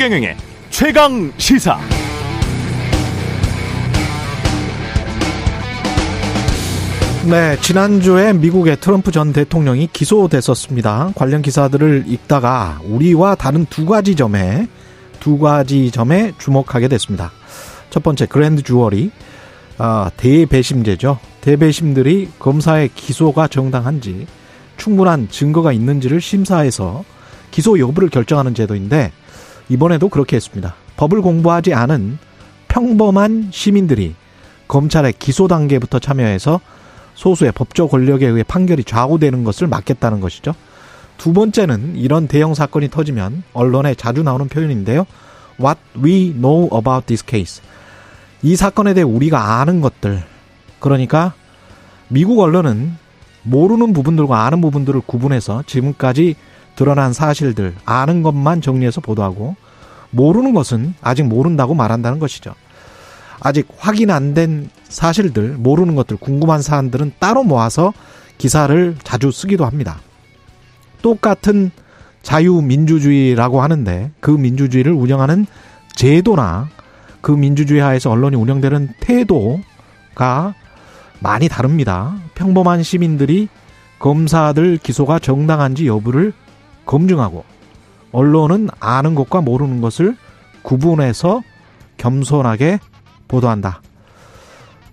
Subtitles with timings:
[0.00, 0.34] 최경영의
[0.70, 1.78] 최강 시사.
[7.28, 11.12] 네, 지난주에 미국의 트럼프 전 대통령이 기소됐었습니다.
[11.14, 14.68] 관련 기사들을 읽다가 우리와 다른 두 가지 점에
[15.20, 17.30] 두 가지 점에 주목하게 됐습니다.
[17.90, 19.10] 첫 번째 그랜드 주얼이
[19.76, 21.18] 아, 대배심제죠.
[21.42, 24.26] 대배심들이 검사의 기소가 정당한지
[24.78, 27.04] 충분한 증거가 있는지를 심사해서
[27.50, 29.12] 기소 여부를 결정하는 제도인데
[29.70, 30.74] 이번에도 그렇게 했습니다.
[30.96, 32.18] 법을 공부하지 않은
[32.68, 34.14] 평범한 시민들이
[34.68, 36.60] 검찰의 기소 단계부터 참여해서
[37.14, 40.54] 소수의 법적 권력에 의해 판결이 좌우되는 것을 막겠다는 것이죠.
[41.16, 45.06] 두 번째는 이런 대형 사건이 터지면 언론에 자주 나오는 표현인데요.
[45.60, 47.62] What we know about this case.
[48.42, 50.22] 이 사건에 대해 우리가 아는 것들.
[50.78, 51.34] 그러니까
[52.08, 52.96] 미국 언론은
[53.42, 56.36] 모르는 부분들과 아는 부분들을 구분해서 지금까지
[56.80, 59.54] 드러난 사실들, 아는 것만 정리해서 보도하고
[60.12, 62.54] 모르는 것은 아직 모른다고 말한다는 것이죠.
[63.38, 67.92] 아직 확인 안 된 사실들, 모르는 것들, 궁금한 사안들은 따로 모아서
[68.38, 69.98] 기사를 자주 쓰기도 합니다.
[71.02, 71.70] 똑같은
[72.22, 75.44] 자유민주주의라고 하는데 그 민주주의를 운영하는
[75.96, 76.70] 제도나
[77.20, 80.54] 그 민주주의 하에서 언론이 운영되는 태도가
[81.18, 82.14] 많이 다릅니다.
[82.34, 83.48] 평범한 시민들이
[83.98, 86.32] 검사들 기소가 정당한지 여부를
[86.86, 87.44] 검증하고
[88.12, 90.16] 언론은 아는 것과 모르는 것을
[90.62, 91.42] 구분해서
[91.96, 92.78] 겸손하게
[93.28, 93.82] 보도한다.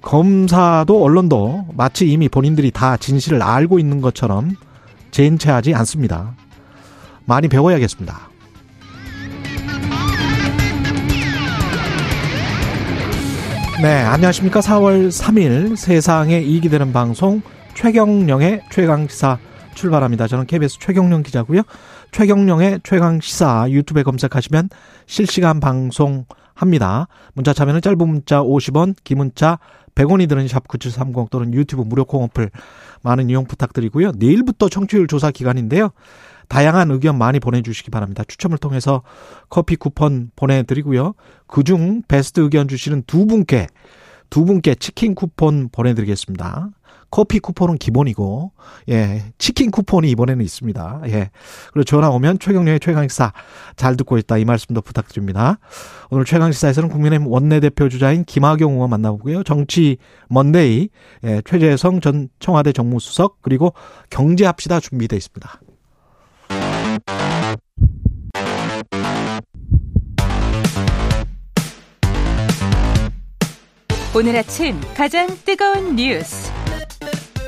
[0.01, 4.55] 검사도 언론도 마치 이미 본인들이 다 진실을 알고 있는 것처럼
[5.11, 6.33] 젠체하지 않습니다.
[7.25, 8.29] 많이 배워야겠습니다.
[13.81, 14.59] 네, 안녕하십니까.
[14.59, 17.41] 4월 3일 세상에 이익이 되는 방송
[17.75, 19.37] 최경령의 최강시사
[19.77, 20.27] 출발합니다.
[20.27, 21.61] 저는 KBS 최경령 기자고요.
[22.11, 24.69] 최경령의 최강 시사 유튜브에 검색하시면
[25.05, 27.07] 실시간 방송합니다.
[27.33, 29.59] 문자 참여는 짧은 문자 50원, 긴 문자
[29.95, 32.49] 100원이 드는 샵 9730 또는 유튜브 무료 콩 어플
[33.03, 34.11] 많은 이용 부탁드리고요.
[34.17, 35.91] 내일부터 청취율 조사 기간인데요.
[36.49, 38.23] 다양한 의견 많이 보내주시기 바랍니다.
[38.27, 39.03] 추첨을 통해서
[39.49, 41.13] 커피 쿠폰 보내드리고요.
[41.47, 43.67] 그중 베스트 의견 주시는 두 분께
[44.29, 46.69] 두 분께 치킨 쿠폰 보내드리겠습니다.
[47.09, 48.51] 커피 쿠폰은 기본이고,
[48.89, 51.01] 예, 치킨 쿠폰이 이번에는 있습니다.
[51.07, 51.29] 예.
[51.71, 53.33] 그리고 전화 오면 최경련의 최강식사
[53.75, 54.37] 잘 듣고 있다.
[54.37, 55.59] 이 말씀도 부탁드립니다.
[56.09, 59.43] 오늘 최강식사에서는 국민의힘 원내대표 주자인 김학용 의원 만나보고요.
[59.43, 59.97] 정치
[60.29, 60.89] 먼데이,
[61.23, 63.73] 예, 최재성 전 청와대 정무수석, 그리고
[64.09, 65.61] 경제합시다 준비되어 있습니다.
[74.15, 76.51] 오늘 아침 가장 뜨거운 뉴스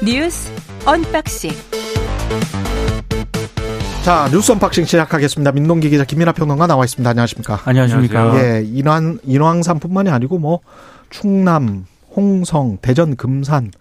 [0.04, 0.50] 뉴스
[0.86, 1.52] 언박싱
[4.04, 5.52] 자 뉴스 unboxing 시작하겠습니다.
[5.52, 7.10] 민동기 기자 김민하 평론가 나와 있습니다.
[7.10, 7.60] 안녕하십니까?
[7.66, 8.42] 안녕하십니까?
[8.42, 10.62] 예, 인왕 인왕산뿐만이 아니고 뭐
[11.10, 13.72] 충남, 홍성, 대전, 금산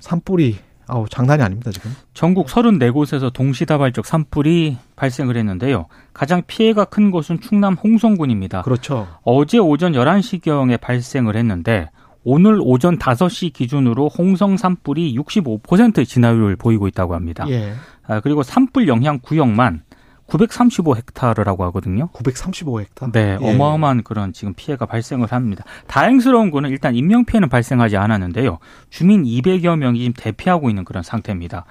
[0.00, 0.56] 산불이
[0.86, 1.94] 아우 장난이 아닙니다 지금.
[2.14, 5.86] 전국 34곳에서 동시다발적 산불이 발생을 했는데요.
[6.14, 8.62] 가장 피해가 큰 곳은 충남 홍성군입니다.
[8.62, 9.06] 그렇죠.
[9.22, 11.90] 어제 오전 11시경에 발생을 했는데
[12.24, 17.44] 오늘 오전 5시 기준으로 홍성 산불이 65% 진화율을 보이고 있다고 합니다.
[17.48, 17.74] 예.
[18.06, 19.82] 아, 그리고 산불 영향 구역만
[20.28, 22.08] 935헥타르라고 하거든요.
[22.08, 23.12] 935헥타.
[23.12, 23.54] 네, 예.
[23.54, 25.64] 어마어마한 그런 지금 피해가 발생을 합니다.
[25.86, 28.58] 다행스러운 거는 일단 인명 피해는 발생하지 않았는데요.
[28.90, 31.64] 주민 200여 명이 지금 대피하고 있는 그런 상태입니다.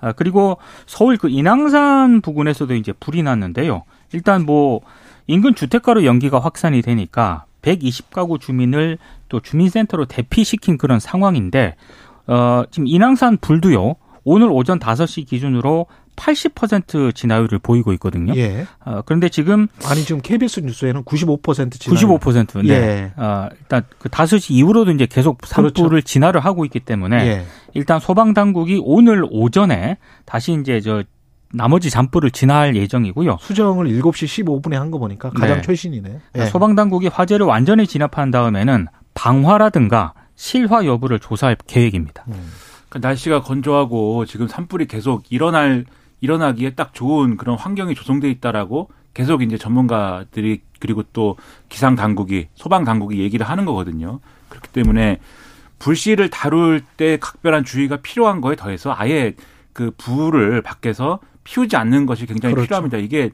[0.00, 3.84] 아, 그리고 서울 그 인왕산 부근에서도 이제 불이 났는데요.
[4.12, 4.80] 일단 뭐
[5.26, 8.98] 인근 주택가로 연기가 확산이 되니까 120가구 주민을
[9.32, 11.74] 또 주민센터로 대피시킨 그런 상황인데
[12.26, 13.94] 어, 지금 인왕산 불도요.
[14.24, 18.34] 오늘 오전 5시 기준으로 80% 진화율을 보이고 있거든요.
[18.36, 18.66] 예.
[18.84, 21.98] 어, 그런데 지금 아니 지금 KBS 뉴스에는 95% 진화.
[22.18, 22.62] 95%.
[22.66, 22.68] 네.
[22.74, 23.12] 예.
[23.16, 26.04] 어, 일단 그 5시 이후로도 이제 계속 산불을 그렇죠.
[26.06, 27.44] 진화를 하고 있기 때문에 예.
[27.72, 29.96] 일단 소방 당국이 오늘 오전에
[30.26, 31.02] 다시 이제 저
[31.54, 33.38] 나머지 잔불을 진화할 예정이고요.
[33.40, 35.62] 수정을 7시 15분에 한 거 보니까 가장 네.
[35.62, 36.18] 최신이네.
[36.36, 36.46] 예.
[36.46, 42.24] 소방 당국이 화재를 완전히 진압한 다음에는 방화라든가 실화 여부를 조사할 계획입니다.
[42.28, 42.52] 음.
[42.88, 45.84] 그러니까 날씨가 건조하고 지금 산불이 계속 일어날
[46.20, 51.36] 일어나기에 딱 좋은 그런 환경이 조성돼 있다라고 계속 이제 전문가들이 그리고 또
[51.68, 54.20] 기상 당국이 소방 당국이 얘기를 하는 거거든요.
[54.48, 55.18] 그렇기 때문에
[55.78, 59.34] 불씨를 다룰 때 각별한 주의가 필요한 거에 더해서 아예
[59.72, 62.66] 그 불을 밖에서 피우지 않는 것이 굉장히 그렇죠.
[62.66, 62.98] 필요합니다.
[62.98, 63.30] 이게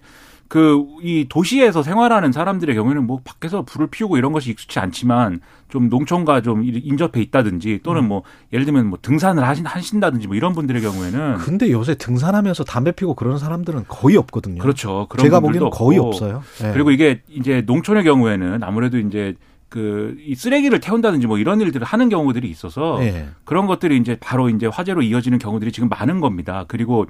[0.48, 5.88] 그 이 도시에서 생활하는 사람들의 경우에는 뭐 밖에서 불을 피우고 이런 것이 익숙치 않지만 좀
[5.88, 8.08] 농촌과 좀 인접해 있다든지 또는 음.
[8.08, 8.22] 뭐
[8.52, 13.14] 예를 들면 뭐 등산을 하신, 하신다든지 뭐 이런 분들의 경우에는 근데 요새 등산하면서 담배 피고
[13.14, 14.60] 그러는 사람들은 거의 없거든요.
[14.60, 15.06] 그렇죠.
[15.08, 15.98] 그런 제가 보기에는 거의.
[15.98, 16.42] 없어요.
[16.64, 16.72] 예.
[16.72, 19.34] 그리고 이게 이제 농촌의 경우에는 아무래도 이제
[19.68, 23.28] 그이 쓰레기를 태운다든지 뭐 이런 일들을 하는 경우들이 있어서 예.
[23.44, 26.64] 그런 것들이 이제 바로 이제 화재로 이어지는 경우들이 지금 많은 겁니다.
[26.68, 27.06] 그리고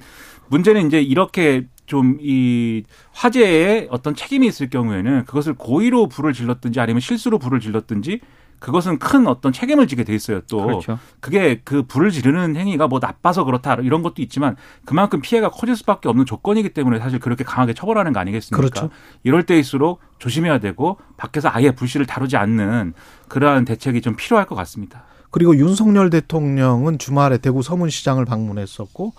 [0.49, 7.39] 문제는 이제 이렇게 좀이 화재에 어떤 책임이 있을 경우에는 그것을 고의로 불을 질렀든지 아니면 실수로
[7.39, 8.19] 불을 질렀든지
[8.59, 10.41] 그것은 큰 어떤 책임을 지게 돼 있어요.
[10.49, 10.99] 또 그렇죠.
[11.19, 14.55] 그게 그 불을 지르는 행위가 뭐 나빠서 그렇다 이런 것도 있지만
[14.85, 18.57] 그만큼 피해가 커질 수밖에 없는 조건이기 때문에 사실 그렇게 강하게 처벌하는 거 아니겠습니까?
[18.57, 18.89] 그렇죠.
[19.23, 22.93] 이럴 때일수록 조심해야 되고 밖에서 아예 불씨를 다루지 않는
[23.29, 25.03] 그러한 대책이 좀 필요할 것 같습니다.
[25.31, 29.13] 그리고 윤석열 대통령은 주말에 대구 서문시장을 방문했었고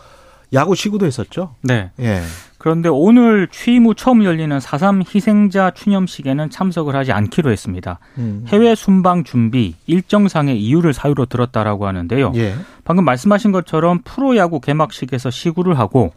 [0.52, 1.54] 야구 시구도 했었죠.
[1.62, 1.90] 네.
[2.00, 2.20] 예.
[2.58, 7.98] 그런데 오늘 취임 후 처음 열리는 4.3 희생자 추념식에는 참석을 하지 않기로 했습니다.
[8.18, 8.44] 음.
[8.48, 12.32] 해외 순방 준비 일정상의 이유를 사유로 들었다라고 하는데요.
[12.34, 12.54] 예.
[12.84, 16.12] 방금 말씀하신 것처럼 프로야구 개막식에서 시구를 하고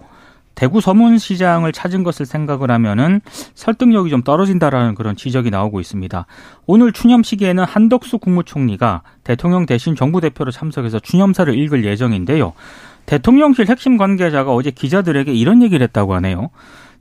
[0.55, 3.21] 대구 서문시장을 찾은 것을 생각을 하면은
[3.55, 6.25] 설득력이 좀 떨어진다라는 그런 지적이 나오고 있습니다.
[6.65, 12.53] 오늘 추념식에는 한덕수 국무총리가 대통령 대신 정부 대표로 참석해서 추념사를 읽을 예정인데요.
[13.05, 16.49] 대통령실 핵심 관계자가 어제 기자들에게 이런 얘기를 했다고 하네요.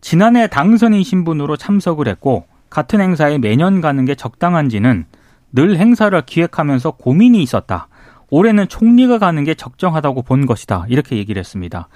[0.00, 5.04] 지난해 당선인 신분으로 참석을 했고 같은 행사에 매년 가는 게 적당한지는
[5.52, 7.88] 늘 행사를 기획하면서 고민이 있었다.
[8.30, 10.86] 올해는 총리가 가는 게 적정하다고 본 것이다.
[10.88, 11.88] 이렇게 얘기를 했습니다.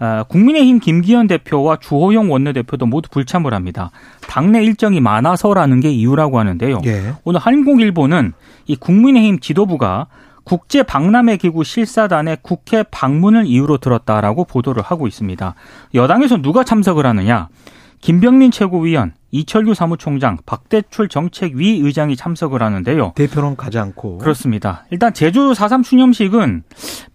[0.00, 3.92] 아, 국민의힘 김기현 대표와 주호영 원내대표도 모두 불참을 합니다.
[4.22, 6.80] 당내 일정이 많아서라는 게 이유라고 하는데요.
[6.86, 7.14] 예.
[7.22, 8.32] 오늘 한국일보는
[8.66, 10.08] 이 국민의힘 지도부가
[10.44, 15.54] 국제 박람회 기구 실사단의 국회 방문을 이유로 들었다라고 보도를 하고 있습니다.
[15.94, 17.48] 여당에서 누가 참석을 하느냐?
[18.04, 23.14] 김병민 최고위원, 이철규 사무총장, 박대출 정책위 의장이 참석을 하는데요.
[23.16, 24.18] 대표는 가지 않고.
[24.18, 24.84] 그렇습니다.
[24.90, 26.64] 일단 제주 4.3 추념식은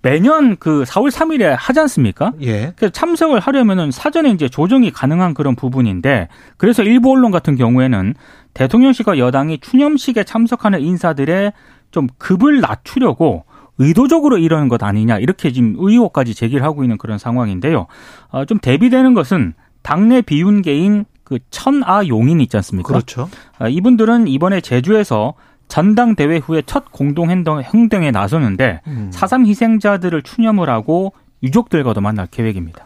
[0.01, 2.31] 매년 그 4월 3일에 하지 않습니까?
[2.41, 2.73] 예.
[2.75, 6.27] 그래서 참석을 하려면은 사전에 이제 조정이 가능한 그런 부분인데
[6.57, 8.15] 그래서 일부 언론 같은 경우에는
[8.55, 11.53] 대통령실과 여당이 추념식에 참석하는 인사들의
[11.91, 13.45] 좀 급을 낮추려고
[13.77, 17.87] 의도적으로 이러는 것 아니냐 이렇게 지금 의혹까지 제기를 하고 있는 그런 상황인데요.
[18.29, 22.89] 어, 좀 대비되는 것은 당내 비윤계인 그 천아 용인 있지 않습니까?
[22.89, 23.29] 그렇죠.
[23.57, 25.35] 아, 이분들은 이번에 제주에서
[25.67, 29.11] 전당대회 후에 첫 공동 행동, 행동에 나서는데 음.
[29.13, 31.13] 4.3 희생자들을 추념을 하고
[31.43, 32.85] 유족들과도 만날 계획입니다.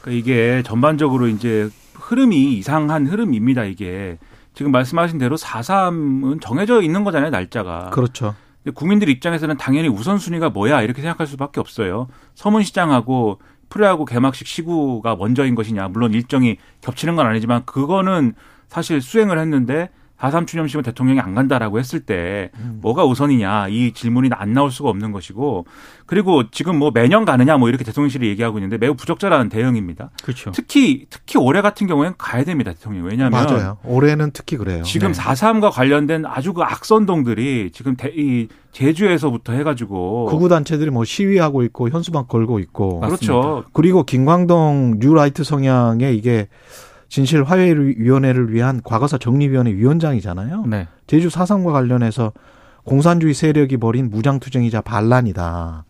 [0.00, 3.64] 그러니까 이게 전반적으로 이제 흐름이 이상한 흐름입니다.
[3.64, 4.16] 이게
[4.56, 7.28] 지금 말씀하신 대로 4.3은 정해져 있는 거잖아요.
[7.28, 7.90] 날짜가.
[7.90, 8.34] 그렇죠.
[8.64, 12.08] 근데 국민들 입장에서는 당연히 우선순위가 뭐야 이렇게 생각할 수밖에 없어요.
[12.34, 13.38] 서문시장하고
[13.68, 15.88] 프로야구 개막식 시구가 먼저인 것이냐.
[15.88, 18.32] 물론 일정이 겹치는 건 아니지만 그거는
[18.66, 24.52] 사실 수행을 했는데 4.3 추념식은 대통령이 안 간다라고 했을 때 뭐가 우선이냐 이 질문이 안
[24.52, 25.66] 나올 수가 없는 것이고
[26.06, 30.10] 그리고 지금 뭐 매년 가느냐 뭐 이렇게 대통령실이 얘기하고 있는데 매우 부적절한 대응입니다.
[30.22, 30.52] 그렇죠.
[30.52, 33.78] 특히 특히 올해 같은 경우에는 가야 됩니다 대통령 왜냐하면 맞아요.
[33.84, 34.82] 올해는 특히 그래요.
[34.82, 35.20] 지금 네.
[35.20, 41.88] 4.3과 관련된 아주 그 악선동들이 지금 대, 이 제주에서부터 해가지고 구구 단체들이 뭐 시위하고 있고
[41.88, 43.64] 현수막 걸고 있고 그렇죠.
[43.72, 46.48] 그리고 김광동 뉴라이트 성향의 이게
[47.08, 50.66] 진실 화해위원회를 위한 과거사 정리위원회 위원장이잖아요.
[50.66, 50.88] 네.
[51.06, 52.32] 제주 사상과 관련해서
[52.84, 55.84] 공산주의 세력이 벌인 무장투쟁이자 반란이다.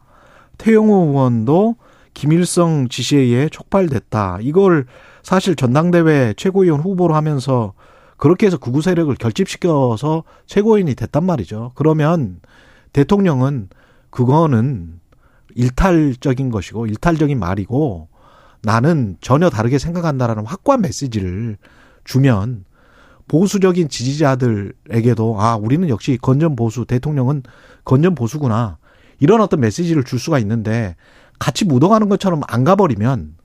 [0.58, 1.76] 태영호 의원도
[2.14, 4.38] 김일성 지시에 의해 촉발됐다.
[4.40, 4.86] 이걸
[5.22, 7.74] 사실 전당대회 최고위원 후보로 하면서
[8.16, 11.72] 그렇게 해서 구구 세력을 결집시켜서 최고위원이 됐단 말이죠.
[11.74, 12.40] 그러면
[12.92, 13.68] 대통령은
[14.08, 15.00] 그거는
[15.54, 18.08] 일탈적인 것이고 일탈적인 말이고
[18.66, 21.56] 나는 전혀 다르게 생각한다라는 확고한 메시지를
[22.02, 22.64] 주면
[23.28, 27.44] 보수적인 지지자들에게도 아 우리는 역시 건전 보수 대통령은
[27.84, 28.78] 건전 보수구나
[29.20, 30.96] 이런 어떤 메시지를 줄 수가 있는데
[31.38, 33.36] 같이 묻어가는 것처럼 안 가버리면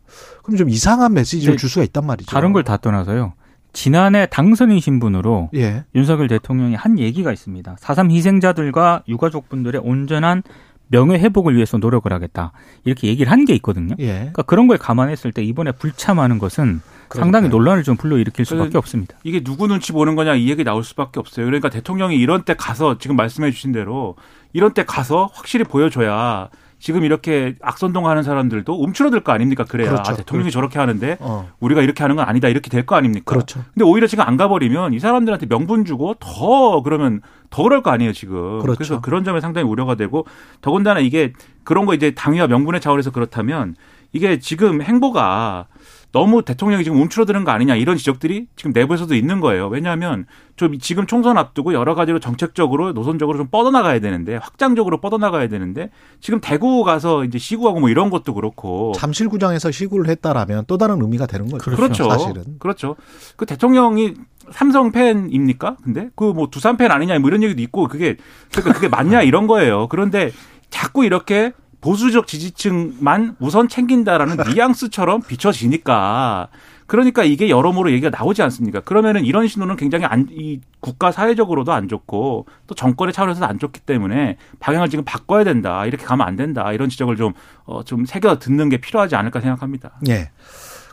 [0.42, 2.32] 그럼 좀 이상한 메시지를 네, 줄 수가 있단 말이죠.
[2.32, 3.34] 다른 걸 다 떠나서요.
[3.74, 7.76] 지난해 당선인 신분으로 예 윤석열 대통령이 한 얘기가 있습니다.
[7.80, 10.42] 4.3 희생자들과 유가족분들의 온전한
[10.92, 12.52] 명예 회복을 위해서 노력을 하겠다.
[12.86, 13.96] 이렇게 얘기를 한 게 있거든요.
[14.00, 14.14] 예.
[14.18, 17.50] 그러니까 그런 걸 감안했을 때 이번에 불참하는 것은 상당히 그러니까요.
[17.58, 19.18] 논란을 좀 불러일으킬 수밖에 그래서 없습니다.
[19.24, 21.46] 이게 누구 눈치 보는 거냐 이 얘기 나올 수밖에 없어요.
[21.48, 24.16] 그러니까 대통령이 이런 때 가서 지금 말씀해 주신 대로
[24.54, 26.50] 이런 때 가서 확실히 보여줘야
[26.82, 29.64] 지금 이렇게 악선동하는 사람들도 움츠러들 거 아닙니까?
[29.64, 30.12] 그래야 그렇죠.
[30.12, 33.24] 아, 대통령이 저렇게 하는데 어 우리가 이렇게 하는 건 아니다 이렇게 될 거 아닙니까?
[33.36, 33.64] 그렇죠.
[33.74, 37.22] 근데 오히려 지금 안 가버리면 이 사람들한테 명분 주고 더 그러면
[37.52, 38.60] 더 그럴 거 아니에요 지금.
[38.60, 38.78] 그렇죠.
[38.78, 40.26] 그래서 그런 점에 상당히 우려가 되고
[40.62, 41.34] 더군다나 이게
[41.64, 43.76] 그런 거 이제 당위와 명분의 차원에서 그렇다면
[44.12, 45.68] 이게 지금 행보가
[46.12, 49.68] 너무 대통령이 지금 움츠러드는 거 아니냐 이런 지적들이 지금 내부에서도 있는 거예요.
[49.68, 50.26] 왜냐하면
[50.58, 55.90] 좀 지금 총선 앞두고 여러 가지로 정책적으로 노선적으로 좀 뻗어나가야 되는데 확장적으로 뻗어나가야 되는데
[56.20, 61.28] 지금 대구 가서 이제 시구하고 뭐 이런 것도 그렇고 잠실구장에서 시구를 했다라면 또 다른 의미가
[61.28, 61.72] 되는 거죠.
[61.72, 62.10] 그렇죠.
[62.10, 62.44] 사실은.
[62.60, 62.96] 그렇죠.
[63.38, 64.16] 그 대통령이
[64.52, 65.78] 삼성 팬입니까?
[65.84, 68.18] 근데 그 뭐 두산 팬 아니냐 뭐 이런 얘기도 있고 그게
[68.52, 69.88] 그러니까 그게 맞냐 이런 거예요.
[69.88, 70.32] 그런데
[70.70, 76.48] 자꾸 이렇게 보수적 지지층만 우선 챙긴다라는 뉘앙스처럼 비춰지니까
[76.92, 78.82] 그러니까 이게 여러모로 얘기가 나오지 않습니까?
[78.82, 83.80] 그러면은 이런 신호는 굉장히 안, 이 국가 사회적으로도 안 좋고 또 정권의 차원에서도 안 좋기
[83.80, 85.86] 때문에 방향을 지금 바꿔야 된다.
[85.86, 86.74] 이렇게 가면 안 된다.
[86.74, 87.32] 이런 지적을 좀,
[87.64, 89.92] 어, 좀 새겨 듣는 게 필요하지 않을까 생각합니다.
[90.10, 90.32] 예.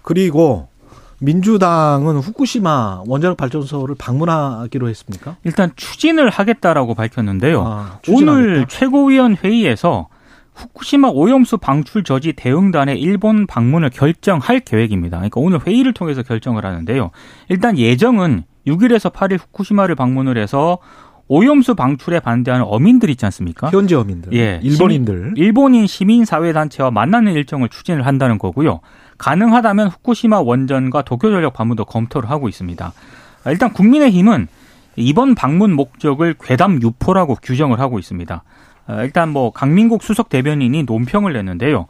[0.03, 0.69] 그리고
[1.19, 5.37] 민주당은 후쿠시마 원자력 발전소를 방문하기로 했습니까?
[5.43, 7.65] 일단 추진을 하겠다라고 밝혔는데요.
[7.67, 10.07] 아, 오늘 최고위원 회의에서
[10.59, 15.19] 후쿠시마 오염수 방출 저지 대응단의 일본 방문을 결정할 계획입니다.
[15.19, 17.11] 그러니까 오늘 회의를 통해서 결정을 하는데요.
[17.49, 20.79] 일단 예정은 6일에서 8일 후쿠시마를 방문을 해서
[21.29, 23.69] 오염수 방출에 반대하는 어민들 있지 않습니까?
[23.71, 28.81] 현지 어민들, 예, 일본인들, 시민, 일본인 시민사회단체와 만나는 일정을 추진을 한다는 거고요.
[29.19, 32.93] 가능하다면 후쿠시마 원전과 도쿄전력 방문도 검토를 하고 있습니다.
[33.47, 34.49] 일단 국민의힘은
[34.97, 38.43] 이번 방문 목적을 괴담 유포라고 규정을 하고 있습니다.
[39.03, 41.87] 일단 뭐 강민국 수석 대변인이 논평을 냈는데요.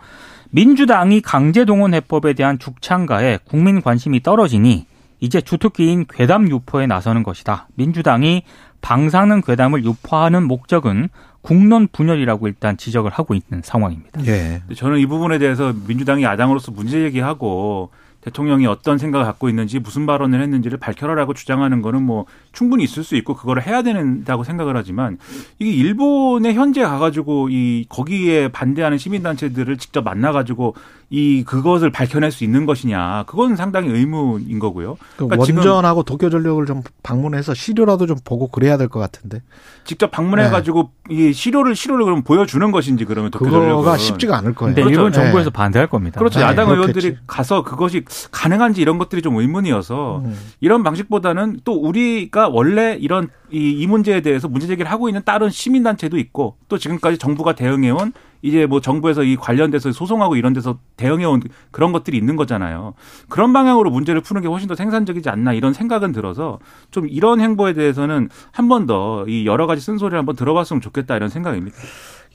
[0.50, 4.86] 민주당이 강제 동원 해법에 대한 죽창가에 국민 관심이 떨어지니
[5.20, 7.68] 이제 주특기인 괴담 유포에 나서는 것이다.
[7.74, 8.44] 민주당이
[8.80, 11.08] 방사능 괴담을 유포하는 목적은
[11.42, 14.24] 국론 분열이라고 일단 지적을 하고 있는 상황입니다.
[14.26, 14.62] 예.
[14.74, 17.90] 저는 이 부분에 대해서 민주당이 야당으로서 문제 제기하고
[18.20, 23.14] 대통령이 어떤 생각을 갖고 있는지 무슨 발언을 했는지를 밝혀라라고 주장하는 거는 뭐 충분히 있을 수
[23.16, 25.18] 있고 그거를 해야 된다고 생각을 하지만
[25.58, 30.75] 이게 일본에 현재 가가지고 이 거기에 반대하는 시민단체들을 직접 만나가지고
[31.10, 34.98] 이 그것을 밝혀낼 수 있는 것이냐 그건 상당히 의문인 거고요.
[35.16, 39.42] 그러니까 원전하고 도쿄전력을 좀 방문해서 시료라도 좀 보고 그래야 될 것 같은데.
[39.84, 41.14] 직접 방문해가지고 네.
[41.28, 44.75] 이 시료를 시료를 그럼 보여주는 것인지 그러면 도쿄전력은 그거가 쉽지가 않을 거예요.
[44.75, 44.90] 그렇죠.
[44.90, 45.54] 일본 정부에서 네.
[45.54, 46.18] 반대할 겁니다.
[46.18, 46.40] 그렇죠.
[46.40, 46.44] 네.
[46.44, 50.38] 야당 의원들이 가서 그것이 가능한지 이런 것들이 좀 의문이어서 음.
[50.60, 55.50] 이런 방식보다는 또 우리가 원래 이런 이, 이 문제에 대해서 문제 제기를 하고 있는 다른
[55.50, 60.52] 시민 단체도 있고 또 지금까지 정부가 대응해 온 이제 뭐 정부에서 이 관련돼서 소송하고 이런
[60.52, 62.94] 데서 대응해 온 그런 것들이 있는 거잖아요.
[63.28, 66.60] 그런 방향으로 문제를 푸는 게 훨씬 더 생산적이지 않나 이런 생각은 들어서
[66.92, 71.28] 좀 이런 행보에 대해서는 한 번 더 이 여러 가지 쓴소리를 한번 들어봤으면 좋겠다 이런
[71.28, 71.76] 생각입니다.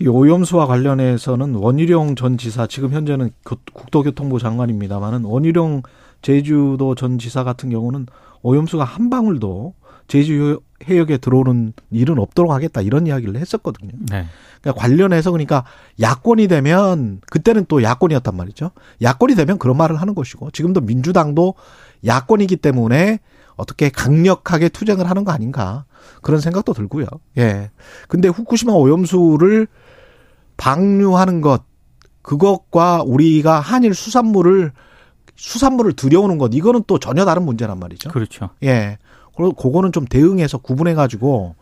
[0.04, 5.84] 이 오염수와 관련해서는 원희룡 전 지사 지금 현재는 국토교통부 장관입니다만은 원희룡
[6.22, 8.08] 제주도 전 지사 같은 경우는
[8.42, 9.74] 오염수가 한 방울도
[10.10, 13.92] 제주 해역에 들어오는 일은 없도록 하겠다 이런 이야기를 했었거든요.
[14.10, 14.26] 네.
[14.60, 15.64] 그러니까 관련해서 그러니까
[16.02, 18.72] 야권이 되면 그때는 또 야권이었단 말이죠.
[19.02, 21.54] 야권이 되면 그런 말을 하는 것이고 지금도 민주당도
[22.06, 23.20] 야권이기 때문에
[23.56, 25.86] 어떻게 강력하게 투쟁을 하는 거 아닌가
[26.22, 27.06] 그런 생각도 들고요.
[27.38, 27.72] 예.
[28.10, 29.68] 근데 후쿠시마 오염수를
[30.58, 31.64] 방류하는 것
[32.22, 34.72] 그것과 우리가 한일 수산물을
[35.36, 38.10] 수산물을 들여오는 것 이거는 또 전혀 다른 문제란 말이죠.
[38.10, 38.50] 그렇죠.
[38.64, 38.98] 예.
[39.36, 41.56] 그리고 그거는 좀 대응해서 구분해 가지고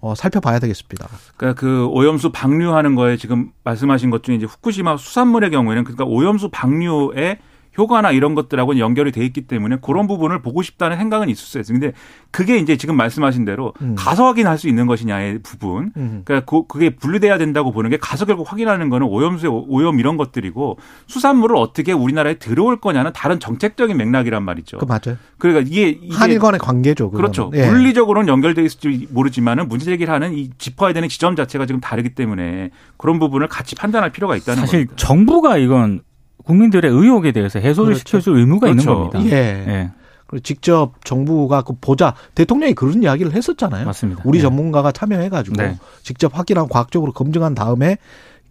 [0.00, 1.08] 어, 살펴봐야 되겠습니다.
[1.36, 6.50] 그러니까 그 오염수 방류하는 거에 지금 말씀하신 것 중에 이제 후쿠시마 수산물의 경우에는 그러니까 오염수
[6.50, 7.38] 방류에
[7.78, 11.78] 효과나 이런 것들하고는 연결이 돼 있기 때문에 그런 부분을 보고 싶다는 생각은 있을 수 있어요.
[11.78, 11.92] 근데
[12.30, 13.94] 그게 이제 지금 말씀하신 대로 음.
[13.96, 15.92] 가서 확인할 수 있는 것이냐의 부분.
[15.96, 16.22] 음.
[16.24, 21.56] 그러니까 그게 분리돼야 된다고 보는 게 가서 결국 확인하는 거는 오염수의 오염 이런 것들이고 수산물을
[21.56, 24.78] 어떻게 우리나라에 들어올 거냐는 다른 정책적인 맥락이란 말이죠.
[24.78, 25.18] 그 맞아요.
[25.38, 27.10] 그러니까 이게, 이게 한일 간의 관계죠.
[27.10, 27.20] 그건.
[27.20, 27.50] 그렇죠.
[27.54, 27.68] 예.
[27.68, 32.70] 물리적으로는 연결돼 있을지 모르지만은 문제 제기를 하는 이 짚어야 되는 지점 자체가 지금 다르기 때문에
[32.96, 34.94] 그런 부분을 같이 판단할 필요가 있다는 사실 겁니다.
[34.96, 36.02] 정부가 이건
[36.44, 38.04] 국민들의 의혹에 대해서 해소를 그렇죠.
[38.06, 38.80] 시켜줄 의무가 그렇죠.
[38.80, 39.24] 있는 겁니다.
[39.24, 39.38] 예.
[39.68, 39.90] 예.
[40.26, 43.84] 그리고 직접 정부가 그 보자 대통령이 그런 이야기를 했었잖아요.
[43.84, 44.22] 맞습니다.
[44.24, 44.42] 우리 네.
[44.42, 45.78] 전문가가 참여해가지고 네.
[46.02, 47.98] 직접 확인하고 과학적으로 검증한 다음에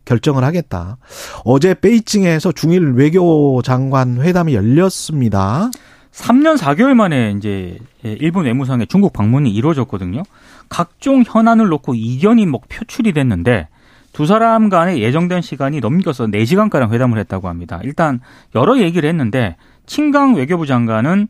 [0.06, 0.98] 결정을 하겠다.
[1.44, 5.72] 어제 베이징에서 중일 외교 장관 회담이 열렸습니다.
[6.12, 10.24] 3년 4개월 만에 이제 일본 외무상의 중국 방문이 이루어졌거든요.
[10.70, 13.68] 각종 현안을 놓고 이견이 뭐 표출이 됐는데
[14.14, 17.80] 두 사람 간의 예정된 시간이 넘겨서 4시간가량 회담을 했다고 합니다.
[17.84, 18.20] 일단
[18.56, 21.28] 여러 얘기를 했는데 친강 외교부 장관은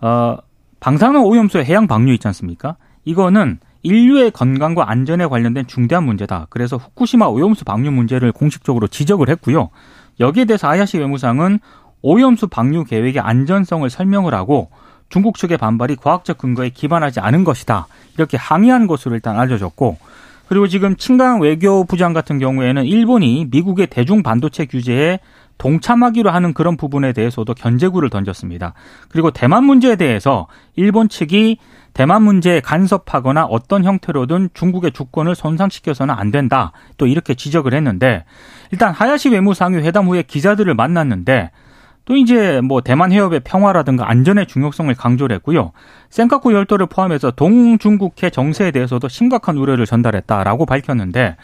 [0.00, 0.36] 어
[0.80, 2.76] 방사능 오염수의 해양 방류 있지 않습니까?
[3.04, 6.46] 이거는 인류의 건강과 안전에 관련된 중대한 문제다.
[6.50, 9.70] 그래서 후쿠시마 오염수 방류 문제를 공식적으로 지적을 했고요.
[10.20, 11.60] 여기에 대해서 아야시 외무상은
[12.02, 14.70] 오염수 방류 계획의 안전성을 설명을 하고
[15.08, 17.88] 중국 측의 반발이 과학적 근거에 기반하지 않은 것이다.
[18.14, 19.98] 이렇게 항의한 것으로 일단 알려졌고
[20.50, 25.20] 그리고 지금 친강 외교부장 같은 경우에는 일본이 미국의 대중 반도체 규제에
[25.58, 28.74] 동참하기로 하는 그런 부분에 대해서도 견제구를 던졌습니다.
[29.10, 31.58] 그리고 대만 문제에 대해서 일본 측이
[31.94, 36.72] 대만 문제에 간섭하거나 어떤 형태로든 중국의 주권을 손상시켜서는 안 된다.
[36.96, 38.24] 또 이렇게 지적을 했는데
[38.72, 41.52] 일단 하야시 외무상이 회담 후에 기자들을 만났는데
[42.06, 45.70] 또 이제 뭐 대만 해협의 평화라든가 안전의 중요성을 강조를 했고요.
[46.10, 51.36] 센카쿠 열도를 포함해서 동중국해 정세에 대해서도 심각한 우려를 전달했다라고 밝혔는데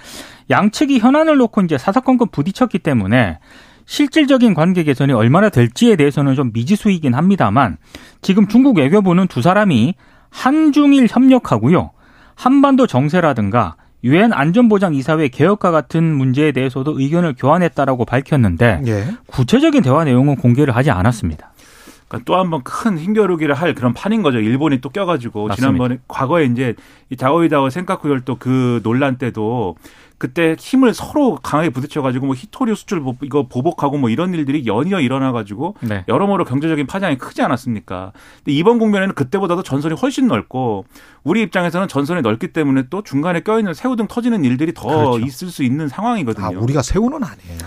[0.51, 3.39] 양측이 현안을 놓고 이제 사사건건 부딪혔기 때문에
[3.87, 7.77] 실질적인 관계 개선이 얼마나 될지에 대해서는 좀 미지수이긴 합니다만
[8.21, 9.95] 지금 중국 외교부는 두 사람이
[10.31, 11.93] 한중일 협력하고요.
[12.35, 19.07] 한반도 정세라든가 유엔 안전보장 이사회 개혁과 같은 문제에 대해서도 의견을 교환했다라고 밝혔는데 예.
[19.27, 21.53] 구체적인 대화 내용은 공개를 하지 않았습니다.
[22.09, 24.39] 그러니까 또 한 번 큰 힘겨루기를 할 그런 판인 거죠.
[24.39, 25.57] 일본이 또 껴가지고 맞습니다.
[25.57, 26.75] 지난번에 과거에 이제
[27.11, 29.77] 이 다오이다오 센카쿠 열도 그 논란 때도
[30.19, 35.75] 그때 힘을 서로 강하게 부딪혀가지고 뭐 히토류 수출 이거 보복하고 뭐 이런 일들이 연이어 일어나가지고
[35.81, 36.05] 네.
[36.09, 38.13] 여러모로 경제적인 파장이 크지 않았습니까?
[38.39, 40.87] 근데 이번 국면에는 그때보다도 전선이 훨씬 넓고
[41.23, 45.19] 우리 입장에서는 전선이 넓기 때문에 또 중간에 껴있는 새우 등 터지는 일들이 더 그렇죠.
[45.19, 46.47] 있을 수 있는 상황이거든요.
[46.47, 47.59] 아, 우리가 새우는 아니에요.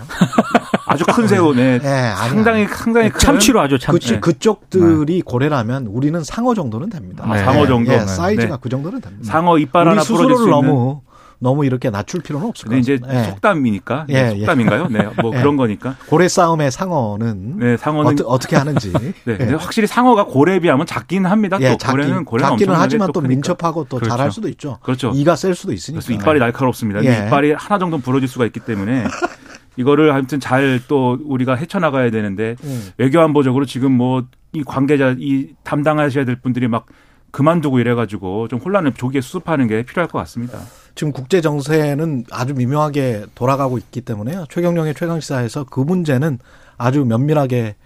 [0.86, 1.78] 아주 큰 새우, 네.
[1.78, 3.96] 네 상당히 상당히 참치로 아주 참.
[3.96, 5.22] 그, 그쪽들이 네.
[5.24, 7.24] 고래라면 우리는 상어 정도는 됩니다.
[7.28, 7.92] 아, 상어 정도.
[7.92, 9.24] 네, 사이즈가 그 정도는 됩니다.
[9.24, 10.50] 상어 이빨 하나 부러질 수 있는.
[10.50, 11.02] 너무
[11.40, 12.80] 너무 이렇게 낮출 필요는 없을 것 같아요.
[12.80, 13.24] 이제 예.
[13.24, 14.88] 속담이니까 예, 네, 속담인가요?
[14.88, 15.38] 네, 뭐 예.
[15.40, 15.96] 그런 거니까.
[16.06, 18.92] 고래 싸움의 상어는 네, 상어는 어떠, 어떻게 하는지.
[19.24, 19.54] 네, 네.
[19.54, 21.58] 확실히 상어가 고래에 비하면 작긴 합니다.
[21.58, 24.10] 또 작긴, 고래는 고래는 작기는 하지만 또 민첩하고 또 그렇죠.
[24.10, 24.78] 잘할 수도 있죠.
[24.82, 25.12] 그렇죠.
[25.14, 26.04] 이가 셀 수도 있으니까.
[26.04, 27.04] 그래서 이빨이 날카롭습니다.
[27.04, 27.26] 예.
[27.26, 29.04] 이빨이 하나 정도 부러질 수가 있기 때문에
[29.76, 32.90] 이거를 아무튼 잘 또 우리가 헤쳐나가야 되는데 음.
[32.98, 36.86] 외교안보적으로 지금 뭐 이 관계자 이 담당하셔야 될 분들이 막
[37.30, 40.58] 그만두고 이래가지고 좀 혼란을 조기에 수습하는 게 필요할 것 같습니다.
[40.94, 44.46] 지금 국제 정세는 아주 미묘하게 돌아가고 있기 때문에요.
[44.50, 46.38] 최경령의 최강시사에서 그 문제는
[46.76, 47.76] 아주 면밀하게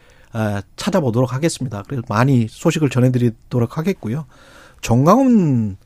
[0.76, 1.82] 찾아보도록 하겠습니다.
[1.86, 4.26] 그래서 많이 소식을 전해드리도록 하겠고요.
[4.80, 5.76] 정강훈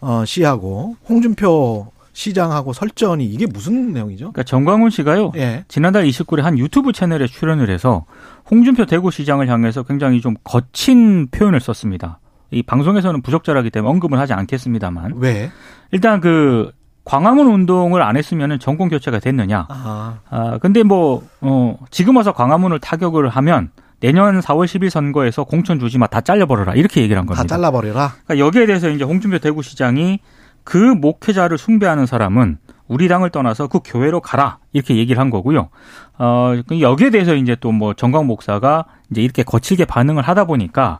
[0.00, 4.32] 어, 씨하고 홍준표 시장하고 설전이 이게 무슨 내용이죠?
[4.32, 5.32] 그러니까 정광훈 씨가요.
[5.36, 5.64] 예.
[5.68, 8.06] 지난달 29일 한 유튜브 채널에 출연을 해서
[8.50, 12.20] 홍준표 대구시장을 향해서 굉장히 좀 거친 표현을 썼습니다.
[12.50, 15.14] 이 방송에서는 부적절하기 때문에 언급을 하지 않겠습니다만.
[15.16, 15.50] 왜?
[15.90, 16.70] 일단 그
[17.04, 19.66] 광화문 운동을 안 했으면은 정권 교체가 됐느냐.
[19.68, 20.18] 아.
[20.28, 25.98] 아 근데 뭐, 어, 지금 와서 광화문을 타격을 하면 내년 4월 10일 선거에서 공천 주지
[25.98, 26.06] 마.
[26.06, 26.74] 다 잘라버려라.
[26.74, 27.42] 이렇게 얘기를 한 겁니다.
[27.42, 28.12] 다 잘라버려라?
[28.26, 30.20] 그러니까 여기에 대해서 이제 홍준표 대구시장이
[30.64, 34.58] 그 목회자를 숭배하는 사람은 우리 당을 떠나서 그 교회로 가라.
[34.72, 35.70] 이렇게 얘기를 한 거고요.
[36.18, 40.98] 어, 여기에 대해서 이제 또 뭐 정광 목사가 이제 이렇게 거칠게 반응을 하다 보니까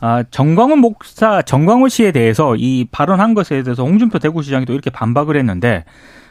[0.00, 5.36] 아, 정광훈 목사, 정광훈 씨에 대해서 이 발언한 것에 대해서 홍준표 대구시장이 또 이렇게 반박을
[5.36, 5.84] 했는데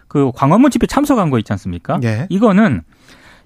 [0.07, 1.99] 그 광화문 집회 참석한 거 있지 않습니까?
[2.03, 2.27] 예.
[2.29, 2.83] 이거는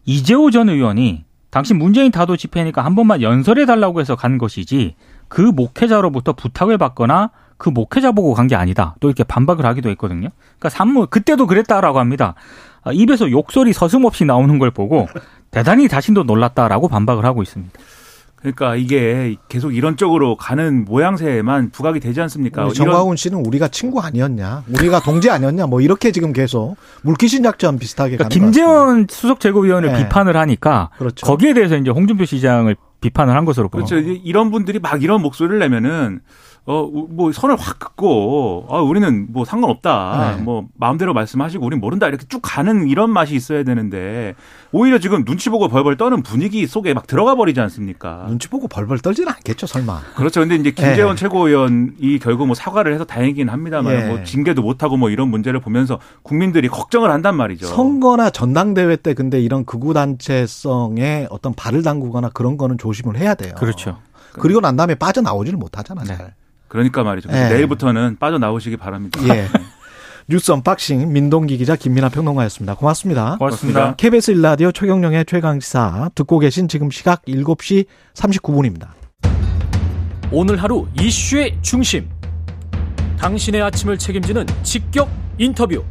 [0.05, 4.95] 이재호 전 의원이 당시 문재인 다도 집회니까 한 번만 연설해 달라고 해서 간 것이지
[5.29, 8.95] 그 목회자로부터 부탁을 받거나 그 목회자 보고 간 게 아니다.
[8.99, 10.29] 또 이렇게 반박을 하기도 했거든요.
[10.59, 12.35] 그러니까 산모 그때도 그랬다라고 합니다.
[12.83, 15.07] 아, 입에서 욕설이 서슴없이 나오는 걸 보고
[15.51, 17.77] 대단히 자신도 놀랐다라고 반박을 하고 있습니다.
[18.39, 22.69] 그러니까 이게 계속 이런 쪽으로 가는 모양새만 부각이 되지 않습니까?
[22.69, 28.17] 정광훈 씨는 우리가 친구 아니었냐, 우리가 동지 아니었냐, 뭐 이렇게 지금 계속 물귀신 작전 비슷하게
[28.17, 30.03] 그러니까 김재원 수석 최고위원을 네.
[30.03, 31.25] 비판을 하니까 그렇죠.
[31.25, 33.97] 거기에 대해서 이제 홍준표 시장을 비판을 한 것으로 그렇죠.
[33.97, 36.21] 이런 분들이 막 이런 목소리를 내면은
[36.65, 40.35] 어, 뭐 선을 확 긋고, 아, 우리는 뭐 상관없다.
[40.37, 40.41] 네.
[40.43, 42.07] 뭐 마음대로 말씀하시고 우린 모른다.
[42.07, 44.35] 이렇게 쭉 가는 이런 맛이 있어야 되는데
[44.71, 48.25] 오히려 지금 눈치 보고 벌벌 떠는 분위기 속에 막 들어가 버리지 않습니까?
[48.27, 50.01] 눈치 보고 벌벌 떨지는 않겠죠, 설마.
[50.15, 50.41] 그렇죠.
[50.41, 51.19] 근데 이제 김재원 네.
[51.19, 54.07] 최고위원이 결국 뭐 사과를 해서 다행이긴 합니다만 네.
[54.07, 57.65] 뭐 징계도 못하고 뭐 이런 문제를 보면서 국민들이 걱정을 한단 말이죠.
[57.65, 63.53] 선거나 전당대회 때 근데 이런 극우단체성에 어떤 발을 담그거나 그런 거는 조심을 해야 돼요.
[63.57, 63.97] 그렇죠.
[64.33, 66.05] 그리고 난 다음에 빠져나오지를 못하잖아요.
[66.05, 66.17] 네.
[66.69, 67.29] 그러니까 말이죠.
[67.29, 67.49] 네.
[67.49, 69.19] 내일부터는 빠져나오시기 바랍니다.
[69.27, 69.47] 예.
[70.29, 72.75] 뉴스 unboxing 민동기 기자 김민하 평론가였습니다.
[72.75, 73.37] 고맙습니다.
[73.39, 73.95] 고맙습니다.
[73.95, 78.89] KBS 일라디오 최경영의 최강시사 듣고 계신 지금 시각 7시 39분입니다.
[80.31, 82.07] 오늘 하루 이슈의 중심.
[83.17, 85.83] 당신의 아침을 책임지는 직격 인터뷰.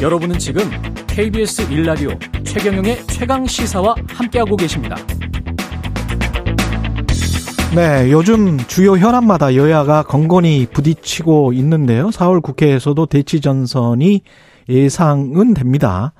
[0.00, 0.70] 여러분은 지금
[1.08, 2.10] KBS 일라디오
[2.44, 4.96] 최경영의 최강 시사와 함께하고 계십니다.
[7.74, 12.10] 네, 요즘 주요 현안마다 여야가 건건히 부딪히고 있는데요.
[12.10, 14.22] 4월 국회에서도 대치 전선이
[14.68, 16.12] 예상은 됩니다.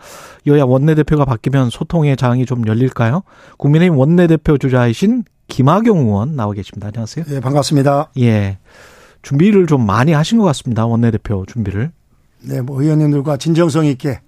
[0.48, 3.22] 여야 원내대표가 바뀌면 소통의 장이 좀 열릴까요?
[3.56, 6.88] 국민의힘 원내대표 주자이신 김학용 의원 나와 계십니다.
[6.88, 7.24] 안녕하세요.
[7.30, 8.10] 예, 반갑습니다.
[8.18, 8.58] 예.
[9.22, 10.86] 준비를 좀 많이 하신 것 같습니다.
[10.86, 11.92] 원내대표 준비를.
[12.42, 14.20] 네, 뭐 의원님들과 진정성 있게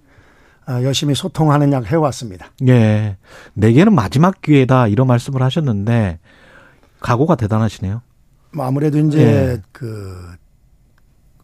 [0.69, 2.53] 어, 열심히 소통하는 약 해왔습니다.
[2.69, 3.17] 예.
[3.55, 6.21] 내게는 마지막 기회다 이런 말씀을 하셨는데
[7.01, 8.03] 각오가 대단하시네요.
[8.53, 9.63] 뭐 아무래도 이제 예.
[9.73, 10.17] 그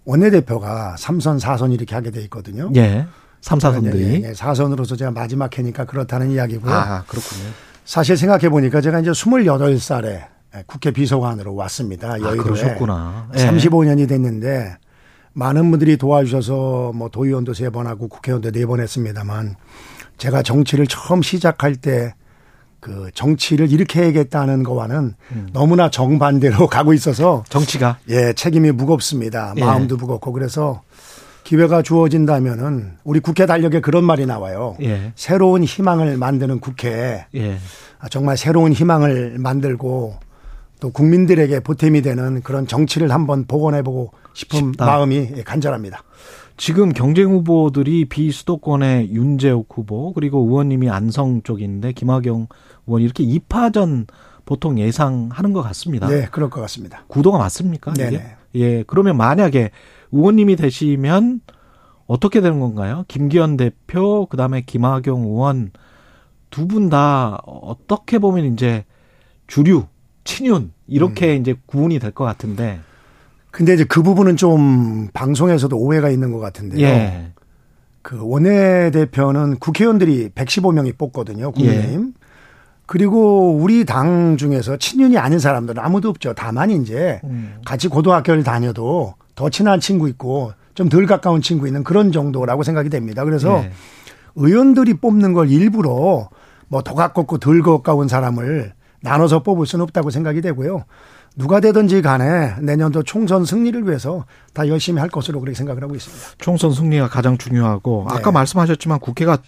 [0.04, 2.70] 원내대표가 3선, 4선 이렇게 하게 돼 있거든요.
[2.76, 3.06] 예.
[3.40, 4.00] 3, 4선들이.
[4.24, 6.72] 예, 예, 4선으로서 제가 마지막 해니까 그렇다는 이야기고요.
[6.72, 7.50] 아, 그렇군요.
[7.84, 10.26] 사실 생각해 보니까 제가 이제 28살에
[10.66, 12.12] 국회 비서관으로 왔습니다.
[12.12, 12.36] 아, 여의도에.
[12.36, 13.30] 그러셨구나.
[13.36, 13.38] 예.
[13.38, 14.76] 35년이 됐는데
[15.34, 19.56] 많은 분들이 도와주셔서 뭐 도의원도 세 번 하고 국회의원도 네 번 했습니다만
[20.18, 22.14] 제가 정치를 처음 시작할 때
[22.82, 25.48] 그 정치를 이렇게 해야겠다는 거와는 음.
[25.52, 29.54] 너무나 정반대로 가고 있어서 정치가 예, 책임이 무겁습니다.
[29.56, 29.60] 예.
[29.60, 30.82] 마음도 무겁고 그래서
[31.44, 34.76] 기회가 주어진다면은 우리 국회 달력에 그런 말이 나와요.
[34.82, 35.12] 예.
[35.14, 37.24] 새로운 희망을 만드는 국회.
[37.36, 37.58] 예.
[38.00, 40.16] 아, 정말 새로운 희망을 만들고
[40.80, 44.86] 또 국민들에게 보탬이 되는 그런 정치를 한번 복원해보고 싶은 싶다.
[44.86, 46.02] 마음이 예, 간절합니다.
[46.56, 52.46] 지금 경쟁 후보들이 비수도권의 윤재욱 후보 그리고 의원님이 안성 쪽인데 김학영
[52.86, 54.06] 의원 이렇게 2파전
[54.44, 56.08] 보통 예상하는 것 같습니다.
[56.08, 57.04] 네, 그럴 것 같습니다.
[57.08, 57.92] 구도가 맞습니까?
[57.94, 58.36] 네네.
[58.56, 58.82] 예.
[58.86, 59.70] 그러면 만약에
[60.12, 61.40] 의원님이 되시면
[62.06, 63.04] 어떻게 되는 건가요?
[63.08, 65.70] 김기현 대표 그다음에 김학용 의원
[66.50, 68.84] 두 분 다 어떻게 보면 이제
[69.46, 69.86] 주류
[70.24, 71.40] 친윤 이렇게 음.
[71.40, 72.80] 이제 구분이 될 것 같은데
[73.52, 76.84] 근데 이제 그 부분은 좀 방송에서도 오해가 있는 것 같은데요.
[76.84, 77.32] 예.
[78.02, 81.52] 그 원내 대표는 국회의원들이 115명이 뽑거든요.
[81.52, 82.12] 국민의힘.
[82.16, 82.22] 예.
[82.86, 86.34] 그리고 우리 당 중에서 친윤이 아닌 사람들은 아무도 없죠.
[86.34, 87.54] 다만 이제 음.
[87.64, 92.88] 같이 고등학교를 다녀도 더 친한 친구 있고 좀 덜 가까운 친구 있는 그런 정도라고 생각이
[92.88, 93.24] 됩니다.
[93.24, 93.70] 그래서 예.
[94.34, 96.28] 의원들이 뽑는 걸 일부러
[96.68, 100.84] 뭐 더 가깝고 덜 가까운 사람을 나눠서 뽑을 수는 없다고 생각이 되고요.
[101.36, 106.24] 누가 되든지 간에 내년도 총선 승리를 위해서 다 열심히 할 것으로 그렇게 생각을 하고 있습니다.
[106.38, 108.16] 총선 승리가 가장 중요하고 네.
[108.16, 109.38] 아까 말씀하셨지만 국회가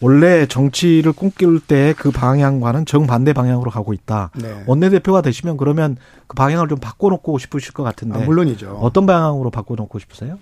[0.00, 4.30] 원래 정치를 꿈꿀 때 그 방향과는 정반대 방향으로 가고 있다.
[4.36, 4.62] 네.
[4.66, 8.78] 원내대표가 되시면 그러면 그 방향을 좀 바꿔놓고 싶으실 것 같은데 아, 물론이죠.
[8.82, 10.38] 어떤 방향으로 바꿔놓고 싶으세요?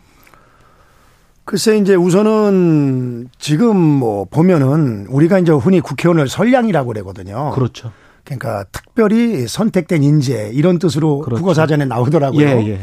[1.44, 7.50] 글쎄 이제 우선은 지금 뭐 보면은 우리가 이제 흔히 국회의원을 선량이라고 그러거든요.
[7.50, 7.92] 그렇죠.
[8.24, 11.40] 그러니까 특별히 선택된 인재 이런 뜻으로 그렇죠.
[11.42, 12.46] 국어 사전에 나오더라고요.
[12.46, 12.80] 예, 예.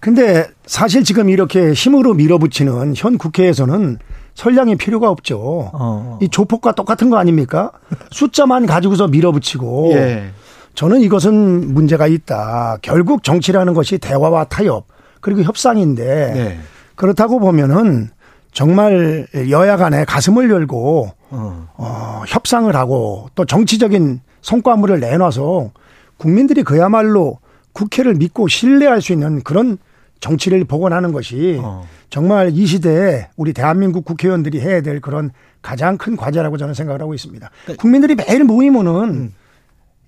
[0.00, 3.98] 근데 사실 지금 이렇게 힘으로 밀어붙이는 현 국회에서는
[4.34, 5.70] 선량이 필요가 없죠.
[5.72, 6.18] 어.
[6.20, 7.72] 이 조폭과 똑같은 거 아닙니까?
[8.10, 10.30] 숫자만 가지고서 밀어붙이고 예.
[10.74, 12.76] 저는 이것은 문제가 있다.
[12.82, 14.86] 결국 정치라는 것이 대화와 타협
[15.20, 16.60] 그리고 협상인데 네.
[16.94, 18.10] 그렇다고 보면은
[18.56, 21.68] 정말 여야 간에 가슴을 열고 어.
[21.76, 25.72] 어, 협상을 하고 또 정치적인 성과물을 내놔서
[26.16, 27.38] 국민들이 그야말로
[27.74, 29.76] 국회를 믿고 신뢰할 수 있는 그런
[30.20, 31.86] 정치를 복원하는 것이 어.
[32.08, 37.12] 정말 이 시대에 우리 대한민국 국회의원들이 해야 될 그런 가장 큰 과제라고 저는 생각을 하고
[37.12, 37.50] 있습니다.
[37.76, 39.34] 국민들이 매일 모이면은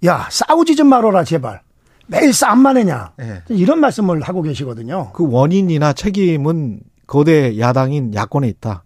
[0.06, 1.60] 야 싸우지 좀 말아라 제발
[2.06, 3.42] 매일 싸움만 해냐 예.
[3.50, 5.10] 이런 말씀을 하고 계시거든요.
[5.12, 8.84] 그 원인이나 책임은 거대 야당인 야권에 있다.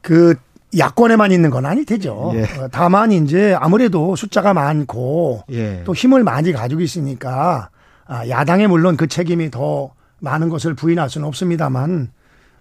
[0.00, 0.36] 그
[0.78, 2.32] 야권에만 있는 건 아닐 테죠.
[2.34, 2.42] 예.
[2.58, 5.82] 어, 다만 이제 아무래도 숫자가 많고 예.
[5.84, 7.68] 또 힘을 많이 가지고 있으니까
[8.06, 12.12] 아, 야당에 물론 그 책임이 더 많은 것을 부인할 수는 없습니다만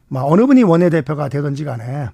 [0.09, 2.09] 뭐 어느 분이 원내대표가 되든지 간에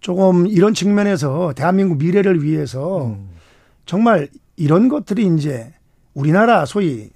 [0.00, 3.30] 조금 이런 측면에서 대한민국 미래를 위해서 음.
[3.86, 5.72] 정말 이런 것들이 이제
[6.14, 7.10] 우리나라 소위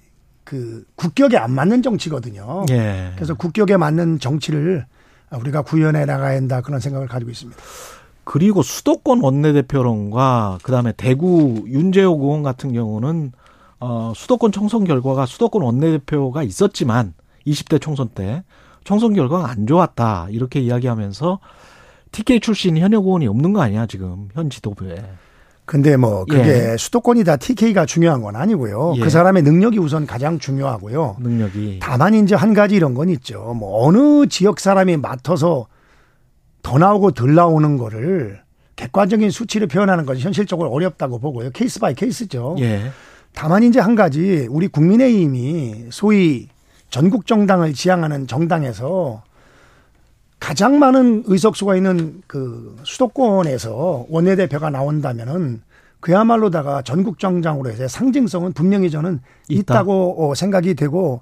[0.47, 2.65] 그 국격에 안 맞는 정치거든요.
[2.69, 3.11] 예.
[3.15, 4.85] 그래서 국격에 맞는 정치를
[5.29, 7.61] 우리가 구현해 나가야 한다 그런 생각을 가지고 있습니다.
[8.23, 13.33] 그리고 수도권 원내대표론과 그다음에 대구 윤재옥 의원 같은 경우는
[13.81, 17.13] 어 수도권 총선 결과가 수도권 원내대표가 있었지만
[17.45, 18.43] 20대 총선 때
[18.85, 21.39] 총선 결과가 안 좋았다 이렇게 이야기하면서
[22.13, 24.95] TK 출신 현역 의원이 없는 거 아니야 지금 현 지도부에
[25.67, 26.77] 근데 뭐 그게 예.
[26.77, 28.93] 수도권이 다 TK가 중요한 건 아니고요.
[28.95, 28.99] 예.
[29.01, 31.17] 그 사람의 능력이 우선 가장 중요하고요.
[31.19, 33.53] 능력이 다만 이제 한 가지 이런 건 있죠.
[33.53, 35.67] 뭐 어느 지역 사람이 맡아서
[36.63, 38.39] 더 나오고 덜 나오는 거를
[38.77, 41.49] 객관적인 수치를 표현하는 것이 현실적으로 어렵다고 보고요.
[41.51, 42.55] case by case죠.
[42.59, 42.89] 예
[43.33, 46.47] 다만 이제 한 가지 우리 국민의힘이 소위
[46.89, 49.21] 전국 정당을 지향하는 정당에서
[50.39, 55.61] 가장 많은 의석수가 있는 그 수도권에서 원내대표가 나온다면은
[55.99, 59.19] 그야말로다가 전국 정당으로 해서 상징성은 분명히 저는
[59.49, 59.73] 있다.
[59.73, 61.21] 있다고 어, 생각이 되고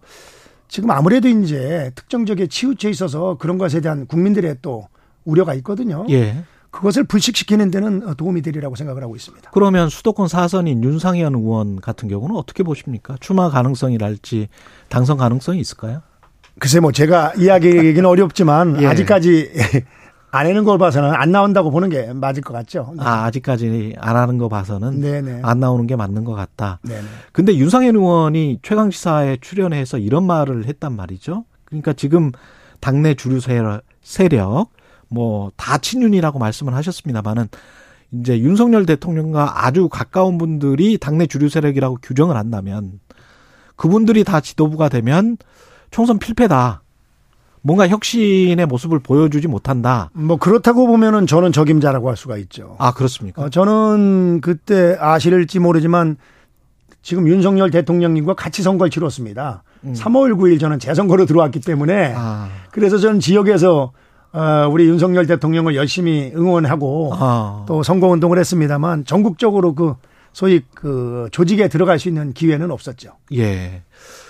[0.67, 4.87] 지금 아무래도 이제 특정 지역에 치우쳐 있어서 그런 것에 대한 국민들의 또
[5.23, 6.05] 우려가 있거든요.
[6.09, 6.43] 예.
[6.71, 9.49] 그것을 불식시키는 데는 도움이 되리라고 생각을 하고 있습니다.
[9.53, 13.15] 그러면 수도권 사선인 윤상현 의원 같은 경우는 어떻게 보십니까?
[13.21, 14.49] 출마 가능성이랄지
[14.89, 16.01] 당선 가능성이 있을까요?
[16.59, 18.87] 글쎄 뭐 제가 이야기하기는 어렵지만 예.
[18.87, 19.51] 아직까지
[20.31, 22.93] 안 하는 걸 봐서는 안 나온다고 보는 게 맞을 것 같죠.
[22.97, 23.03] 네.
[23.03, 25.41] 아, 아직까지 안 하는 거 봐서는 네네.
[25.43, 26.79] 안 나오는 게 맞는 것 같다.
[26.83, 27.01] 네네.
[27.31, 31.45] 근데 윤상현 의원이 최강시사에 출연해서 이런 말을 했단 말이죠.
[31.63, 32.31] 그러니까 지금
[32.81, 34.71] 당내 주류 세력,
[35.07, 37.47] 뭐 다 친윤이라고 말씀을 하셨습니다만은
[38.11, 42.99] 이제 윤석열 대통령과 아주 가까운 분들이 당내 주류 세력이라고 규정을 한다면
[43.77, 45.37] 그분들이 다 지도부가 되면
[45.91, 46.81] 총선 필패다.
[47.61, 50.11] 뭔가 혁신의 모습을 보여주지 못한다.
[50.13, 52.75] 뭐 그렇다고 보면은 저는 적임자라고 할 수가 있죠.
[52.77, 53.41] 아 그렇습니까?
[53.41, 56.17] 어, 저는 그때 아실지 모르지만
[57.01, 59.63] 지금 윤석열 대통령님과 같이 선거를 치렀습니다.
[59.83, 63.91] 3월 9일 저는 재선거로 들어왔기 때문에 아, 그래서 저는 지역에서
[64.33, 67.63] 어, 우리 윤석열 대통령을 열심히 응원하고 아.
[67.67, 69.95] 또 선거 운동을 했습니다만 전국적으로 그
[70.33, 73.11] 소위 그 조직에 들어갈 수 있는 기회는 없었죠.
[73.33, 73.83] 예.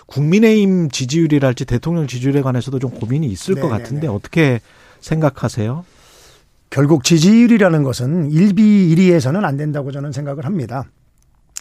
[0.06, 3.78] 국민의힘 지지율이랄지 대통령 지지율에 관해서도 좀 고민이 있을 것 네네네.
[3.78, 4.60] 같은데 어떻게
[5.02, 5.86] 생각하세요?
[6.70, 10.86] 결국 지지율이라는 것은 일비 일위해서는 안 된다고 저는 생각을 합니다.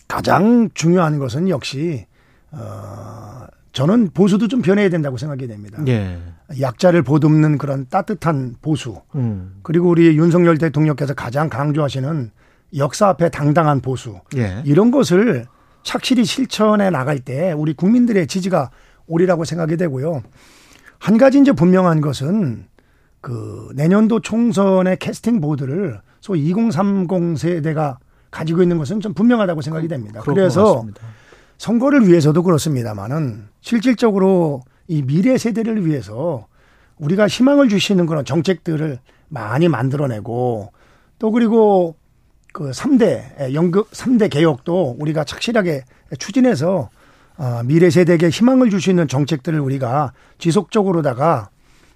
[0.09, 2.07] 가장 중요한 것은 역시
[2.50, 5.83] 어 저는 보수도 좀 변해야 된다고 생각이 됩니다.
[5.88, 6.18] 예.
[6.61, 9.57] 약자를 보듬는 그런 따뜻한 보수 음.
[9.62, 12.30] 그리고 우리 윤석열 대통령께서 가장 강조하시는
[12.76, 14.62] 역사 앞에 당당한 보수 예.
[14.64, 15.46] 이런 것을
[15.85, 18.70] 착실히 실천해 나갈 때 우리 국민들의 지지가
[19.07, 20.23] 오리라고 생각이 되고요.
[20.99, 22.66] 한 가지 이제 분명한 것은
[23.20, 27.99] 그 내년도 총선의 캐스팅 보드를 소위 2030 세대가
[28.31, 30.20] 가지고 있는 것은 좀 분명하다고 생각이 됩니다.
[30.25, 30.85] 그래서.
[31.59, 36.47] 선거를 위해서도 그렇습니다만은 실질적으로 이 미래 세대를 위해서
[36.99, 40.73] 우리가 희망을 주시는 그런 정책들을 많이 만들어내고
[41.18, 41.97] 또 그리고
[42.55, 45.83] 그 3대 연극 3대 개혁도 우리가 착실하게
[46.21, 46.88] 추진해서
[47.37, 51.51] 어, 미래 세대에게 희망을 줄 수 있는 정책들을 우리가 지속적으로다가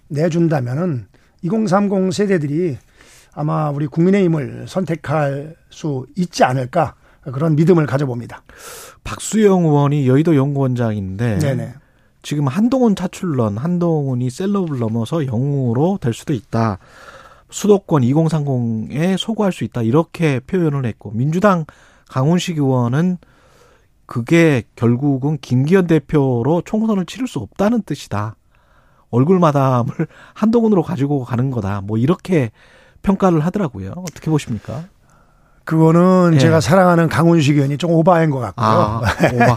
[0.09, 1.07] 내준다면은
[1.43, 2.77] 2030 세대들이
[3.35, 6.95] 아마 우리 국민의힘을 선택할 수 있지 않을까
[7.33, 8.43] 그런 믿음을 가져봅니다.
[9.05, 11.75] 박수영 의원이 여의도 연구원장인데 네네.
[12.23, 16.79] 지금 한동훈 차출론 한동훈이 셀럽을 넘어서 영웅으로 될 수도 있다.
[17.51, 19.83] 수도권 2030에 소구할 수 있다.
[19.83, 21.65] 이렇게 표현을 했고 민주당
[22.09, 23.19] 강훈식 의원은
[24.07, 28.37] 그게 결국은 김기현 대표로 총선을 치를 수 없다는 뜻이다.
[29.11, 29.91] 얼굴 마담을
[30.35, 31.83] 한동훈으로 가지고 가는 거다.
[31.83, 32.51] 뭐 이렇게
[33.03, 33.93] 평가를 하더라고요.
[33.97, 34.85] 어떻게 보십니까?
[35.65, 36.39] 그거는 예.
[36.39, 38.67] 제가 사랑하는 강훈식 의원이 좀 오바한 것 같고요.
[38.67, 39.01] 아,
[39.35, 39.57] 오바.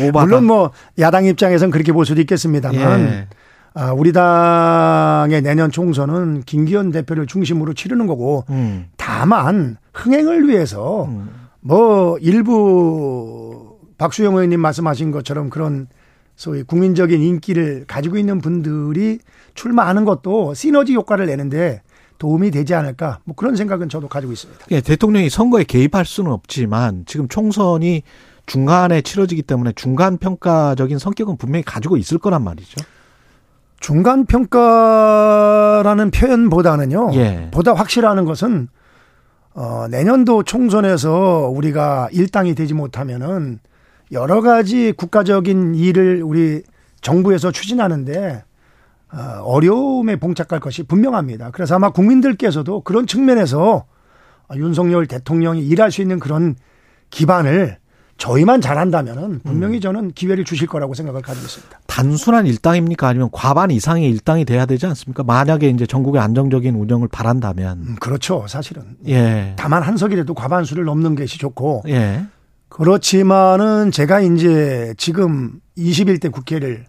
[0.08, 0.24] 오바.
[0.24, 3.28] 물론 뭐 야당 입장에선 그렇게 볼 수도 있겠습니다만 예.
[3.74, 8.86] 아, 우리 당의 내년 총선은 김기현 대표를 중심으로 치르는 거고 음.
[8.96, 11.30] 다만 흥행을 위해서 음.
[11.60, 15.88] 뭐 일부 박수영 의원님 말씀하신 것처럼 그런
[16.36, 19.18] 소위 국민적인 인기를 가지고 있는 분들이
[19.54, 21.82] 출마하는 것도 시너지 효과를 내는데
[22.18, 24.66] 도움이 되지 않을까 뭐 그런 생각은 저도 가지고 있습니다.
[24.70, 28.02] 예, 대통령이 선거에 개입할 수는 없지만 지금 총선이
[28.46, 32.80] 중간에 치러지기 때문에 중간 평가적인 성격은 분명히 가지고 있을 거란 말이죠.
[33.80, 37.10] 중간 평가라는 표현보다는요.
[37.14, 37.48] 예.
[37.52, 38.68] 보다 확실한 것은
[39.54, 43.60] 어 내년도 총선에서 우리가 일당이 되지 못하면은
[44.12, 46.62] 여러 가지 국가적인 일을 우리
[47.00, 48.44] 정부에서 추진하는데
[49.12, 51.50] 어, 어려움에 봉착할 것이 분명합니다.
[51.50, 53.84] 그래서 아마 국민들께서도 그런 측면에서
[54.54, 56.56] 윤석열 대통령이 일할 수 있는 그런
[57.10, 57.78] 기반을
[58.18, 61.80] 저희만 잘한다면은 분명히 저는 기회를 주실 거라고 생각을 가지고 있습니다.
[61.86, 63.06] 단순한 일당입니까?
[63.06, 65.22] 아니면 과반 이상의 일당이 돼야 되지 않습니까?
[65.22, 67.78] 만약에 이제 전국의 안정적인 운영을 바란다면.
[67.78, 68.82] 음, 그렇죠, 사실은.
[69.06, 69.54] 예.
[69.56, 72.26] 다만 한 석이라도 과반수를 넘는 것이 좋고 예.
[72.68, 76.86] 그렇지만은 제가 이제 지금 21대 국회를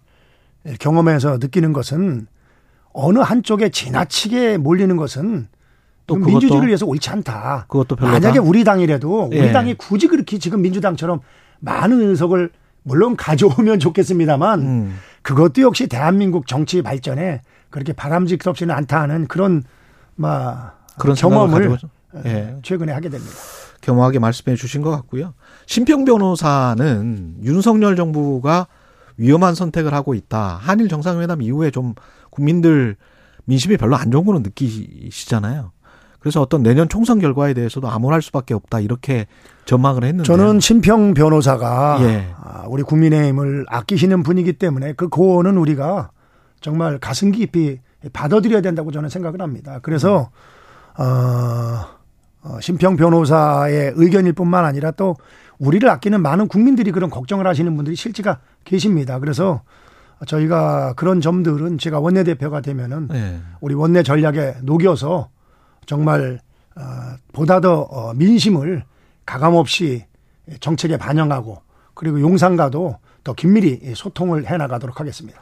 [0.80, 2.28] 경험해서 느끼는 것은
[2.92, 5.48] 어느 한쪽에 지나치게 몰리는 것은
[6.10, 7.66] 또 민주주의를 위해서 옳지 않다.
[7.68, 8.20] 그것도 별로다.
[8.20, 9.52] 만약에 우리 당이라도 우리 예.
[9.52, 11.22] 당이 굳이 그렇게 지금 민주당처럼
[11.60, 12.52] 많은 의석을
[12.84, 14.96] 물론 가져오면 좋겠습니다만 음.
[15.22, 19.64] 그것도 역시 대한민국 정치 발전에 그렇게 바람직스럽지는 않다 하는 그런
[20.16, 21.78] 막 그런 경험을
[22.26, 22.58] 예.
[22.64, 23.34] 최근에 하게 됩니다.
[23.82, 25.34] 겸허하게 말씀해 주신 것 같고요.
[25.68, 28.68] 심평 변호사는 윤석열 정부가
[29.18, 30.60] 위험한 선택을 하고 있다.
[30.62, 31.94] 한일 정상회담 이후에 좀
[32.30, 32.96] 국민들
[33.46, 35.72] 민심이 별로 안 좋은 거는 느끼시잖아요.
[36.20, 38.82] 그래서 어떤 내년 총선 결과에 대해서도 암울할 수밖에 없다.
[38.82, 39.28] 이렇게
[39.66, 42.28] 전망을 했는데 저는 심평 변호사가 예.
[42.42, 46.12] 아, 우리 국민의힘을 아끼시는 분이기 때문에 그 고언은 우리가
[46.60, 47.80] 정말 가슴 깊이
[48.12, 49.80] 받아들여야 된다고 저는 생각을 합니다.
[49.82, 50.30] 그래서
[50.98, 51.04] 어,
[52.42, 55.16] 어, 심평 변호사의 의견일 뿐만 아니라 또
[55.58, 59.20] 우리를 아끼는 많은 국민들이 그런 걱정을 하시는 분들이 실제가 계십니다.
[59.20, 59.62] 그래서
[60.26, 63.40] 저희가 그런 점들은 제가 원내대표가 되면은 예.
[63.62, 65.30] 우리 원내 전략에 녹여서
[65.90, 66.40] 정말
[66.76, 66.82] 어,
[67.34, 68.84] 보다 더 어, 민심을
[69.26, 70.06] 가감없이
[70.60, 71.64] 정책에 반영하고
[71.96, 75.40] 그리고 용산과도 더 긴밀히 소통을 해 나가도록 하겠습니다.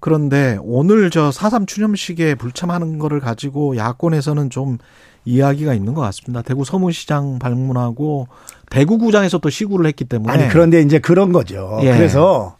[0.00, 4.78] 그런데 오늘 저 4.3 추념식에 불참하는 거를 가지고 야권에서는 좀
[5.26, 6.40] 이야기가 있는 것 같습니다.
[6.40, 8.28] 대구 서문시장 방문하고
[8.70, 11.78] 대구구장에서 또 시구를 했기 때문에 아니 그런데 이제 그런 거죠.
[11.82, 11.92] 예.
[11.92, 12.56] 그래서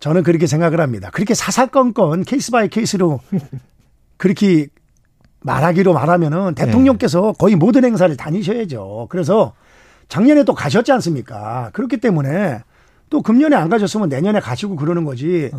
[0.00, 1.10] 저는 그렇게 생각을 합니다.
[1.12, 3.20] 그렇게 사사건건 case by case로
[4.16, 4.68] 그렇게
[5.40, 9.06] 말하기로 말하면은 대통령께서 거의 모든 행사를 다니셔야죠.
[9.10, 9.52] 그래서
[10.08, 11.70] 작년에 또 가셨지 않습니까?
[11.72, 12.62] 그렇기 때문에
[13.08, 15.50] 또 금년에 안 가셨으면 내년에 가시고 그러는 거지.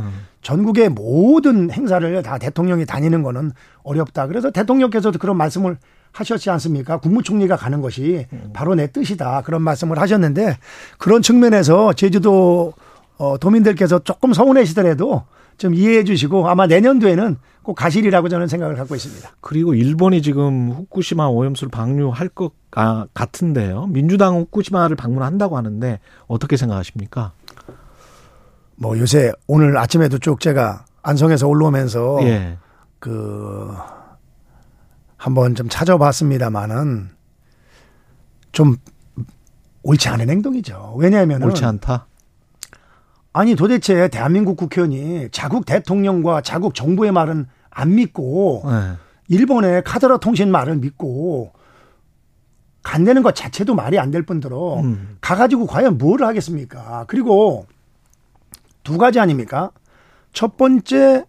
[0.41, 3.51] 전국의 모든 행사를 다 대통령이 다니는 거는
[3.83, 4.27] 어렵다.
[4.27, 5.77] 그래서 대통령께서도 그런 말씀을
[6.11, 6.97] 하셨지 않습니까?
[6.97, 9.41] 국무총리가 가는 것이 바로 내 뜻이다.
[9.43, 10.57] 그런 말씀을 하셨는데
[10.97, 12.73] 그런 측면에서 제주도
[13.17, 15.23] 어, 도민들께서 조금 서운해시더라도
[15.57, 19.29] 좀 이해해 주시고 아마 내년도에는 꼭 가시리라고 저는 생각을 갖고 있습니다.
[19.41, 23.87] 그리고 일본이 지금 후쿠시마 오염수를 방류할 것 아, 같은데요.
[23.87, 27.33] 민주당 후쿠시마를 방문한다고 하는데 어떻게 생각하십니까?
[28.75, 32.57] 뭐 요새 오늘 아침에도 쭉 제가 안성에서 올라오면서 예.
[32.99, 33.73] 그
[35.17, 37.09] 한번 좀 찾아봤습니다만은
[38.51, 38.75] 좀
[39.83, 40.95] 옳지 않은 행동이죠.
[40.97, 42.07] 왜냐하면은 옳지 않다.
[43.37, 48.95] 아니 도대체 대한민국 국회의원이 자국 대통령과 자국 정부의 말은 안 믿고 예.
[49.27, 51.51] 일본의 카드라 통신 말을 믿고
[52.81, 55.17] 간다는 것 자체도 말이 안 될 뿐더러 음.
[55.21, 57.05] 가가지고 과연 뭘 하겠습니까?
[57.07, 57.67] 그리고
[58.83, 59.69] 두 가지 아닙니까?
[60.33, 61.25] 첫 번째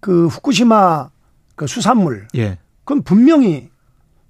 [0.00, 1.10] 그 후쿠시마
[1.54, 2.56] 그 수산물 예.
[2.84, 3.68] 그건 분명히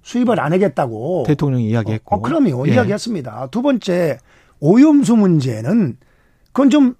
[0.01, 2.17] 수입을 안 하겠다고 대통령이 이야기했고.
[2.17, 2.67] 어, 그럼요.
[2.67, 2.73] 예.
[2.73, 3.47] 이야기했습니다.
[3.49, 4.17] 두 번째
[4.59, 5.95] 오염수 문제는
[6.51, 6.95] 그건 좀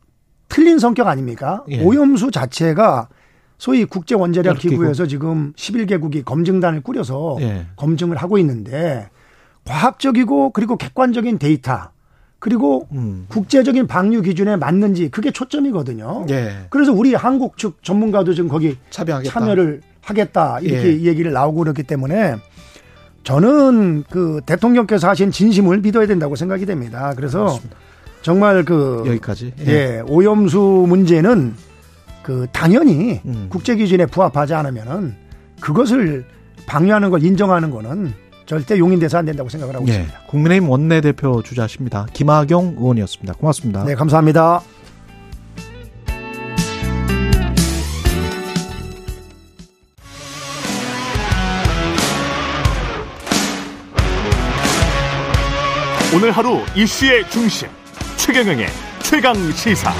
[0.49, 1.63] 틀린 성격 아닙니까?
[1.69, 1.81] 예.
[1.81, 3.07] 오염수 자체가
[3.57, 4.71] 소위 국제 원자력 기구.
[4.71, 7.67] 기구에서 지금 11개국이 검증단을 꾸려서 예.
[7.75, 9.09] 검증을 하고 있는데
[9.65, 11.91] 과학적이고 그리고 객관적인 데이터
[12.39, 13.27] 그리고 음.
[13.29, 16.25] 국제적인 방류 기준에 맞는지 그게 초점이거든요.
[16.31, 16.65] 예.
[16.71, 19.31] 그래서 우리 한국 측 전문가도 지금 거기 참여하겠다.
[19.31, 20.91] 참여를 하겠다 이렇게 예.
[20.93, 22.37] 이 얘기를 나오고 그렇기 때문에
[23.23, 27.13] 저는 그 대통령께서 하신 진심을 믿어야 된다고 생각이 됩니다.
[27.15, 27.59] 그래서
[28.21, 29.53] 정말 그 여기까지.
[29.67, 31.55] 예, 오염수 문제는
[32.23, 33.47] 그 당연히 음.
[33.49, 35.15] 국제 기준에 부합하지 않으면은
[35.59, 36.25] 그것을
[36.67, 38.13] 방류하는 걸 인정하는 거는
[38.45, 39.91] 절대 용인돼서 안 된다고 생각을 하고 예.
[39.91, 40.19] 있습니다.
[40.27, 42.05] 국민의힘 원내대표 주자십니다.
[42.13, 43.33] 김학용 의원이었습니다.
[43.33, 43.85] 고맙습니다.
[43.85, 44.61] 네, 감사합니다.
[56.13, 57.69] 오늘 하루 이슈의 중심
[58.23, 58.67] 최경영의
[59.01, 59.91] 최강 시사.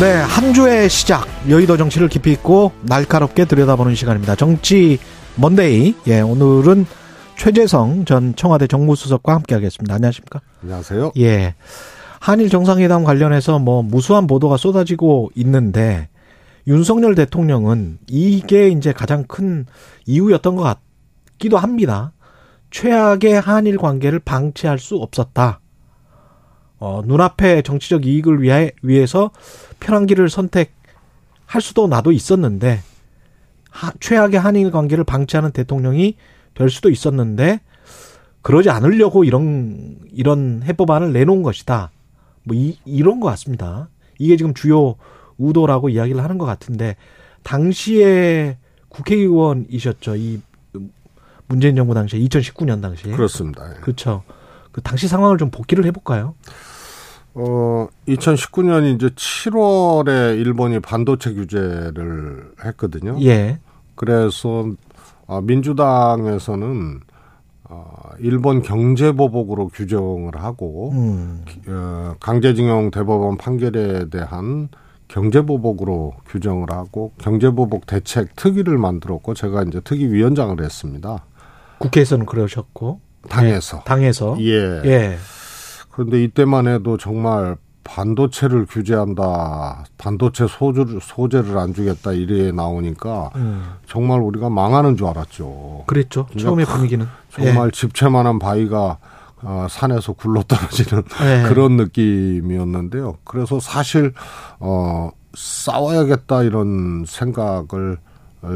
[0.00, 1.28] 네, 한 주의 시작.
[1.48, 4.34] 여의도 정치를 깊이 있고 날카롭게 들여다보는 시간입니다.
[4.34, 4.98] 정치
[5.36, 5.94] 먼데이.
[6.08, 6.86] 예, 오늘은
[7.38, 9.94] 최재성 전 청와대 정무수석과 함께 하겠습니다.
[9.94, 10.40] 안녕하십니까?
[10.64, 11.12] 안녕하세요.
[11.18, 11.54] 예.
[12.22, 16.08] 한일 정상회담 관련해서 뭐 무수한 보도가 쏟아지고 있는데
[16.68, 19.66] 윤석열 대통령은 이게 이제 가장 큰
[20.06, 22.12] 이유였던 것 같기도 합니다.
[22.70, 25.58] 최악의 한일 관계를 방치할 수 없었다.
[26.78, 29.32] 어, 눈앞의 정치적 이익을 위해, 위해서
[29.80, 32.78] 편한 길을 선택할 수도 나도 있었는데,
[33.68, 36.14] 하- 최악의 한일 관계를 방치하는 대통령이
[36.54, 37.60] 될 수도 있었는데,
[38.42, 41.90] 그러지 않으려고 이런, 이런 해법안을 내놓은 것이다.
[42.44, 43.88] 뭐, 이, 이런 것 같습니다.
[44.18, 44.96] 이게 지금 주요
[45.38, 46.96] 의도라고 이야기를 하는 것 같은데,
[47.42, 50.16] 당시에 국회의원이셨죠.
[50.16, 50.40] 이
[51.48, 53.12] 문재인 정부 당시에, 2019년 당시에.
[53.12, 53.68] 그렇습니다.
[53.70, 53.80] 예.
[53.80, 54.22] 그렇죠.
[54.70, 56.34] 그 당시 상황을 좀 복기를 해볼까요?
[57.34, 63.18] 어, 2019년 이제 7월에 일본이 반도체 규제를 했거든요.
[63.22, 63.58] 예.
[63.94, 64.66] 그래서
[65.26, 67.11] 아, 민주당에서는 어,
[68.20, 71.44] 일본 경제보복으로 규정을 하고 음.
[71.68, 74.68] 어, 강제징용 대법원 판결에 대한
[75.08, 81.24] 경제보복으로 규정을 하고 경제보복 대책 특위를 만들었고 제가 이제 특위 위원장을 했습니다.
[81.78, 83.82] 국회에서는 그러셨고 당에서.
[83.84, 84.82] 당에서 예.
[84.84, 85.16] 예.
[85.90, 93.74] 그런데 이때만 해도 정말 반도체를 규제한다, 반도체 소주를, 소재를 안 주겠다 이래 나오니까 음.
[93.86, 95.84] 정말 우리가 망하는 줄 알았죠.
[95.86, 96.26] 그랬죠.
[96.26, 98.98] 그냥 처음에 분위기는 정말 집채만한 바위가
[99.44, 101.42] 어, 산에서 굴러 떨어지는 예.
[101.48, 103.18] 그런 느낌이었는데요.
[103.24, 104.12] 그래서 사실
[104.60, 107.98] 어 싸워야겠다 이런 생각을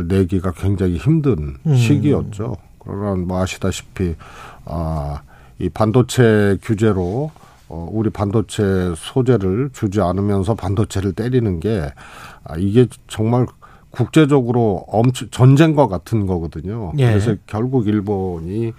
[0.08, 1.74] 내기가 굉장히 힘든 음.
[1.74, 2.56] 시기였죠.
[2.78, 4.14] 그러나 뭐 아시다시피
[4.64, 5.20] 아,
[5.58, 7.30] 이 반도체 규제로
[7.68, 11.90] 어, 우리 반도체 소재를 주지 않으면서 반도체를 때리는 게
[12.44, 13.46] 아, 이게 정말
[13.90, 16.92] 국제적으로 엄청 전쟁과 같은 거거든요.
[16.98, 17.08] 예.
[17.08, 18.72] 그래서 결국 일본이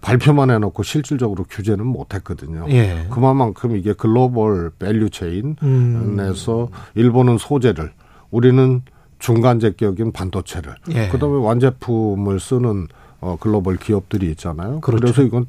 [0.00, 2.66] 발표만 해놓고 실질적으로 규제는 못했거든요.
[2.68, 3.06] 예.
[3.10, 6.68] 그만큼 이게 global value chain에서 음.
[6.94, 7.92] 일본은 소재를
[8.30, 8.82] 우리는
[9.18, 11.08] 중간 제격인 반도체를 예.
[11.08, 12.88] 그다음에 완제품을 쓰는
[13.22, 14.80] 어, 글로벌 기업들이 있잖아요.
[14.80, 15.06] 그렇죠.
[15.06, 15.46] 래서 이건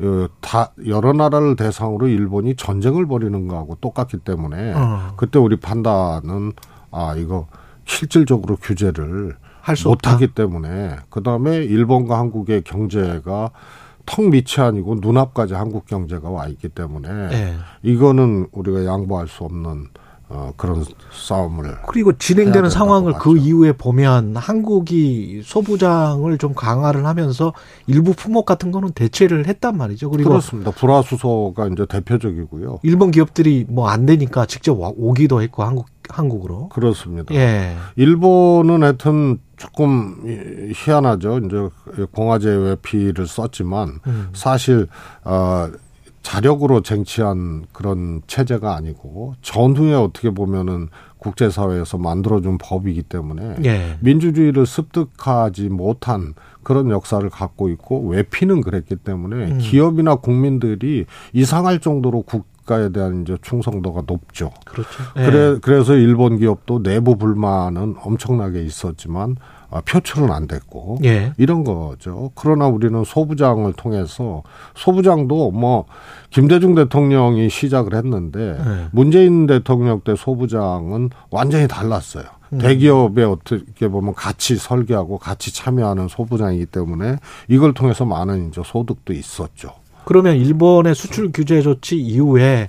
[0.00, 5.12] 어, 다 여러 나라를 대상으로 일본이 전쟁을 벌이는 거하고 똑같기 때문에 어.
[5.16, 6.52] 그때 우리 판단은
[6.92, 7.48] 아 이거
[7.84, 10.12] 실질적으로 규제를 할수 없다.
[10.12, 13.50] 못하기 때문에 그 다음에 일본과 한국의 경제가
[14.06, 17.54] 턱 밑이 아니고 눈앞까지 한국 경제가 와 있기 때문에 예.
[17.82, 19.88] 이거는 우리가 양보할 수 없는
[20.28, 23.36] 어, 그런 싸움을 그리고 진행되는 상황을 그.
[23.38, 27.52] 이후에 보면 한국이 소부장을 좀 강화를 하면서
[27.86, 30.10] 일부 품목 같은 거는 대체를 했단 말이죠.
[30.10, 30.72] 그리고 그렇습니다.
[30.72, 32.80] 불화수소가 이제 대표적이고요.
[32.82, 36.68] 일본 기업들이 뭐 안 되니까 직접 와- 오기도 했고 한국 한국으로.
[36.70, 37.32] 그렇습니다.
[37.34, 37.76] 예.
[37.96, 41.38] 일본은 하여튼 조금 이- 희한하죠.
[41.38, 44.28] 이제 공화제 외피를 썼지만 음.
[44.32, 44.88] 사실
[45.24, 45.68] 어
[46.26, 53.96] 자력으로 쟁취한 그런 체제가 아니고 전후에 어떻게 보면은 국제사회에서 만들어준 법이기 때문에 예.
[54.00, 59.58] 민주주의를 습득하지 못한 그런 역사를 갖고 있고 외피는 그랬기 때문에 음.
[59.58, 64.50] 기업이나 국민들이 이상할 정도로 국가에 대한 이제 충성도가 높죠.
[64.64, 64.90] 그렇죠.
[65.18, 65.26] 예.
[65.26, 71.32] 그래 그래서 일본 기업도 내부 불만은 엄청나게 있었지만 아, 표출은 안 됐고 예.
[71.36, 72.30] 이런 거죠.
[72.34, 74.42] 그러나 우리는 소부장을 통해서
[74.74, 75.86] 소부장도 뭐
[76.30, 78.86] 김대중 대통령이 시작을 했는데 네.
[78.92, 82.24] 문재인 대통령 때 소부장은 완전히 달랐어요.
[82.52, 82.58] 음.
[82.58, 87.16] 대기업에 어떻게 보면 같이 설계하고 같이 참여하는 소부장이기 때문에
[87.48, 89.72] 이걸 통해서 많은 이제 소득도 있었죠.
[90.04, 92.68] 그러면 일본의 수출 규제 조치 이후에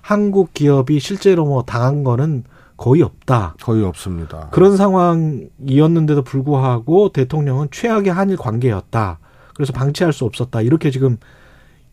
[0.00, 2.44] 한국 기업이 실제로 뭐 당한 거는
[2.78, 3.56] 거의 없다.
[3.60, 4.48] 거의 없습니다.
[4.50, 9.18] 그런 상황이었는데도 불구하고 대통령은 최악의 한일 관계였다.
[9.54, 10.62] 그래서 방치할 수 없었다.
[10.62, 11.18] 이렇게 지금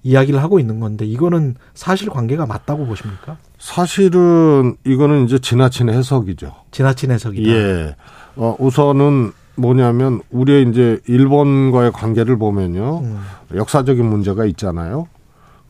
[0.04, 3.38] 이야기를 하고 있는 건데 이거는 사실 관계가 맞다고 보십니까?
[3.58, 6.54] 사실은 이거는 이제 지나친 해석이죠.
[6.70, 7.50] 지나친 해석이다.
[7.50, 7.96] 예.
[8.36, 13.00] 어, 우선은 뭐냐면 우리의 이제 일본과의 관계를 보면요.
[13.00, 13.20] 음.
[13.56, 15.08] 역사적인 문제가 있잖아요.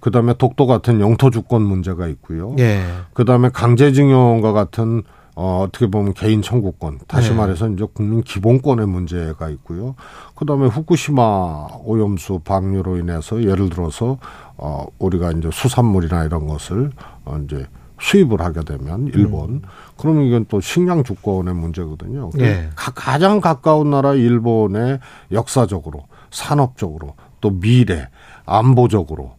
[0.06, 2.56] 그다음에 독도 같은 영토 주권 문제가 있고요.
[2.60, 2.84] 예.
[3.16, 5.02] 그다음에 강제징용과 같은
[5.36, 7.36] 어, 어떻게 보면 개인 청구권, 다시 네.
[7.36, 9.96] 말해서 이제 국민 기본권의 문제가 있고요.
[10.36, 14.20] 그 다음에 후쿠시마 오염수 방류로 인해서 예를 들어서
[14.58, 16.92] 어, 우리가 이제 수산물이나 이런 것을
[17.26, 17.66] 어, 이제
[18.00, 19.64] 수입을 하게 되면 일본
[19.98, 22.30] 그러면 이건 또 식량 주권의 문제거든요.
[22.36, 22.70] 네.
[22.76, 25.00] 가- 가장 가까운 나라 일본의
[25.32, 28.08] 역사적으로 산업적으로 또 미래
[28.46, 29.34] 안보적으로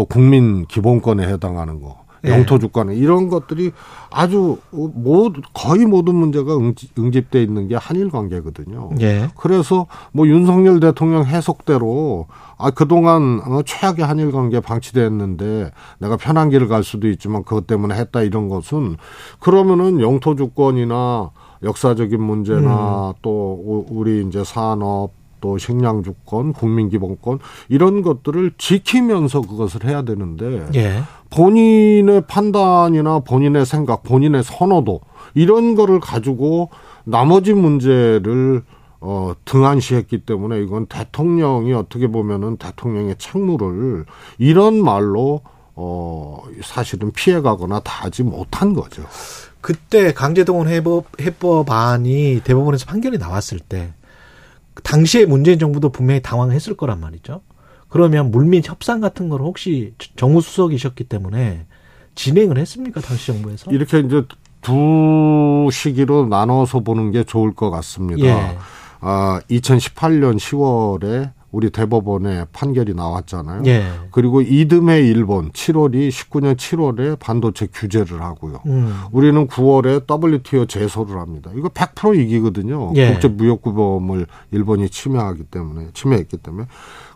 [0.00, 2.30] 또 국민 기본권에 해당하는 거 예.
[2.30, 3.70] 영토 주권에 이런 것들이
[4.10, 8.90] 아주 모두 거의 모든 문제가 응집, 응집 돼 있는 게 한일 관계거든요.
[9.02, 9.28] 예.
[9.36, 16.68] 그래서 뭐 윤석열 대통령 해석대로 아 그동안 어, 최악의 한일 관계 방치됐는데 내가 편한 길을
[16.68, 18.96] 갈 수도 있지만 그것 때문에 했다 이런 것은
[19.38, 21.30] 그러면은 영토 주권이나
[21.62, 23.30] 역사적인 문제나 또
[23.62, 27.38] 우- 우리 이제 산업 또 식량 주권, 국민 기본권
[27.68, 31.02] 이런 것들을 지키면서 그것을 해야 되는데 예.
[31.30, 35.00] 본인의 판단이나 본인의 생각, 본인의 선호도
[35.34, 36.70] 이런 거를 가지고
[37.04, 38.62] 나머지 문제를
[39.00, 44.04] 어, 등한시했기 때문에 이건 대통령이 어떻게 보면은 대통령의 책무를
[44.38, 45.40] 이런 말로
[45.74, 49.02] 어, 사실은 피해가거나 다 하지 못한 거죠.
[49.62, 53.92] 그때 강제동원 해법 해법안이 대법원에서 판결이 나왔을 때
[54.82, 57.40] 당시에 문재인 정부도 분명히 당황했을 거란 말이죠.
[57.88, 61.66] 그러면 물밑 협상 같은 걸 혹시 정무 수석이셨기 때문에
[62.14, 63.70] 진행을 했습니까 당시 정부에서?
[63.70, 64.22] 이렇게 이제
[64.60, 68.26] 두 시기로 나눠서 보는 게 좋을 것 같습니다.
[68.26, 68.58] 예.
[69.00, 73.62] 아, 2018년 10월에 우리 대법원에 판결이 나왔잖아요.
[73.66, 73.84] 예.
[74.12, 78.60] 그리고 이듬해 일본 7월이 19년 7월에 반도체 규제를 하고요.
[78.66, 78.94] 음.
[79.10, 81.50] 우리는 9월에 WTO 제소를 합니다.
[81.56, 82.92] 이거 100% 이기거든요.
[82.96, 83.12] 예.
[83.12, 86.66] 국제 무역 구범을 일본이 침해하기 때문에 침해했기 때문에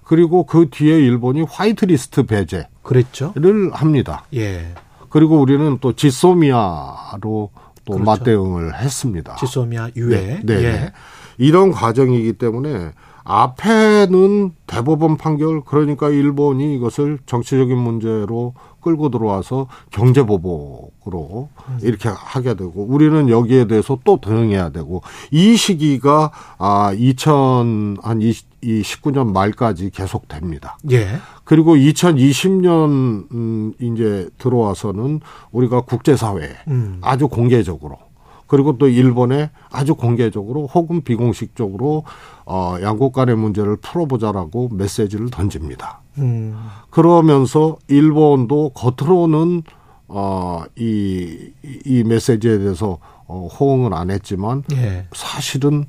[0.02, 3.32] 그리고 그 뒤에 일본이 화이트리스트 배제를 그랬죠.
[3.72, 4.24] 합니다.
[4.34, 4.74] 예.
[5.08, 7.50] 그리고 우리는 또 지소미아로
[7.84, 8.04] 또 그렇죠.
[8.04, 9.36] 맞대응을 했습니다.
[9.36, 10.40] 지소미아 유해.
[10.42, 10.64] 네, 네.
[10.64, 10.92] 예.
[11.38, 12.92] 이런 과정이기 때문에
[13.24, 21.48] 앞에는 대법원 판결 그러니까 일본이 이것을 정치적인 문제로 끌고 들어와서 경제 보복으로
[21.80, 29.90] 이렇게 하게 되고 우리는 여기에 대해서 또 대응해야 되고 이 시기가 아 2000한 19년 말까지
[29.90, 30.78] 계속됩니다.
[30.90, 31.18] 예.
[31.44, 35.20] 그리고 2020년 음 이제 들어와서는
[35.50, 36.98] 우리가 국제사회에 음.
[37.02, 37.98] 아주 공개적으로
[38.46, 42.04] 그리고 또 일본에 아주 공개적으로 혹은 비공식적으로
[42.44, 46.00] 어 양국 간의 문제를 풀어보자라고 메시지를 던집니다.
[46.18, 46.56] 음.
[46.90, 49.62] 그러면서 일본도 겉으로는
[50.08, 51.52] 어이
[51.84, 55.06] 이 메시지에 대해서 어 호응을 안 했지만 예.
[55.12, 55.86] 사실은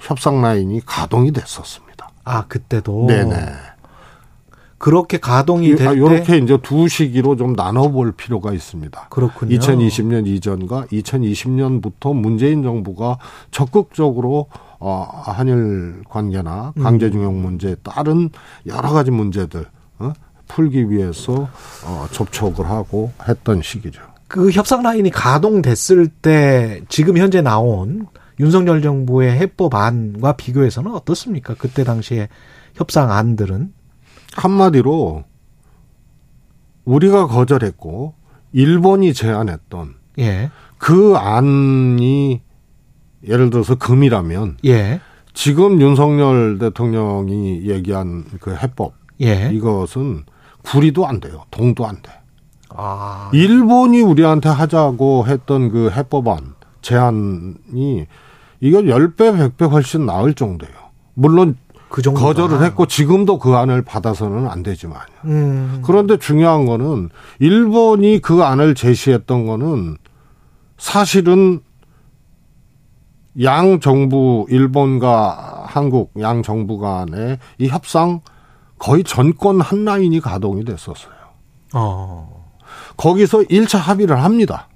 [0.00, 2.10] 협상 라인이 가동이 됐었습니다.
[2.24, 3.36] 아, 그때도 네네.
[4.82, 9.06] 그렇게 가동이 될 때 이렇게 이제 두 시기로 좀 나눠볼 필요가 있습니다.
[9.10, 9.56] 그렇군요.
[9.56, 13.18] 2020년 이전과 2020년부터 문재인 정부가
[13.52, 14.46] 적극적으로
[14.80, 16.82] 어 한일 관계나 음.
[16.82, 18.30] 강제징용 문제에 따른
[18.66, 19.66] 여러 가지 문제들
[20.00, 20.12] 어?
[20.48, 21.48] 풀기 위해서
[21.86, 24.02] 어 접촉을 하고 했던 시기죠.
[24.26, 28.08] 그 협상 라인이 가동됐을 때 지금 현재 나온
[28.40, 31.54] 윤석열 정부의 해법안과 비교해서는 어떻습니까?
[31.56, 32.28] 그때 당시에
[32.74, 33.72] 협상안들은
[34.34, 35.24] 한마디로
[36.84, 38.14] 우리가 거절했고
[38.52, 40.50] 일본이 제안했던 예.
[40.78, 42.40] 그 안이
[43.26, 45.00] 예를 들어서 금이라면 예.
[45.32, 49.50] 지금 윤석열 대통령이 얘기한 그 해법 예.
[49.52, 50.24] 이것은
[50.62, 51.44] 구리도 안 돼요.
[51.50, 52.10] 동도 안 돼.
[52.68, 53.30] 아.
[53.32, 58.06] 일본이 우리한테 하자고 했던 그 해법안 제안이
[58.60, 60.74] 이건 10배, 100배 훨씬 나을 정도예요.
[61.14, 61.56] 물론
[61.92, 64.98] 그 정도 거절을 했고 지금도 그 안을 받아서는 안 되지만.
[65.26, 65.82] 음.
[65.84, 69.98] 그런데 중요한 거는 일본이 그 안을 제시했던 거는
[70.78, 71.60] 사실은
[73.42, 78.22] 양 정부 일본과 한국 양 정부 간의 이 협상
[78.78, 81.12] 거의 전권 한 라인이 가동이 됐었어요.
[81.74, 82.54] 어.
[82.96, 84.68] 거기서 1차 합의를 합니다.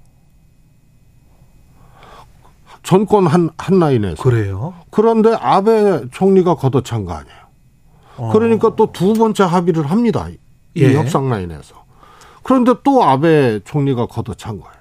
[2.87, 4.23] 전권 한, 한 라인에서.
[4.23, 4.73] 그래요.
[4.91, 7.37] 그런데 아베 총리가 걷어찬 거 아니에요.
[8.15, 8.29] 어.
[8.31, 10.29] 그러니까 또 두 번째 합의를 합니다.
[10.29, 10.37] 이
[10.77, 10.93] 예.
[10.95, 11.75] 협상 라인에서.
[12.43, 14.77] 그런데 또 아베 총리가 걷어찬 거예요.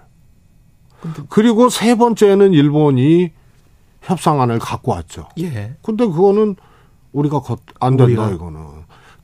[1.28, 3.32] 그리고 세 번째는 일본이
[4.02, 5.28] 협상안을 갖고 왔죠.
[5.40, 5.74] 예.
[5.82, 6.54] 근데 그거는
[7.10, 8.30] 우리가 걷, 안 된다, 우리가.
[8.36, 8.60] 이거는.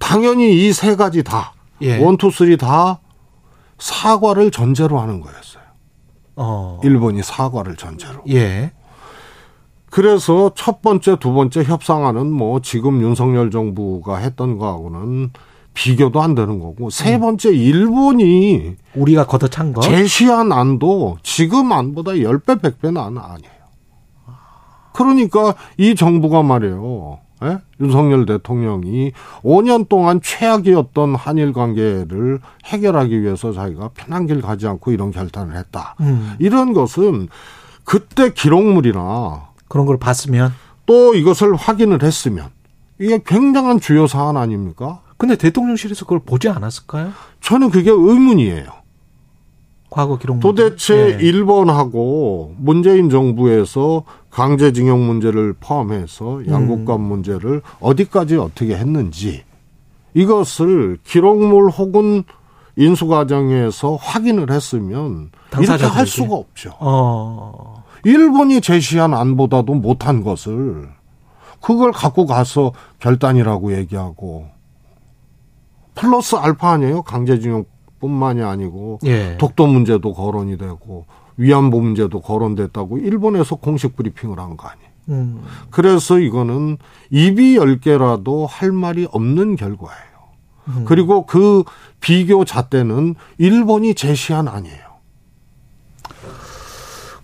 [0.01, 1.53] 당연히 이 세 가지 다,
[1.83, 2.03] 예.
[2.05, 2.99] one, two, three 다
[3.79, 5.62] 사과를 전제로 하는 거였어요.
[6.37, 6.81] 어.
[6.83, 8.23] 일본이 사과를 전제로.
[8.31, 8.73] 예.
[9.91, 15.31] 그래서 첫 번째, 두 번째 협상안은 뭐 지금 윤석열 정부가 했던 거하고는
[15.75, 19.81] 비교도 안 되는 거고 세 번째 일본이 우리가 걷어찬 거.
[19.81, 23.53] 제시한 안도 지금 안보다 10배, 100배는 안 아니에요.
[24.93, 27.19] 그러니까 이 정부가 말이에요.
[27.45, 27.59] 예?
[27.81, 29.13] 윤석열 대통령이
[29.43, 35.95] 5년 동안 최악이었던 한일 관계를 해결하기 위해서 자기가 편한 길 가지 않고 이런 결단을 했다.
[36.01, 36.35] 음.
[36.39, 37.29] 이런 것은
[37.85, 40.53] 그때 기록물이나 그런 걸 봤으면.
[40.87, 42.49] 또 이것을 확인을 했으면
[42.99, 45.01] 이게 굉장한 주요 사안 아닙니까?
[45.17, 47.13] 근데 대통령실에서 그걸 보지 않았을까요?
[47.41, 48.82] 저는 그게 의문이에요.
[49.93, 50.41] 과거 기록.
[50.41, 51.25] 도대체 예.
[51.25, 59.45] 일본하고 문재인 정부에서 강제징용 문제를 포함해서 양국 간 문제를 어디까지 어떻게 했는지
[60.15, 62.25] 이것을 기록물 혹은
[62.77, 66.05] 인수 과정에서 확인을 했으면 이렇게 할 당사자들에게.
[66.07, 66.73] 수가 없죠.
[66.81, 67.85] 어.
[68.05, 70.89] 일본이 제시한 안보다도 못한 것을
[71.61, 74.47] 그걸 갖고 가서 결단이라고 얘기하고
[75.95, 77.03] 플러스 알파 아니에요?
[77.03, 77.67] 강제징용
[78.07, 79.37] 뿐만이 아니고 예.
[79.39, 84.91] 독도 문제도 거론이 되고 위안부 문제도 거론됐다고 일본에서 공식 브리핑을 한 거 아니에요.
[85.09, 85.43] 음.
[85.71, 86.79] 그래서 이거는
[87.11, 90.03] 입이 열 개라도 할 말이 없는 결과예요.
[90.69, 90.85] 음.
[90.87, 91.63] 그리고 그
[92.01, 94.83] 비교 잣대는 일본이 제시한 아니에요.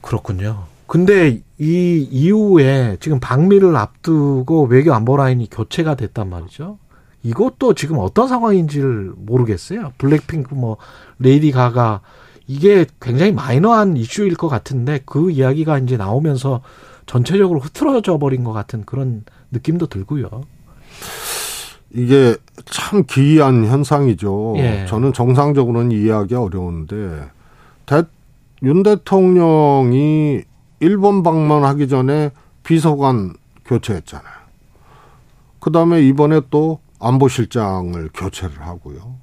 [0.01, 0.65] 그렇군요.
[0.87, 6.79] 근데 이 이후에 지금 방미를 앞두고 외교 안보 라인이 교체가 됐단 말이죠.
[7.23, 9.93] 이것도 지금 어떤 상황인지를 모르겠어요.
[9.99, 10.77] 블랙핑크 뭐
[11.19, 12.01] 레이디 가가
[12.47, 16.63] 이게 굉장히 마이너한 이슈일 것 같은데 그 이야기가 이제 나오면서
[17.07, 20.29] 전체적으로 흐트러져 버린 것 같은 그런 느낌도 들고요.
[21.91, 24.55] 이게 참 기이한 현상이죠.
[24.59, 24.87] 예.
[24.87, 27.31] 저는 정상적으로는 이해하기 어려운데
[27.87, 28.03] 대,
[28.63, 30.43] 윤 대통령이
[30.81, 32.31] 일본 방문하기 전에
[32.63, 34.35] 비서관 교체했잖아요.
[35.61, 39.17] 그 다음에 이번에 또 안보실장을 교체를 하고요.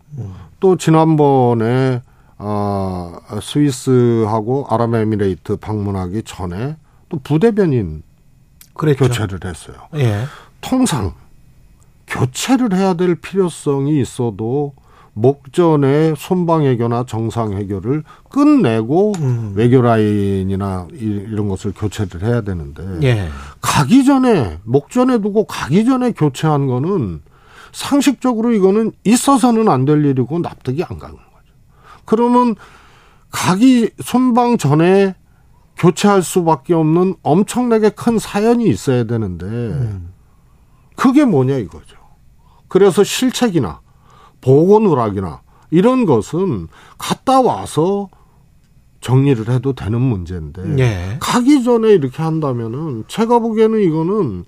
[0.59, 2.01] 또 지난번에
[2.37, 6.75] 아, 스위스하고 아랍에미레이트 방문하기 전에
[7.09, 8.03] 또 부대변인
[8.73, 9.05] 그랬죠.
[9.07, 9.75] 교체를 했어요.
[9.95, 10.23] 예.
[10.59, 11.13] 통상
[12.07, 14.73] 교체를 해야 될 필요성이 있어도
[15.13, 19.53] 목전의 손방해교나 정상해교를 끝내고 음.
[19.55, 20.97] 외교 라인이나 이-
[21.29, 23.29] 이런 것을 교체를 해야 되는데 예.
[23.61, 27.21] 가기 전에 목전에 두고 가기 전에 교체한 거는
[27.75, 31.53] 상식적으로 이거는 있어서는 안 될 일이고 납득이 안 가는 거죠.
[32.05, 32.55] 그러면
[33.31, 35.13] 가기 손방 전에
[35.77, 39.99] 교체할 수밖에 없는 엄청나게 큰 사연이 있어야 되는데
[40.95, 41.97] 그게 뭐냐 이거죠.
[42.69, 43.81] 그래서 실책이나
[44.39, 48.07] 보고 누락이나 이런 것은 갔다 와서
[49.01, 51.17] 정리를 해도 되는 문제인데 예.
[51.19, 54.45] 가기 전에 이렇게 한다면은 제가 보기에는 이거는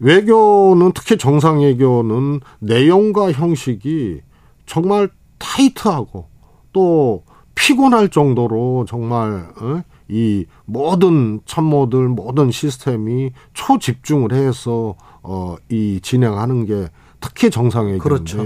[0.00, 4.20] 외교는 특히 정상 외교는 내용과 형식이
[4.66, 6.26] 정말 타이트하고
[6.72, 7.24] 또
[7.54, 9.82] 피곤할 정도로 정말 어?
[10.08, 16.88] 이 모든 참모들 모든 시스템이 초집중을 해서 어, 이 진행하는 게
[17.20, 18.44] 특히 정상외교인데 그렇죠.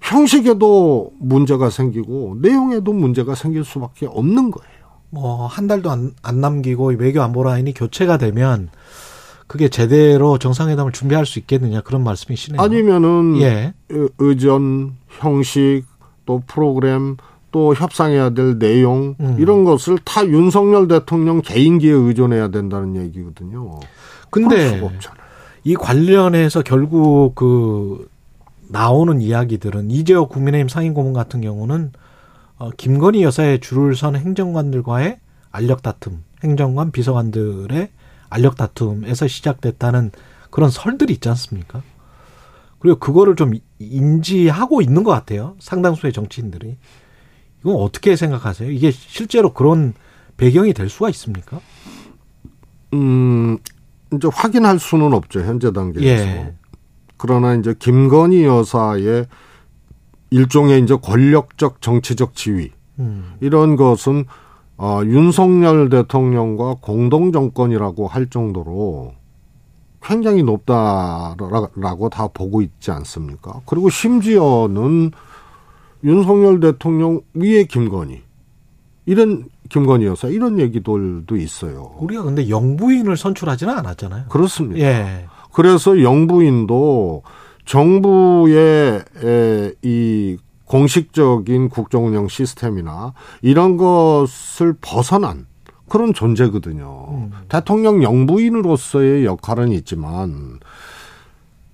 [0.00, 4.74] 형식에도 문제가 생기고 내용에도 문제가 생길 수밖에 없는 거예요.
[5.10, 8.68] 뭐 한 달도 안, 안 남기고 외교 안보 라인이 교체가 되면
[9.46, 12.60] 그게 제대로 정상회담을 준비할 수 있겠느냐 그런 말씀이시네요.
[12.60, 13.74] 아니면은 예.
[13.90, 15.82] 의- 의전, 형식,
[16.26, 17.16] 또 프로그램,
[17.52, 19.36] 또 협상해야 될 내용 음.
[19.38, 23.78] 이런 것을 다 윤석열 대통령 개인기에 의존해야 된다는 얘기거든요.
[24.30, 24.80] 근데.
[25.66, 28.06] 이 관련해서 결국 그
[28.68, 31.92] 나오는 이야기들은 이재호 국민의힘 상임고문 같은 경우는
[32.58, 35.18] 어, 김건희 여사의 줄을 선 행정관들과의
[35.52, 37.88] 알력 다툼, 행정관 비서관들의
[38.28, 40.10] 알력 다툼에서 시작됐다는
[40.50, 41.82] 그런 설들이 있지 않습니까?
[42.78, 45.56] 그리고 그거를 좀 인지하고 있는 것 같아요.
[45.58, 46.76] 상당수의 정치인들이.
[47.60, 48.70] 이건 어떻게 생각하세요?
[48.70, 49.94] 이게 실제로 그런
[50.36, 51.60] 배경이 될 수가 있습니까?
[52.92, 53.58] 음,
[54.12, 56.24] 이제 확인할 수는 없죠 현재 단계에서.
[56.24, 56.54] 예.
[57.16, 59.26] 그러나 이제 김건희 여사의
[60.30, 63.34] 일종의 이제 권력적 정치적 지위 음.
[63.40, 64.26] 이런 것은
[64.76, 69.14] 어, 윤석열 대통령과 공동 정권이라고 할 정도로
[70.02, 73.60] 굉장히 높다라고 다 보고 있지 않습니까?
[73.66, 75.12] 그리고 심지어는
[76.02, 78.22] 윤석열 대통령 위에 김건희
[79.06, 81.94] 이런 김건희 여사 이런 얘기들도 있어요.
[81.98, 84.26] 우리가 근데 영부인을 선출하지는 않았잖아요.
[84.28, 84.80] 그렇습니다.
[84.80, 85.26] 예.
[85.52, 87.22] 그래서 영부인도
[87.64, 90.36] 정부의 에, 이
[90.66, 93.12] 공식적인 국정 운영 시스템이나
[93.42, 95.46] 이런 것을 벗어난
[95.88, 97.30] 그런 존재거든요.
[97.48, 100.60] 대통령 영부인으로서의 역할은 있지만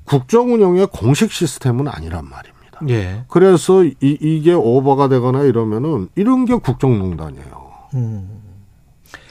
[0.04, 2.80] 국정 운영의 공식 시스템은 아니란 말입니다.
[2.88, 3.24] 예.
[3.28, 7.70] 그래서 이, 이게 오버가 되거나 이러면은 이런 게 국정농단이에요.
[7.94, 8.40] 음.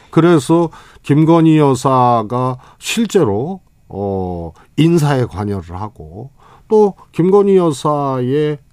[0.10, 0.70] 그래서
[1.04, 6.32] 김건희 여사가 실제로 어 인사에 관여를 하고
[6.68, 8.20] 또 김건희 여사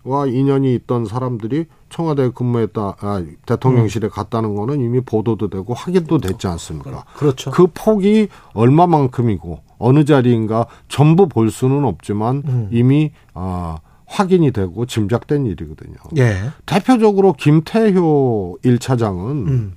[0.07, 6.47] 와 인연이 있던 사람들이 청와대에 근무했다 아, 대통령실에 갔다는 거는 이미 보도도 되고 확인도 됐지
[6.47, 7.05] 않습니까?
[7.17, 7.51] 그렇죠.
[7.51, 12.69] 그 폭이 얼마만큼이고 어느 자리인가 전부 볼 수는 없지만 음.
[12.71, 15.97] 이미 아 확인이 되고 짐작된 일이거든요.
[16.17, 16.51] 예.
[16.65, 19.77] 대표적으로 김태효 1차장은 음.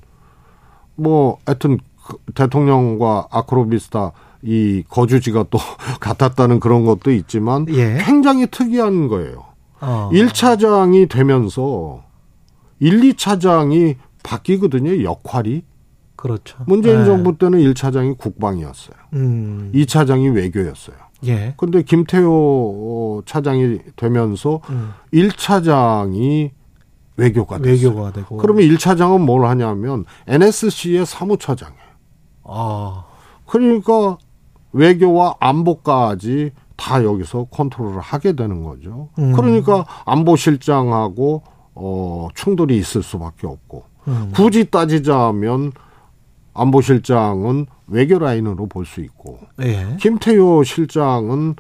[0.96, 4.12] 뭐 하여튼 그 대통령과 아크로비스타
[4.44, 5.58] 이 거주지가 또
[6.00, 7.98] 같았다는 그런 것도 있지만 예.
[8.06, 9.49] 굉장히 특이한 거예요.
[9.82, 10.10] 어.
[10.12, 12.04] 1차장이 되면서
[12.80, 15.64] 1, 2차장이 바뀌거든요, 역할이.
[16.16, 16.58] 그렇죠.
[16.66, 17.06] 문재인 예.
[17.06, 18.98] 정부 때는 1차장이 국방이었어요.
[19.14, 19.72] 음.
[19.74, 20.98] 2차장이 외교였어요.
[21.28, 21.54] 예.
[21.58, 24.92] 근데 김태호 차장이 되면서 음.
[25.14, 26.52] 1차장이
[27.18, 27.90] 외교가 됐어요.
[27.90, 28.38] 외교가 되고.
[28.38, 31.80] 그러면 1차장은 뭘 하냐면 NSC의 사무처장이에요.
[32.44, 33.06] 아.
[33.46, 34.18] 그러니까
[34.72, 39.10] 외교와 안보까지 다 여기서 컨트롤을 하게 되는 거죠.
[39.20, 39.34] 음.
[39.34, 41.44] 그러니까 안보실장하고
[41.76, 44.32] 어 충돌이 있을 수밖에 없고 음.
[44.34, 45.74] 굳이 따지자면
[46.54, 49.98] 안보실장은 외교 라인으로 볼 수 있고 예.
[50.00, 51.56] 김태효 실장은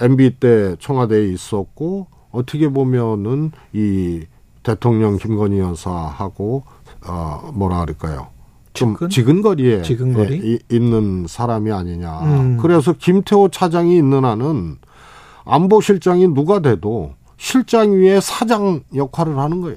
[0.00, 4.24] MB 때 청와대에 있었고 어떻게 보면은 이
[4.62, 6.64] 대통령 김건희 여사하고
[7.06, 8.28] 어 뭐라 그럴까요?
[8.74, 8.96] 좀?
[9.08, 10.40] 지근거리에 지근거리?
[10.42, 12.20] 예, 이- 있는 사람이 아니냐.
[12.22, 12.56] 음.
[12.60, 14.76] 그래서 김태호 차장이 있는 한은
[15.44, 19.76] 안보실장이 누가 돼도 실장 위에 사장 역할을 하는 거예요.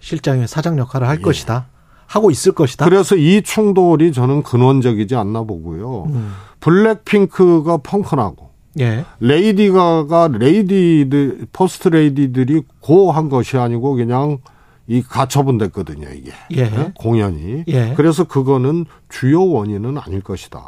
[0.00, 1.22] 실장의 사장 역할을 할 예.
[1.22, 1.66] 것이다.
[2.06, 2.84] 하고 있을 것이다.
[2.84, 6.04] 그래서 이 충돌이 저는 근원적이지 않나 보고요.
[6.04, 6.32] 음.
[6.60, 9.04] 블랙핑크가 펑크나고 예.
[9.18, 14.38] 레이디 가가 레이디들 포스트 레이디들이 고한 것이 아니고 그냥
[14.86, 16.62] 이 가처분 됐거든요 이게 예.
[16.62, 16.92] 예?
[16.98, 17.94] 공연이 예.
[17.96, 20.60] 그래서 그거는 주요 원인은 아닐 것이다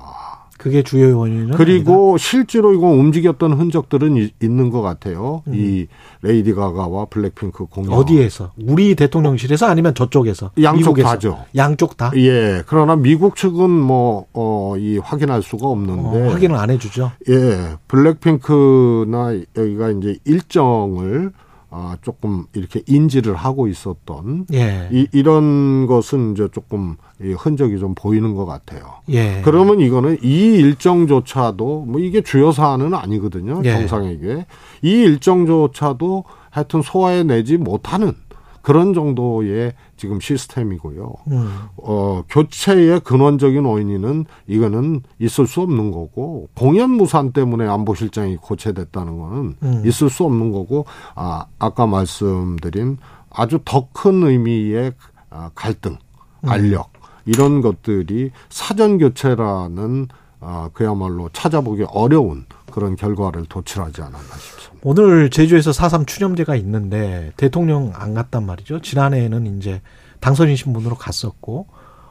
[0.59, 2.25] 그게 주요 요인은 그리고 아니다.
[2.25, 5.43] 실제로 이거 움직였던 흔적들은 이, 있는 것 같아요.
[5.47, 5.55] 음.
[5.55, 5.87] 이
[6.21, 11.09] 레이디 가가와 블랙핑크 공연 어디에서 우리 대통령실에서 아니면 저쪽에서 양쪽 미국에서?
[11.09, 11.45] 다죠.
[11.57, 12.11] 양쪽 다.
[12.17, 12.65] 예.
[12.67, 16.27] 그러나 미국 측은 뭐, 어, 이 확인할 수가 없는데.
[16.27, 17.13] 어, 확인을 안 해주죠.
[17.29, 17.77] 예.
[17.87, 21.33] 블랙핑크나 여기가 이제 일정을
[21.71, 24.89] 아, 조금 이렇게 인지를 하고 있었던 예.
[24.91, 28.95] 이, 이런 것은 이제 조금 이 흔적이 좀 보이는 것 같아요.
[29.11, 29.43] 예.
[29.45, 33.61] 그러면 이거는 이 일정조차도 뭐 이게 주요 사안은 아니거든요.
[33.65, 33.73] 예.
[33.73, 34.47] 정상에게
[34.83, 38.15] 이 일정조차도 하여튼 소화해내지 못하는
[38.63, 41.13] 그런 정도의 지금 시스템이고요.
[41.31, 41.49] 음.
[41.77, 49.57] 어, 교체의 근원적인 원인은 이거는 있을 수 없는 거고 공연 무산 때문에 안보실장이 고체됐다는 거는
[49.63, 49.83] 음.
[49.87, 52.99] 있을 수 없는 거고 아, 아까 말씀드린
[53.31, 54.93] 아주 더 큰 의미의
[55.31, 55.97] 아, 갈등,
[56.43, 56.49] 음.
[56.49, 56.93] 알력
[57.25, 60.09] 이런 것들이 사전 교체라는
[60.41, 64.79] 아, 그야말로 찾아보기 어려운 그런 결과를 도출하지 않았나 싶습니다.
[64.83, 68.81] 오늘 제주에서 4.3 추념제가 있는데 대통령 안 갔단 말이죠.
[68.81, 69.81] 지난해에는 이제
[70.21, 71.67] 당선인 신분으로 갔었고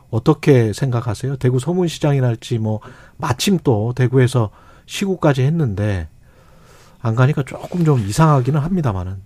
[0.09, 1.37] 어떻게 생각하세요?
[1.37, 2.79] 대구 서문시장이랄지 뭐
[3.17, 4.49] 마침 또 대구에서
[4.85, 6.07] 시구까지 했는데
[7.01, 9.21] 안 가니까 조금 좀 이상하기는 합니다만은.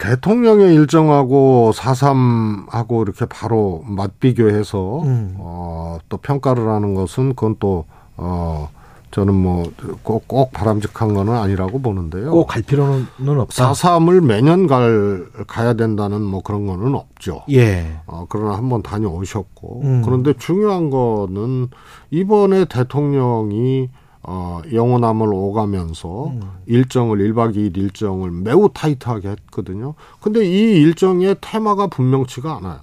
[0.00, 5.34] 대통령의 일정하고 4.3하고 이렇게 바로 맞비교해서 음.
[5.36, 7.84] 어, 또 평가를 하는 것은 그건 또
[8.22, 8.68] 어,
[9.10, 9.64] 저는 뭐
[10.04, 12.30] 꼭 꼭 바람직한 거는 아니라고 보는데요.
[12.30, 13.06] 꼭 갈 필요는
[13.40, 13.72] 없다.
[13.72, 17.42] 4.3을 매년 갈 가야 된다는 뭐 그런 거는 없죠.
[17.50, 17.98] 예.
[18.06, 20.02] 어, 그러나 한번 다녀오셨고 음.
[20.04, 21.68] 그런데 중요한 거는
[22.10, 23.88] 이번에 대통령이
[24.22, 26.40] 어, 영원함을 오가면서 음.
[26.66, 29.94] 일정을 1박 2일 일정을 매우 타이트하게 했거든요.
[30.20, 32.80] 근데 이 일정의 테마가 분명치가 않아요.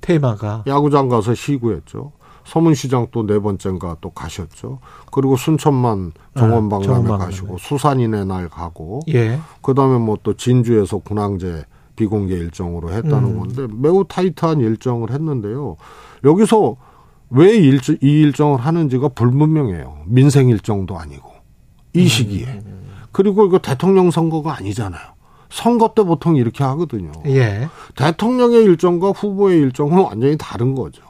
[0.00, 2.12] 테마가 야구장 가서 시구했죠.
[2.44, 4.78] 서문시장 또 네 번째인가 또 가셨죠.
[5.12, 7.08] 그리고 순천만 정원 아, 박람회.
[7.08, 9.38] 가시고 수산인의 날 가고 예.
[9.62, 11.64] 그다음에 뭐 또 진주에서 군항제
[11.96, 13.38] 비공개 일정으로 했다는 음.
[13.38, 15.76] 건데 매우 타이트한 일정을 했는데요.
[16.24, 16.76] 여기서
[17.30, 20.02] 왜 일, 이 일정을 하는지가 불분명해요.
[20.06, 21.30] 민생 일정도 아니고
[21.94, 22.06] 이 음.
[22.06, 22.62] 시기에
[23.12, 25.02] 그리고 이거 대통령 선거가 아니잖아요.
[25.50, 27.12] 선거 때 보통 이렇게 하거든요.
[27.26, 27.68] 예.
[27.96, 31.02] 대통령의 일정과 후보의 일정은 완전히 다른 거죠.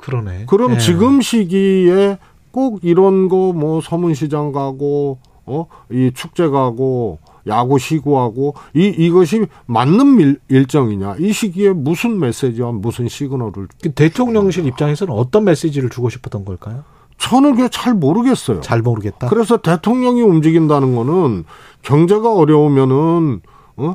[0.00, 0.44] 그러네.
[0.46, 0.78] 그럼 예.
[0.78, 2.18] 지금 시기에
[2.50, 10.40] 꼭 이런 거 뭐 서문시장 가고 어이 축제 가고 야구 시구하고 이 이것이 맞는 일,
[10.48, 16.84] 일정이냐 이 시기에 무슨 메시지와 무슨 시그널을 그 대통령실 입장에서는 어떤 메시지를 주고 싶었던 걸까요?
[17.16, 18.60] 저는 그게 잘 모르겠어요.
[18.60, 19.28] 잘 모르겠다.
[19.28, 21.44] 그래서 대통령이 움직인다는 거는
[21.82, 23.40] 경제가 어려우면은
[23.76, 23.94] 어?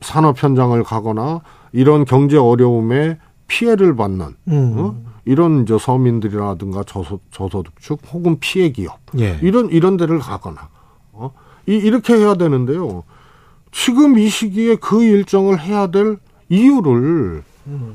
[0.00, 1.40] 산업 현장을 가거나
[1.72, 4.74] 이런 경제 어려움에 피해를 받는 음.
[4.78, 4.96] 어?
[5.26, 9.38] 이런 이제 서민들이라든가 저소, 저소득층 혹은 피해 기업 예.
[9.42, 10.68] 이런 이런 데를 가거나
[11.12, 11.32] 어?
[11.66, 13.04] 이, 이렇게 해야 되는데요.
[13.72, 16.18] 지금 이 시기에 그 일정을 해야 될
[16.48, 17.42] 이유를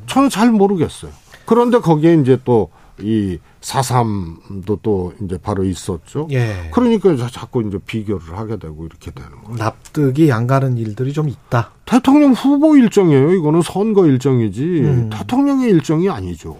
[0.07, 1.11] 저는 잘 모르겠어요.
[1.45, 6.27] 그런데 거기에 이제 또이 4.3도 또 이제 바로 있었죠.
[6.31, 6.69] 예.
[6.73, 9.57] 그러니까 자- 자꾸 이제 비교를 하게 되고 이렇게 되는 거예요.
[9.57, 11.71] 납득이 안 가는 일들이 좀 있다.
[11.85, 13.31] 대통령 후보 일정이에요.
[13.33, 15.09] 이거는 선거 일정이지 음.
[15.11, 16.57] 대통령의 일정이 아니죠.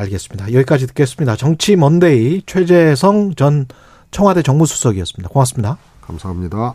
[0.00, 0.52] 알겠습니다.
[0.52, 1.36] 여기까지 듣겠습니다.
[1.36, 3.66] 정치 먼데이 최재성 전
[4.10, 5.28] 청와대 정무수석이었습니다.
[5.28, 5.78] 고맙습니다.
[6.00, 6.74] 감사합니다.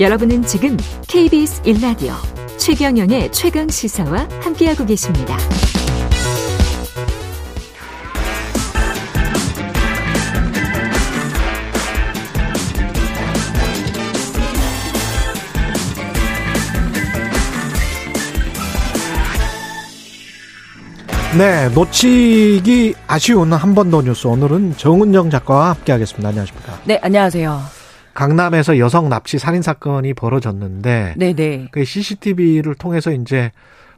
[0.00, 0.76] 여러분은 지금
[1.08, 2.12] KBS 1라디오
[2.58, 5.36] 최경영의 최강 시사와 함께하고 계십니다.
[21.38, 24.26] 네, 놓치기 아쉬운 한 번 더 뉴스.
[24.26, 26.28] 오늘은 정은정 작가와 함께하겠습니다.
[26.28, 26.78] 안녕하십니까?
[26.84, 27.60] 네, 안녕하세요.
[28.14, 31.68] 강남에서 여성 납치 살인 사건이 벌어졌는데 네, 네.
[31.70, 33.52] 그 CCTV를 통해서 이제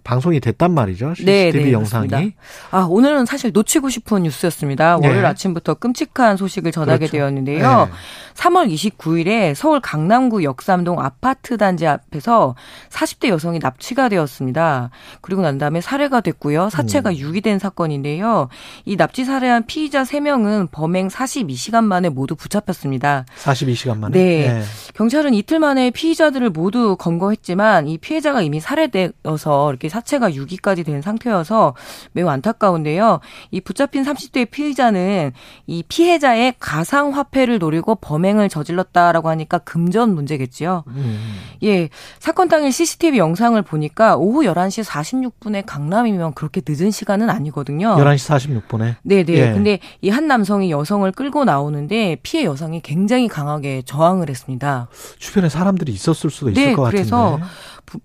[0.05, 1.15] 방송이 됐단 말이죠.
[1.15, 2.09] CCTV 네, 네, 영상이.
[2.09, 2.39] 그렇습니다.
[2.71, 4.99] 아, 오늘은 사실 놓치고 싶은 뉴스였습니다.
[5.01, 5.07] 네.
[5.07, 7.13] 월요일 아침부터 끔찍한 소식을 전하게 그렇죠.
[7.13, 7.87] 되었는데요.
[7.87, 7.93] 네.
[8.35, 12.55] 3월 29일에 서울 강남구 역삼동 아파트 단지 앞에서
[12.91, 14.91] 40대 여성이 납치가 되었습니다.
[15.21, 16.71] 그리고 난 다음에 살해가 됐고요.
[16.71, 17.17] 사체가 음.
[17.17, 18.49] 유기된 사건인데요.
[18.85, 23.25] 이 납치 살해한 피의자 3명은 범행 42시간 만에 모두 붙잡혔습니다.
[23.43, 24.13] 42시간 만에.
[24.19, 24.63] 네.
[24.95, 31.75] 경찰은 이틀 만에 피의자들을 모두 검거했지만 이 피해자가 이미 살해되어서 이렇게 사체가 유기까지 된 상태여서
[32.13, 33.21] 매우 안타까운데요.
[33.51, 35.33] 이 붙잡힌 30대 피의자는
[35.67, 40.85] 이 피해자의 가상 화폐를 노리고 범행을 저질렀다라고 하니까 금전 문제겠지요.
[40.89, 41.37] 음.
[41.63, 41.89] 예.
[42.19, 47.97] 사건 당일 CCTV 영상을 보니까 오후 11시 46분에 강남이면 그렇게 늦은 시간은 아니거든요.
[47.97, 48.97] 11시 46분에.
[49.03, 49.33] 네, 네.
[49.35, 49.53] 예.
[49.53, 54.89] 근데 이 한 남성이 여성을 끌고 나오는데 피해 여성이 굉장히 강하게 저항을 했습니다.
[55.19, 57.03] 주변에 사람들이 있었을 수도 있을 네, 것 같은데.
[57.03, 57.45] 그래서 부-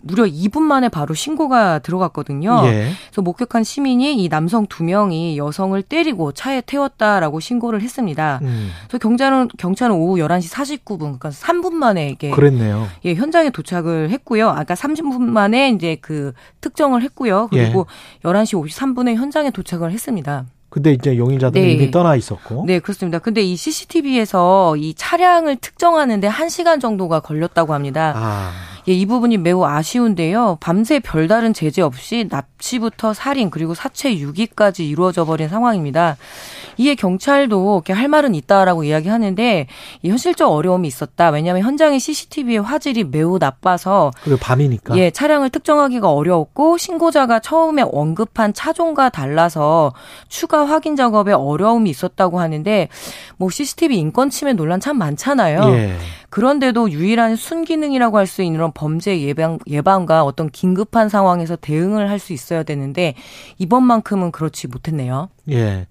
[0.02, 2.62] 무려 2분 만에 바로 신고가 들어갔거든요.
[2.66, 2.92] 예.
[3.10, 8.40] 그래서 목격한 시민이 이 남성 두 명이 여성을 때리고 차에 태웠다라고 신고를 했습니다.
[8.44, 12.88] 음, 그래서 경찰은 경찰은 오후 11시 49분, 그러니까 3분 만에 이게 그랬네요.
[13.06, 14.50] 예, 현장에 도착을 했고요.
[14.50, 17.48] 아까 30분 만에 이제 그 특정을 했고요.
[17.52, 17.88] 그리고
[18.24, 18.30] 예.
[18.30, 20.46] 11시 53분에 현장에 도착을 했습니다.
[20.74, 21.74] 근데 이제 용의자들은 네.
[21.74, 22.64] 이미 떠나 있었고.
[22.66, 23.20] 네, 그렇습니다.
[23.20, 28.14] 근데 이 CCTV에서 이 차량을 특정하는데 1시간 정도가 걸렸다고 합니다.
[28.16, 28.52] 아,
[28.88, 30.58] 예, 이 부분이 매우 아쉬운데요.
[30.60, 36.18] 밤새 별다른 제재 없이 납치부터 살인 그리고 사체 유기까지 이루어져 버린 상황입니다.
[36.78, 39.68] 이에 경찰도 이렇게 할 말은 있다라고 이야기하는데
[40.02, 41.30] 이 현실적 어려움이 있었다.
[41.30, 44.98] 왜냐하면 현장의 CCTV의 화질이 매우 나빠서 그리고 밤이니까.
[44.98, 49.94] 예, 차량을 특정하기가 어려웠고 신고자가 처음에 언급한 차종과 달라서
[50.28, 52.90] 추가 확인 작업에 어려움이 있었다고 하는데
[53.38, 55.64] 뭐 CCTV 인권 침해 논란 참 많잖아요.
[55.76, 55.98] 예.
[56.34, 62.34] 그런데도 유일한 순기능이라고 할 수 있는 범죄 예방 예방과 어떤 긴급한 상황에서 대응을 할 수
[62.34, 63.14] 있어야 되는데
[63.60, 65.30] 이번만큼은 그렇지 못했네요.
[65.52, 65.86] 예.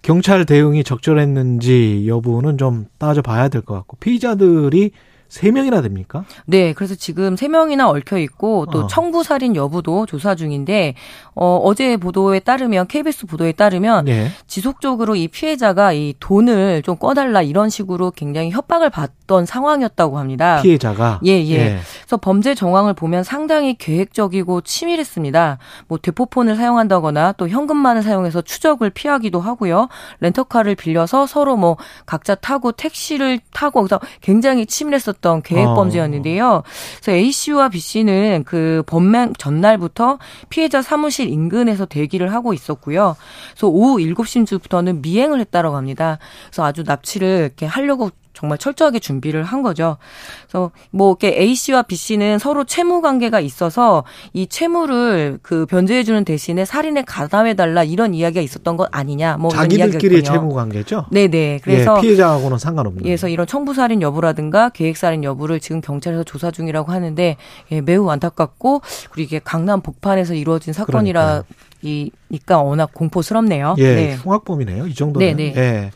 [0.00, 4.92] 경찰 대응이 적절했는지 여부는 좀 따져봐야 될 것 같고 피의자들이
[5.32, 6.26] 세 명이나 됩니까?
[6.44, 8.86] 네, 그래서 지금 세 명이나 얽혀 있고 또 어.
[8.86, 10.94] 청부 살인 여부도 조사 중인데
[11.34, 14.28] 어 어제 보도에 따르면 KBS 보도에 따르면 예.
[14.46, 20.60] 지속적으로 이 피해자가 이 돈을 좀 꺼달라 이런 식으로 굉장히 협박을 받던 상황이었다고 합니다.
[20.60, 21.78] 피해자가 예, 예.
[22.02, 25.56] 그래서 범죄 정황을 보면 상당히 계획적이고 치밀했습니다.
[25.88, 29.88] 뭐 대포폰을 사용한다거나 또 현금만을 사용해서 추적을 피하기도 하고요.
[30.20, 35.74] 렌터카를 빌려서 서로 뭐 각자 타고 택시를 타고 그래서 굉장히 치밀했었 던 계획 어.
[35.74, 36.62] 범죄였는데요.
[37.00, 40.18] 그래서 A 씨와 B 씨는 그 범행 전날부터
[40.50, 43.16] 피해자 사무실 인근에서 대기를 하고 있었고요.
[43.52, 46.18] 그래서 오후 7시쯤부터는 미행을 했다라고 합니다.
[46.46, 49.98] 그래서 아주 납치를 이렇게 하려고 정말 철저하게 준비를 한 거죠.
[50.42, 56.02] 그래서 뭐 이렇게 A 씨와 B 씨는 서로 채무 관계가 있어서 이 채무를 그 변제해
[56.02, 59.36] 주는 대신에 살인에 가담해 달라 이런 이야기가 있었던 것 아니냐.
[59.36, 60.22] 뭐 있군요.
[60.22, 61.06] 채무 관계죠.
[61.10, 61.60] 네, 네.
[61.62, 63.04] 그래서 예, 피해자하고는 상관없는.
[63.04, 67.36] 예, 그래서 이런 청부 살인 여부라든가 계획 살인 여부를 지금 경찰에서 조사 중이라고 하는데
[67.70, 68.80] 예, 매우 안타깝고
[69.10, 71.44] 그리고 이게 강남 복판에서 이루어진 사건이라
[71.82, 73.74] 이니까 워낙 공포스럽네요.
[73.78, 74.16] 예, 네.
[74.16, 74.86] 흉악범이네요.
[74.86, 75.36] 이 정도면.
[75.36, 75.54] 네, 네.
[75.56, 75.90] 예.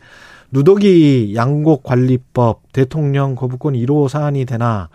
[0.51, 4.89] 누더기 양곡 관리법 대통령 거부권 1호 사안이 되나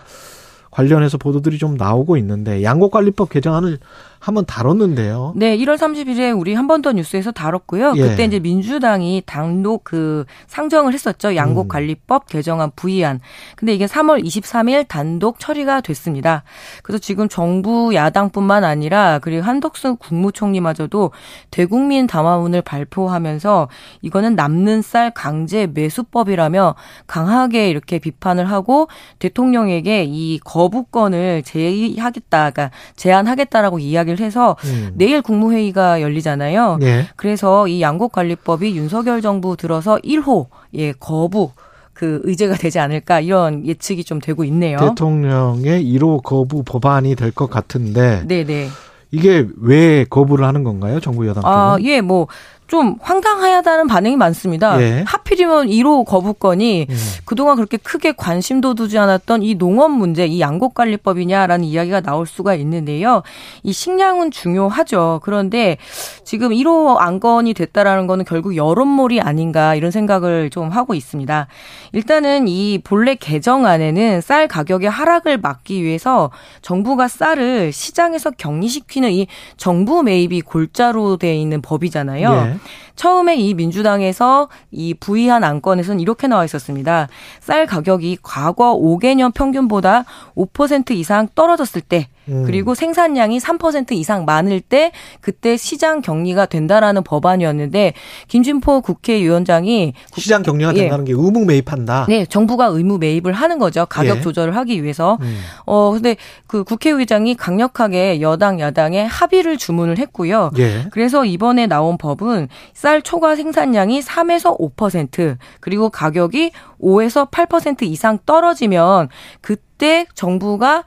[0.71, 3.79] 관련해서 보도들이 좀 나오고 있는데 양곡 관리법 개정안을
[4.23, 5.33] 한번 다뤘는데요.
[5.37, 7.95] 네, 1월 30일에 우리 한 번 더 뉴스에서 다뤘고요.
[7.97, 8.01] 예.
[8.01, 11.29] 그때 이제 민주당이 단독 그 상정을 했었죠.
[11.31, 11.37] 음.
[11.37, 13.21] 양곡관리법 개정안 부의안.
[13.57, 16.45] 근데 이게 3월 23일 단독 처리가 됐습니다.
[16.83, 21.11] 그래서 지금 정부 야당뿐만 아니라 그리고 한덕수 국무총리마저도
[21.51, 23.69] 대국민 담화문을 발표하면서
[24.03, 26.75] 이거는 남는 쌀 강제 매수법이라며
[27.07, 34.91] 강하게 이렇게 비판을 하고 대통령에게 이 거부권을 제의하겠다, 그러니까 제한하겠다라고 이야기를 해서 음.
[34.95, 36.79] 내일 국무회의가 열리잖아요.
[36.83, 37.07] 예.
[37.17, 41.51] 그래서 이 양곡관리법이 윤석열 정부 들어서 1호 예 거부
[41.93, 44.77] 그 의제가 되지 않을까 이런 예측이 좀 되고 있네요.
[44.79, 48.69] 대통령의 1호 거부 법안이 될 것 같은데 네네.
[49.15, 50.99] 이게 왜 거부를 하는 건가요?
[50.99, 51.55] 정부 여당 쪽은?
[51.55, 52.29] 아, 예, 뭐,
[52.73, 54.81] 좀 황당하다는 반응이 많습니다.
[54.81, 55.05] 예.
[55.07, 56.97] 하필이면 1호 거부권이 음.
[57.27, 63.23] 그동안 그렇게 크게 관심도 두지 않았던 이 농업 문제, 이 양곡관리법이냐라는 이야기가 나올 수가 있는데요.
[63.63, 65.21] 이 식량은 중요하죠.
[65.23, 65.77] 그런데
[66.25, 71.49] 지금 1호 안건이 됐다라는 거는 결국 여론몰이 아닌가 이런 생각을 좀 하고 있습니다.
[71.93, 76.31] 일단은 이 본래 개정안에는 쌀 가격의 하락을 막기 위해서
[76.63, 79.27] 정부가 쌀을 시장에서 격리시키는 이
[79.59, 82.31] 정부 매입이 골자로 돼 있는 법이잖아요.
[82.33, 82.62] 예.
[82.97, 87.09] 처음에 이 민주당에서 이 부의한 안건에서는 이렇게 나와 있었습니다.
[87.41, 90.05] 쌀 가격이 과거 5개년 평균보다
[90.37, 92.45] 5% 이상 떨어졌을 때 음.
[92.47, 97.95] 그리고 생산량이 3% 이상 많을 때 그때 시장 격리가 된다라는 법안이었는데
[98.29, 100.81] 김진포 국회의원장이 국- 시장 격리가 예.
[100.83, 102.07] 된다는 게 의무 매입한다.
[102.09, 103.87] 네, 정부가 의무 매입을 하는 거죠.
[103.87, 104.21] 가격 예.
[104.21, 105.19] 조절을 하기 위해서.
[105.21, 105.37] 음.
[105.67, 106.17] 어, 근데
[106.47, 110.51] 그 국회의장이 강력하게 여당, 야당에 합의를 주문을 했고요.
[110.59, 110.87] 예.
[110.91, 119.09] 그래서 이번에 나온 법은 쌀 초과 생산량이 3에서 5% 그리고 가격이 5에서 8% 이상 떨어지면
[119.41, 120.85] 그때 정부가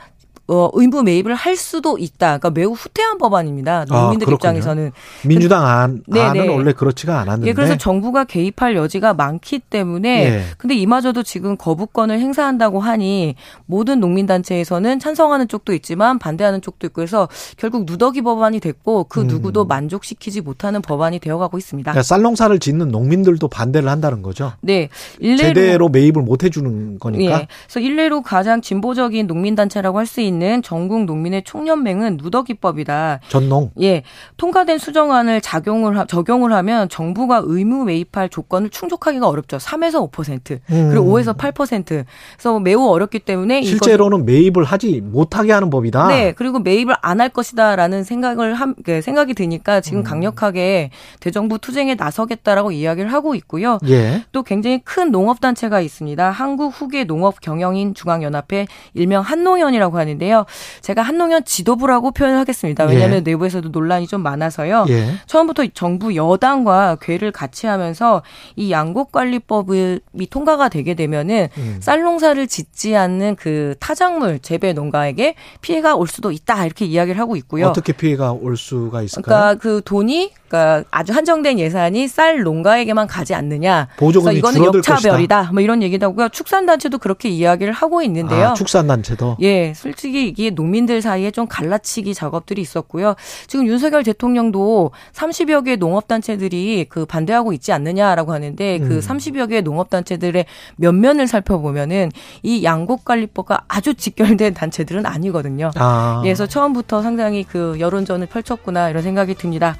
[0.47, 2.37] 어, 의무 매입을 할 수도 있다.
[2.37, 3.85] 그러니까 매우 후퇴한 법안입니다.
[3.85, 4.31] 농민들 아.
[4.33, 4.91] 입장에서는
[5.25, 6.47] 민주당 안, 네, 안은 네.
[6.47, 7.49] 원래 그렇지가 않았는데.
[7.49, 10.43] 예, 그래서 정부가 개입할 여지가 많기 때문에 예.
[10.57, 13.35] 근데 이마저도 지금 거부권을 행사한다고 하니
[13.65, 17.27] 모든 농민 단체에서는 찬성하는 쪽도 있지만 반대하는 쪽도 있고 해서
[17.57, 19.27] 결국 누더기 법안이 됐고 그 음.
[19.27, 21.91] 누구도 만족시키지 못하는 법안이 되어가고 있습니다.
[21.91, 24.53] 그러니까 쌀농사를 짓는 농민들도 반대를 한다는 거죠.
[24.61, 24.89] 네,
[25.19, 27.41] 일례로 제대로 매입을 못 해주는 거니까.
[27.41, 27.47] 예.
[27.65, 33.19] 그래서 일례로 가장 진보적인 농민 단체라고 할 수 있는 전국 농민의 총연맹은 누더기법이다.
[33.27, 33.71] 전농.
[33.81, 34.03] 예,
[34.37, 39.57] 통과된 수정안을 작용을 하, 적용을 하면 정부가 의무 매입할 조건을 충족하기가 어렵죠.
[39.57, 40.89] 3에서 5% 음.
[40.91, 42.05] 그리고 5에서 8%
[42.37, 46.07] 그래서 매우 어렵기 때문에 실제로는 매입을 하지 못하게 하는 법이다.
[46.07, 50.03] 네, 그리고 매입을 안 할 것이다라는 생각을 함, 그 생각이 드니까 지금 음.
[50.03, 53.79] 강력하게 대정부 투쟁에 나서겠다라고 이야기를 하고 있고요.
[53.87, 54.23] 예.
[54.31, 56.29] 또 굉장히 큰 농업 단체가 있습니다.
[56.29, 60.45] 한국 후계 농업 경영인 중앙연합회 일명 한농연이라고 하는데 요.
[60.81, 62.85] 제가 한농연 지도부라고 표현을 하겠습니다.
[62.85, 63.21] 왜냐하면 예.
[63.21, 64.85] 내부에서도 논란이 좀 많아서요.
[64.89, 65.15] 예.
[65.27, 68.21] 처음부터 정부 여당과 궤를 같이 하면서
[68.55, 69.99] 이 양곡관리법이
[70.29, 71.77] 통과가 되게 되면은 음.
[71.81, 77.67] 쌀농사를 짓지 않는 그 타작물 재배 농가에게 피해가 올 수도 있다 이렇게 이야기를 하고 있고요.
[77.67, 79.23] 어떻게 피해가 올 수가 있을까요?
[79.23, 83.87] 그러니까 그 돈이 그러니까 아주 한정된 예산이 쌀 농가에게만 가지 않느냐.
[83.97, 85.51] 보조금이 그래서 이거는 역차별이다.
[85.53, 86.29] 뭐 이런 얘기도 하고요.
[86.29, 88.49] 축산단체도 그렇게 이야기를 하고 있는데요.
[88.49, 89.37] 아, 축산단체도.
[89.41, 93.15] 예, 솔직히 이게 농민들 사이에 좀 갈라치기 작업들이 있었고요.
[93.47, 98.89] 지금 윤석열 대통령도 30여 개 농업단체들이 그 반대하고 있지 않느냐라고 하는데 음.
[98.89, 100.45] 그 30여 개 농업단체들의
[100.77, 102.11] 면면을 살펴보면은
[102.43, 105.71] 이 양곡관리법과 아주 직결된 단체들은 아니거든요.
[105.75, 106.21] 아.
[106.23, 109.75] 예, 그래서 처음부터 상당히 그 여론전을 펼쳤구나 이런 생각이 듭니다.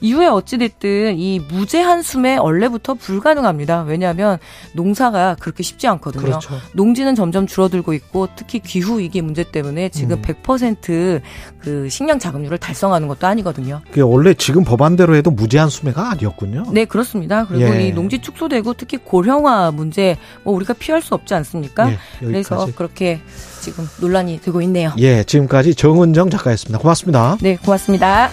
[0.00, 3.82] 이후에 어찌됐든 이 무제한 수매 원래부터 불가능합니다.
[3.82, 4.38] 왜냐하면
[4.72, 6.22] 농사가 그렇게 쉽지 않거든요.
[6.22, 6.54] 그렇죠.
[6.72, 10.22] 농지는 점점 줄어들고 있고 특히 기후 위기 문제 때문에 지금 음.
[10.22, 13.82] 100%그 식량 자급률을 달성하는 것도 아니거든요.
[13.88, 16.64] 그게 원래 지금 법안대로 해도 무제한 수매가 아니었군요.
[16.72, 17.46] 네, 그렇습니다.
[17.46, 17.88] 그리고 예.
[17.88, 21.90] 이 농지 축소되고 특히 고령화 문제 뭐 우리가 피할 수 없지 않습니까?
[21.90, 22.66] 예, 그래서.
[22.74, 23.20] 그렇게
[23.60, 24.92] 지금 논란이 되고 있네요.
[24.98, 26.78] 예, 지금까지 정은정 작가였습니다.
[26.78, 27.36] 고맙습니다.
[27.40, 28.30] 네, 고맙습니다.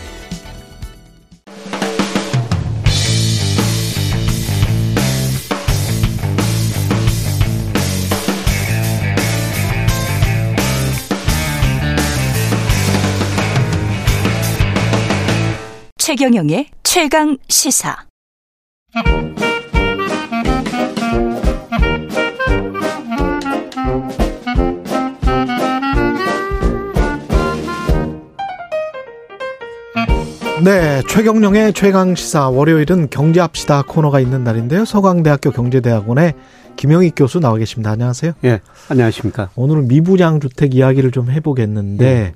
[16.07, 18.05] 최경영의 최강 시사.
[30.63, 34.85] 네, 최경령의 최강 시사 월요일은 경제합시다 코너가 있는 날인데요.
[34.85, 36.35] 서강대학교 경제대학원의
[36.77, 37.91] 김영익 교수 나와 계십니다.
[37.91, 38.31] 안녕하세요.
[38.45, 39.49] 예, 안녕하십니까.
[39.57, 42.33] 오늘은 미분양 주택 이야기를 좀 해보겠는데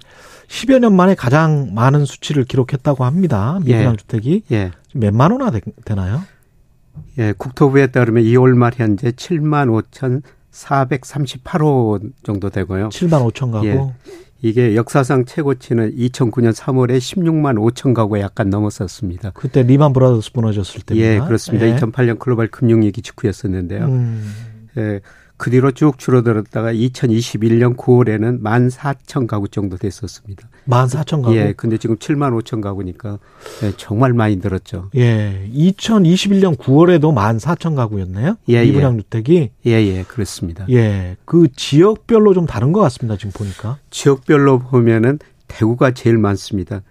[0.51, 3.57] 10여 년 만에 가장 많은 수치를 기록했다고 합니다.
[3.63, 3.97] 미분양 예.
[3.97, 6.21] 주택이 예, 몇만 원나 되, 되나요?
[7.17, 10.21] 예, 국토부에 따르면 2월 말 현재 7만 5천
[10.51, 12.89] 438호 정도 되고요.
[12.89, 13.65] 7만 5천 가구.
[13.65, 13.93] 예.
[14.41, 19.31] 이게 역사상 최고치는 2009년 3월에 16만 5천 가구가 약간 넘었었습니다.
[19.31, 21.13] 그때 리만 브라더스 무너졌을 때입니다.
[21.13, 21.65] 예, 그렇습니다.
[21.65, 21.75] 예.
[21.77, 23.85] 2008년 글로벌 금융위기 직후였었는데요.
[23.85, 24.33] 음,
[24.77, 24.99] 예,
[25.41, 30.47] 그 뒤로 쭉 줄어들었다가 2021년 9월에는 1만 4천 가구 정도 됐었습니다.
[30.67, 31.35] 14,000 가구.
[31.35, 33.17] 예, 근데 지금 7만 5천 가구니까
[33.63, 34.91] 예, 정말 많이 늘었죠.
[34.95, 38.35] 예, 2021년 9월에도 14,000 가구였네요.
[38.49, 39.49] 예, 미분양 주택이.
[39.65, 40.67] 예, 예, 그렇습니다.
[40.69, 43.17] 예, 그 지역별로 좀 다른 것 같습니다.
[43.17, 43.79] 지금 보니까.
[43.89, 45.17] 지역별로 보면은
[45.47, 46.83] 대구가 제일 많습니다.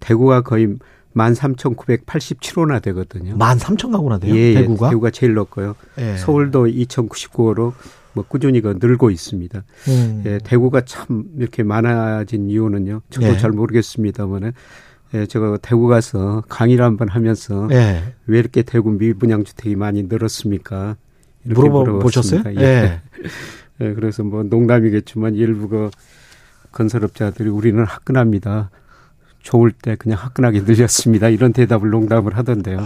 [0.00, 0.76] 대구가 거의
[1.14, 3.36] 13,987호나 되거든요.
[3.38, 4.34] 13,000 가구나 돼요.
[4.34, 4.90] 예, 예, 대구가.
[4.90, 5.74] 대구가 제일 높고요.
[5.98, 6.16] 예.
[6.16, 7.72] 서울도 2,099호로
[8.14, 9.64] 뭐 꾸준히 그 늘고 있습니다.
[9.88, 10.22] 음.
[10.26, 13.02] 예, 대구가 참 이렇게 많아진 이유는요.
[13.10, 13.36] 저도 예.
[13.36, 14.52] 잘 모르겠습니다만은
[15.14, 18.02] 예, 제가 대구 가서 강의를 한번 하면서 예.
[18.26, 20.96] 왜 이렇게 대구 미분양 주택이 많이 늘었습니까?
[21.44, 22.40] 이렇게 물어보 보셨어요?
[22.40, 22.62] 물어봤습니다.
[22.62, 23.00] 예.
[23.80, 25.90] 예, 그래서 뭐 농담이겠지만 일부 그
[26.72, 28.70] 건설업자들이 우리는 화끈합니다.
[29.44, 31.28] 좋을 때 그냥 화끈하게 늘렸습니다.
[31.28, 32.82] 이런 대답을 농담을 하던데요.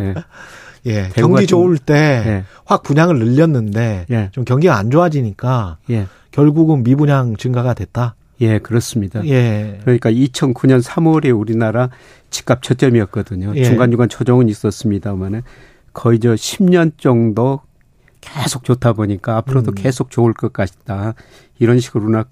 [0.00, 0.14] 예.
[0.86, 1.08] 예.
[1.08, 2.44] 대구가 경기 좀- 좋을 때확 예.
[2.84, 4.28] 분양을 늘렸는데 예.
[4.32, 6.06] 좀 경기가 안 좋아지니까 예.
[6.30, 8.14] 결국은 미분양 증가가 됐다.
[8.42, 9.24] 예, 그렇습니다.
[9.26, 9.78] 예.
[9.82, 11.88] 그러니까 2009년 3월에 우리나라
[12.30, 13.52] 집값 저점이었거든요.
[13.56, 13.64] 예.
[13.64, 15.42] 중간중간 조정은 있었습니다만은
[15.94, 17.60] 거의 저 10년 정도
[18.20, 19.74] 계속 좋다 보니까 앞으로도 음.
[19.74, 21.14] 계속 좋을 것 같다.
[21.58, 22.24] 이런 식으로나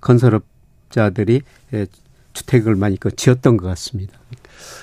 [0.00, 1.42] 건설업자들이
[1.74, 1.86] 예,
[2.32, 4.18] 주택을 많이 그 지었던 것 같습니다.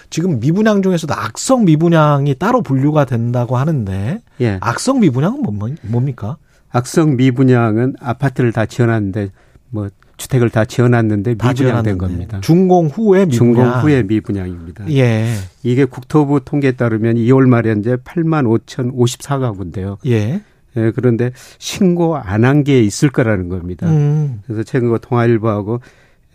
[0.09, 4.57] 지금 미분양 중에서도 악성 미분양이 따로 분류가 된다고 하는데 예.
[4.61, 6.37] 악성 미분양은 뭐- 뭡니까?
[6.69, 9.29] 악성 미분양은 아파트를 다 지어놨는데
[9.69, 11.97] 뭐 주택을 다 지어놨는데 다 미분양된.
[11.97, 12.39] 겁니다.
[12.41, 13.29] 준공 후에 미분양.
[13.37, 14.89] 준공 후에 미분양입니다.
[14.91, 15.33] 예.
[15.63, 19.97] 이게 국토부 통계에 따르면 2월 말에 현재 8만 5천 54가구인데요.
[20.07, 20.41] 예.
[20.75, 23.87] 예, 그런데 신고 안 한 게 있을 거라는 겁니다.
[23.87, 24.41] 음.
[24.45, 25.81] 그래서 최근 그 문화일보하고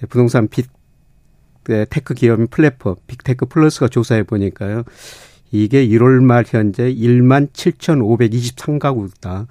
[0.09, 0.71] 부동산 big 네,
[1.65, 4.83] tech 기업인 플랫폼 빅테크 플러스가 조사해 보니까요.
[5.51, 9.47] 이게 1월 말 현재 1만 7,523가구다.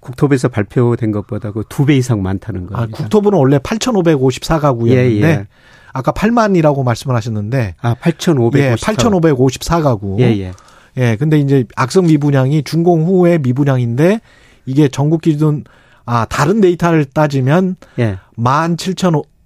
[0.00, 2.96] 국토부에서 발표된 것보다 그 두 배 이상 많다는 아, 겁니다.
[2.98, 5.46] 국토부는 원래 8,554가구였는데 예, 예.
[5.92, 8.58] 아까 8만이라고 말씀을 하셨는데 아, 8,554.
[8.58, 10.20] 예, 8,554가구.
[10.20, 10.52] 예, 예.
[10.96, 14.20] 예, 근데 이제 악성 미분양이 준공 후에 미분양인데
[14.66, 15.64] 이게 전국 기준
[16.06, 18.18] 아, 다른 데이터를 따지면 예.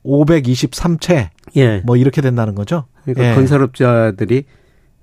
[0.09, 1.83] 17,523채 예.
[1.85, 2.87] 뭐 이렇게 된다는 거죠.
[3.05, 3.35] 그러니까 예.
[3.35, 4.45] 건설업자들이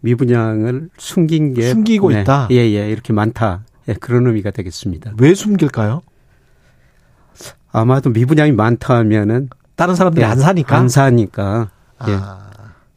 [0.02, 2.48] 미분양을 숨긴 게 숨기고 있다.
[2.52, 2.90] 예, 예.
[2.90, 3.66] 이렇게 많다.
[3.88, 5.14] 예, 그런 의미가 되겠습니다.
[5.20, 6.02] 왜 숨길까요?
[7.72, 10.78] 아마도 미분양이 많다 하면은 다른 사람들이 예, 안 사니까.
[10.78, 11.70] 안 사니까.
[12.08, 12.14] 예.
[12.14, 12.40] 아,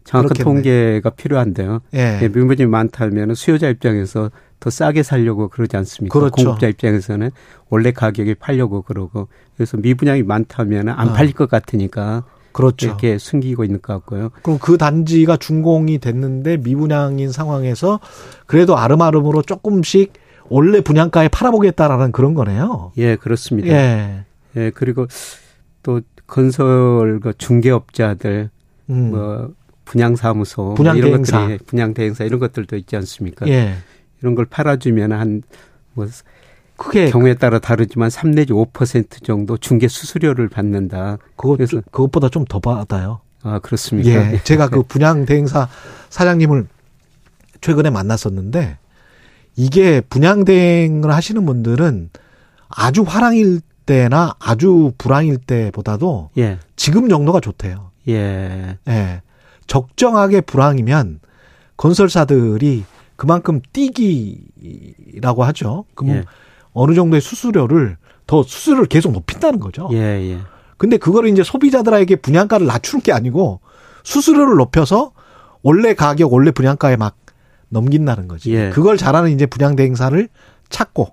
[0.05, 0.45] 정확한 그렇겠네.
[0.45, 1.81] 통계가 필요한데요.
[1.95, 2.21] 예.
[2.23, 4.31] 예, 미분양이 많다면 수요자 입장에서
[4.61, 6.19] 더 싸게 살려고 그러지 않습니까?
[6.19, 6.35] 그렇죠.
[6.35, 7.31] 공급자 입장에서는
[7.69, 11.13] 원래 가격에 팔려고 그러고 그래서 미분양이 많다면 안 아.
[11.13, 12.87] 팔릴 것 같으니까 그렇죠.
[12.87, 14.31] 이렇게 숨기고 있는 것 같고요.
[14.43, 18.01] 그럼 그 단지가 준공이 됐는데 미분양인 상황에서
[18.47, 20.13] 그래도 아름아름으로 조금씩
[20.49, 22.93] 원래 분양가에 팔아보겠다라는 그런 거네요.
[22.97, 23.69] 예, 그렇습니다.
[23.69, 24.25] 예.
[24.57, 25.07] 예, 그리고
[25.83, 28.51] 또 건설 그 중개업자들
[28.91, 29.11] 음.
[29.11, 29.53] 뭐
[29.85, 31.41] 분양사무소 분양 뭐 이런 대행사.
[31.41, 33.47] 것들이 분양 대행사 이런 것들도 있지 않습니까?
[33.49, 33.75] 예.
[34.21, 35.43] 이런 걸 팔아주면 한
[35.95, 36.07] 뭐
[36.77, 41.19] 크게 경우에 따라 다르지만 3 내지 5% 정도 중개 수수료를 받는다.
[41.35, 43.21] 그것 그래서 그것보다 좀 더 받아요.
[43.43, 44.11] 아 그렇습니까?
[44.35, 44.41] 예.
[44.45, 45.69] 제가 그 분양 대행사
[46.11, 46.69] 사장님을
[47.61, 48.79] 최근에 만났었는데
[49.57, 52.11] 이게 분양 대행을 하시는 분들은
[52.69, 57.91] 아주 화랑일 때나 아주 불황일 때보다도 예, 지금 정도가 좋대요.
[58.07, 59.23] 예, 예.
[59.67, 61.19] 적정하게 불황이면
[61.77, 62.85] 건설사들이
[63.19, 65.85] 그만큼 뛰기라고 하죠.
[65.97, 66.25] 그럼 예.
[66.73, 67.97] 어느 정도의 수수료를
[68.29, 69.89] 더 수수료를 계속 높인다는 거죠.
[69.93, 70.39] 예, 예.
[70.77, 73.59] 근데 그거를 이제 소비자들에게 분양가를 낮추는 게 아니고
[74.05, 75.11] 수수료를 높여서
[75.63, 77.17] 원래 가격 원래 분양가에 막
[77.71, 78.55] 넘긴다는 거지.
[78.55, 78.71] 예.
[78.71, 80.29] 그걸 잘하는 이제 분양 대행사를
[80.69, 81.11] 찾고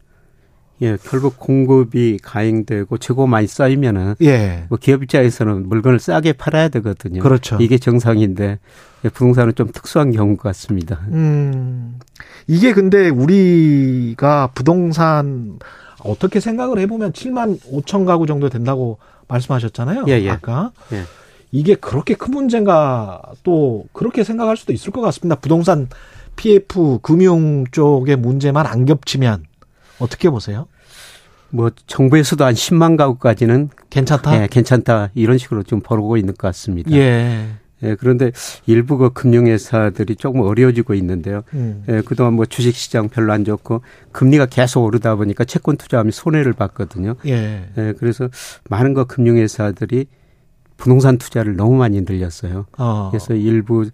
[0.81, 4.65] 예, 결국 공급이 가행되고 재고 많이 쌓이면은 예.
[4.69, 7.21] 뭐 기업 입장에서는 물건을 싸게 팔아야 되거든요.
[7.21, 7.57] 그렇죠.
[7.61, 8.59] 이게 정상인데
[9.05, 11.01] 예, 부동산은 좀 특수한 경우 같습니다.
[11.11, 11.99] 음.
[12.47, 15.59] 이게 근데 우리가 부동산
[16.03, 20.05] 어떻게 생각을 해보면 7만 5천 가구 정도 된다고 말씀하셨잖아요.
[20.07, 20.29] 예, 예.
[20.29, 20.71] 아까.
[20.91, 21.03] 예.
[21.51, 25.39] 이게 그렇게 큰 문제인가 또 그렇게 생각할 수도 있을 것 같습니다.
[25.39, 25.87] 부동산
[26.35, 29.45] PF 금융 쪽의 문제만 안 겹치면
[29.99, 30.67] 어떻게 보세요?
[31.49, 34.41] 뭐 정부에서도 한 10만 가구까지는 괜찮다?
[34.41, 36.91] 예, 괜찮다 이런 식으로 좀 벌고 있는 것 같습니다.
[36.91, 37.47] 예.
[37.83, 38.31] 예, 그런데
[38.65, 41.43] 일부 그 금융회사들이 조금 어려워지고 있는데요.
[41.53, 41.83] 음.
[41.89, 43.81] 예, 그동안 뭐 주식시장 별로 안 좋고
[44.11, 47.15] 금리가 계속 오르다 보니까 채권 투자하면 손해를 봤거든요.
[47.27, 47.69] 예.
[47.77, 48.29] 예, 그래서
[48.69, 50.07] 많은 그 금융회사들이
[50.77, 52.65] 부동산 투자를 너무 많이 늘렸어요.
[52.77, 53.09] 어.
[53.11, 53.89] 그래서 일부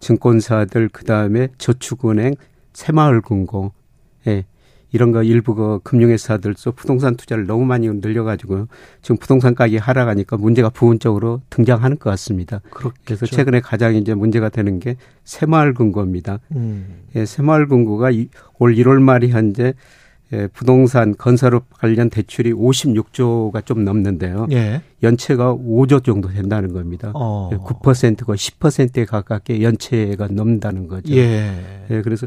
[0.00, 2.34] 증권사들 그다음에 저축은행,
[2.72, 3.72] 새마을금고,
[4.26, 4.44] 예,
[4.92, 8.68] 이런 거 일부 그 금융회사들도 부동산 투자를 너무 많이 늘려가지고
[9.00, 12.60] 지금 부동산 가격이 하락하니까 문제가 부분적으로 등장하는 것 같습니다.
[12.70, 13.02] 그렇겠죠.
[13.04, 16.40] 그래서 최근에 가장 이제 문제가 되는 게 새마을금고입니다.
[16.56, 16.86] 음.
[17.16, 18.28] 예, 새마을금고가 이-
[18.58, 19.74] 올 1월 말이 현재
[20.32, 24.46] 예, 부동산 건설업 관련 대출이 56조가 좀 넘는데요.
[24.52, 24.82] 예.
[25.02, 27.12] 연체가 5조 정도 된다는 겁니다.
[27.14, 27.50] 어.
[27.52, 31.12] 9%가 10%에 가깝게 연체가 넘는다는 거죠.
[31.14, 31.84] 예.
[31.90, 32.26] 예, 그래서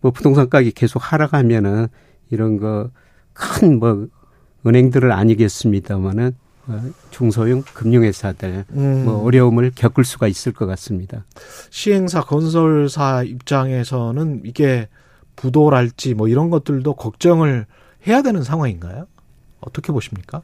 [0.00, 1.88] 뭐 부동산 가격이 계속 하락하면은
[2.30, 2.90] 이런 거
[3.34, 4.06] 큰 뭐
[4.66, 6.32] 은행들을 아니겠습니다만은
[6.66, 9.04] 어, 중소형 금융회사들 음.
[9.04, 11.26] 뭐 어려움을 겪을 수가 있을 것 같습니다.
[11.68, 14.88] 시행사 건설사 입장에서는 이게
[15.36, 17.66] 부도랄지 뭐 이런 것들도 걱정을
[18.06, 19.06] 해야 되는 상황인가요?
[19.60, 20.42] 어떻게 보십니까?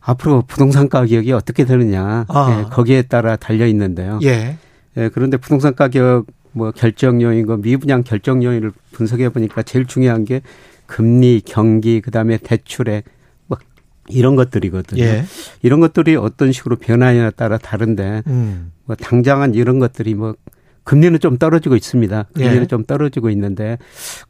[0.00, 2.58] 앞으로 부동산 가격이 어떻게 되느냐 아.
[2.58, 4.18] 예, 거기에 따라 달려 있는데요.
[4.22, 4.56] 예.
[4.96, 10.24] 예, 그런데 부동산 가격 뭐 결정 요인, 그 미분양 결정 요인을 분석해 보니까 제일 중요한
[10.24, 10.40] 게
[10.86, 13.04] 금리, 경기, 그다음에 대출액
[13.46, 13.58] 뭐
[14.08, 15.02] 이런 것들이거든요.
[15.02, 15.24] 예.
[15.62, 18.72] 이런 것들이 어떤 식으로 변하냐에 따라 다른데 음.
[18.84, 20.34] 뭐 당장은 이런 것들이 뭐
[20.88, 22.28] 금리는 좀 떨어지고 있습니다.
[22.32, 22.66] 금리는 예.
[22.66, 23.76] 좀 떨어지고 있는데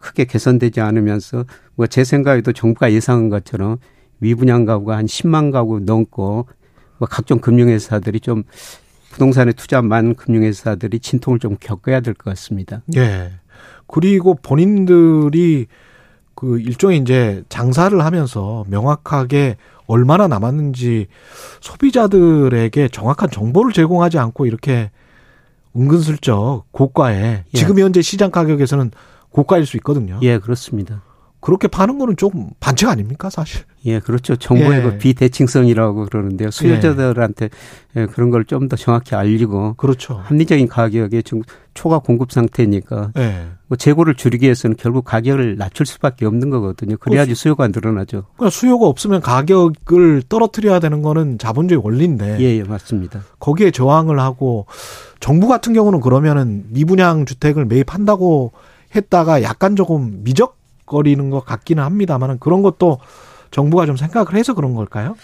[0.01, 1.45] 크게 개선되지 않으면서
[1.77, 3.77] 뭐 제 생각에도 정부가 예상한 것처럼
[4.19, 6.49] 미분양 가구가 한 10만 가구 넘고
[6.99, 8.43] 뭐 각종 금융회사들이 좀
[9.13, 12.83] 부동산에 투자 많은 금융회사들이 진통을 좀 겪어야 될 것 같습니다.
[12.97, 13.31] 예.
[13.87, 15.67] 그리고 본인들이
[16.35, 21.07] 그 일종의 이제 장사를 하면서 명확하게 얼마나 남았는지
[21.61, 24.91] 소비자들에게 정확한 정보를 제공하지 않고 이렇게
[25.77, 27.59] 은근슬쩍 고가에 예.
[27.59, 28.91] 지금 현재 시장 가격에서는
[29.31, 30.19] 고가일 수 있거든요.
[30.23, 31.03] 예, 그렇습니다.
[31.41, 33.63] 그렇게 파는 거는 좀 반칙 아닙니까, 사실?
[33.85, 34.35] 예, 그렇죠.
[34.37, 34.83] 정보의 예.
[34.83, 36.51] 그 비대칭성이라고 그러는데요.
[36.51, 37.49] 수요자들한테
[37.97, 40.21] 예, 그런 걸 좀 더 정확히 알리고 그렇죠.
[40.25, 41.43] 합리적인 가격에 지금
[41.75, 43.47] 초과 공급 상태니까 예.
[43.69, 46.97] 뭐 재고를 줄이기 위해서는 결국 가격을 낮출 수밖에 없는 거거든요.
[46.97, 47.41] 그래야지 그렇죠.
[47.41, 48.25] 수요가 늘어나죠.
[48.37, 53.21] 그러니까 수요가 없으면 가격을 떨어뜨려야 되는 거는 자본주의 원리인데 예, 예, 맞습니다.
[53.39, 54.67] 거기에 저항을 하고
[55.21, 58.53] 정부 같은 경우는 그러면은 미분양 주택을 매입한다고
[58.97, 60.58] 했다가 약간 조금 미적
[60.89, 62.99] 거리는 것 같기는 합니다만은 그런 것도
[63.51, 65.17] 정부가 좀 생각을 해서 그런 걸까요?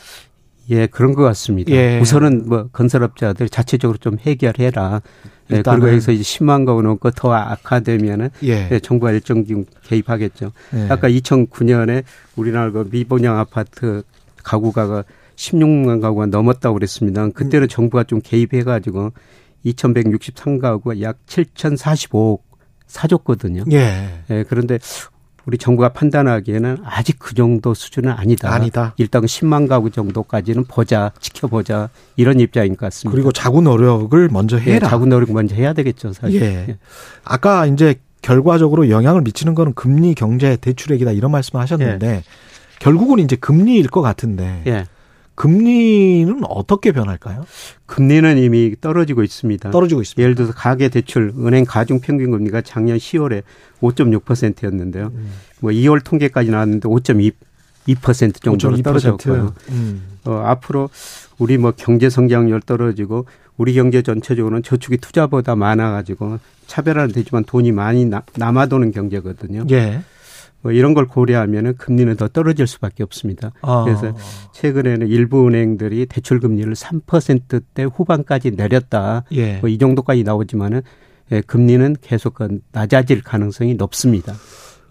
[0.71, 1.73] 예, 그런 것 같습니다.
[1.73, 2.01] 예.
[2.01, 5.03] 우선은 뭐 건설업자들 자체적으로 좀 해결해라.
[5.51, 5.63] 예.
[5.63, 8.69] 그리고 여기서 이제 10만 가구 넘고 더 악화되면은 예.
[8.71, 10.53] 예, 정부가 일정 기금 개입하겠죠.
[10.75, 10.87] 예.
[10.89, 12.05] 아까 2009년에
[12.37, 14.03] 우리나라 그 미분양 아파트
[14.43, 15.05] 가구가가
[15.37, 17.25] 16만 가구가 넘었다고 그랬습니다.
[17.25, 17.33] 음.
[17.33, 19.13] 그때는 정부가 좀 개입해가지고
[19.67, 22.41] 2,163가구가 약 7,045억
[22.87, 23.65] 사줬거든요.
[23.73, 24.23] 예.
[24.31, 24.79] 예, 그런데
[25.47, 28.53] 우리 정부가 판단하기에는 아직 그 정도 수준은 아니다.
[28.53, 28.95] 아니다.
[28.97, 33.15] 일단 10만 가구 정도까지는 보자, 지켜보자 이런 입장인 것 같습니다.
[33.15, 34.89] 그리고 자구 노력을 먼저 예, 해라.
[34.89, 36.43] 자구 노력 먼저 해야 되겠죠, 사실.
[36.43, 36.79] 예.
[37.25, 42.23] 아까 이제 결과적으로 영향을 미치는 거는 금리, 경제, 대출액이다 이런 말씀을 하셨는데
[42.79, 44.87] 결국은 이제 금리일 것 같은데 예.
[45.35, 47.45] 금리는 어떻게 변할까요?
[47.87, 49.71] 금리는 이미 떨어지고 있습니다.
[49.71, 50.23] 떨어지고 있습니다.
[50.23, 53.43] 예를 들어서 가계 대출 은행 가중 평균 금리가 작년 10월에
[53.81, 55.11] 5.6%였는데요.
[55.15, 55.33] 음.
[55.61, 58.85] 뭐 2월 통계까지 나왔는데 5.2% 정도로 5.2%.
[58.85, 59.55] 떨어졌고요.
[59.71, 60.03] 음.
[60.25, 60.89] 어, 앞으로
[61.39, 68.05] 우리 뭐 경제 성장률 떨어지고 우리 경제 전체적으로는 저축이 투자보다 많아가지고 차별화는 되지만 돈이 많이
[68.05, 69.67] 나, 남아도는 경제거든요.
[69.71, 70.03] 예.
[70.65, 73.53] 뭐 이런 걸 고려하면은 금리는 더 떨어질 수밖에 없습니다.
[73.61, 73.85] 아.
[73.85, 74.17] 그래서
[74.53, 79.25] 최근에는 일부 은행들이 대출 금리를 3%대 후반까지 내렸다.
[79.33, 79.59] 예.
[79.59, 80.81] 뭐이 정도까지 나오지만은
[81.33, 84.33] 예, 금리는 계속 그 낮아질 가능성이 높습니다.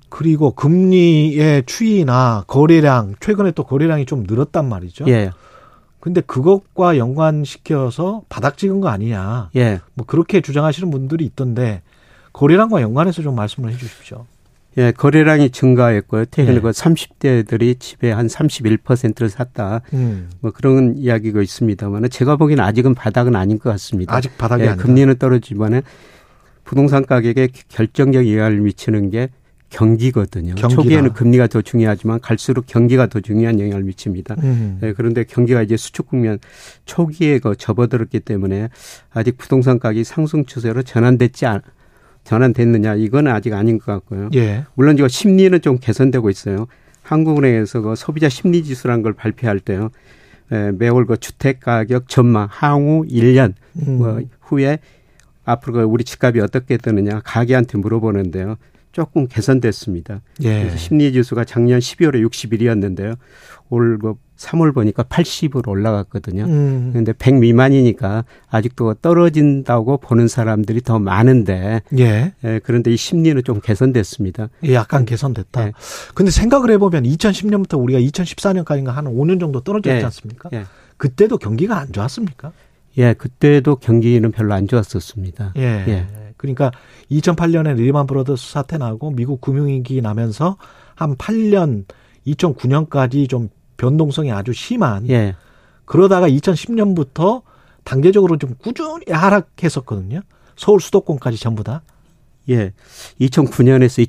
[0.10, 5.06] 그리고 금리의 추이나 거래량 최근에 또 거래량이 좀 늘었단 말이죠.
[5.08, 5.32] 예.
[6.00, 9.50] 근데 그것과 연관시켜서 바닥 찍은 거 아니냐.
[9.56, 9.80] 예.
[9.95, 11.82] 뭐 그렇게 주장하시는 분들이 있던데
[12.32, 14.28] 거래량과 연관해서 좀 말씀을 해 주십시오.
[14.78, 16.26] 예, 거래량이 증가했고요.
[16.26, 16.62] 최근에 네.
[16.62, 19.82] 그 30대들이 집에 한 31%를 샀다.
[19.94, 20.30] 음.
[20.40, 24.16] 뭐 그런 이야기가 있습니다만은 제가 보기에는 아직은 바닥은 아닌 것 같습니다.
[24.16, 24.84] 아직 바닥이 예, 아니다.
[24.84, 25.82] 금리는 떨어지만은
[26.64, 29.30] 부동산 가격에 결정적 영향을 미치는 게
[29.70, 30.54] 경기거든요.
[30.56, 30.82] 경기다.
[30.82, 34.36] 초기에는 금리가 더 중요하지만 갈수록 경기가 더 중요한 영향을 미칩니다.
[34.44, 34.80] 음.
[34.84, 36.40] 예, 그런데 경기가 이제 수축 국면
[36.86, 38.70] 초기에 그 접어들었기 때문에
[39.12, 41.62] 아직 부동산 가격이 상승 추세로 전환됐지 않,
[42.24, 44.30] 전환됐느냐 이건 아직 아닌 것 같고요.
[44.36, 44.66] 예.
[44.76, 46.68] 물론 이거 심리는 좀 개선되고 있어요.
[47.04, 49.90] 한국은행에서 그 소비자 심리 지수란 걸 발표할 때요.
[50.52, 53.54] 에, 매월 그 주택 가격 전망 향후 1년
[53.88, 53.98] 음.
[53.98, 54.80] 뭐 후에
[55.45, 58.56] 앞으로 그 우리 집값이 어떻게 되느냐 가게한테 물어보는데요.
[58.94, 60.22] 조금 개선됐습니다.
[60.44, 60.60] 예.
[60.60, 63.18] 그래서 심리 지수가 작년 12월에 61이었는데요.
[63.70, 66.44] 올그 3월 보니까 80으로 올라갔거든요.
[66.45, 66.90] 음.
[66.91, 72.34] 그런데 100 미만이니까 아직도 떨어진다고 보는 사람들이 더 많은데 예.
[72.44, 74.49] 예, 그런데 이 심리는 좀 개선됐습니다.
[74.65, 75.68] 예, 약간 개선됐다.
[75.68, 75.74] 예.
[76.14, 80.03] 근데 생각을 해보면 2010년부터 우리가 2014년까지인가 한 5년 정도 떨어졌지 예.
[80.03, 80.49] 않습니까?
[80.53, 80.65] 예.
[80.98, 82.52] 그때도 경기가 안 좋았습니까?
[82.99, 85.53] 예, 그때도 경기는 별로 안 좋았었습니다.
[85.57, 86.06] 예.
[86.44, 86.53] 예.
[86.53, 86.72] 그러니까
[87.11, 90.57] 2008년에 리만 브로더스 사태 나고 미국 금융위기 나면서
[90.95, 91.86] 한 8년
[92.28, 95.36] 2009년까지 좀 변동성이 아주 심한 예.
[95.86, 97.41] 그러다가 2010년부터
[97.84, 100.22] 단계적으로 좀 꾸준히 하락했었거든요.
[100.56, 101.82] 서울 수도권까지 전부 다.
[102.49, 102.72] 예.
[103.20, 104.07] 2009년에서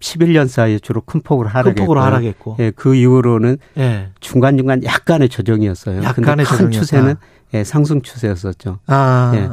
[0.00, 1.74] 2011년 사이에 주로 큰 폭으로 하락했고.
[1.74, 2.56] 큰 폭으로 하락했고.
[2.60, 4.10] 예, 그 이후로는 예.
[4.20, 6.02] 중간 중간 약간의 조정이었어요.
[6.02, 6.80] 약간의 근데 큰 조정이었다.
[6.80, 7.14] 추세는
[7.52, 8.78] 예, 상승 추세였었죠.
[8.86, 9.32] 아.
[9.34, 9.48] 예.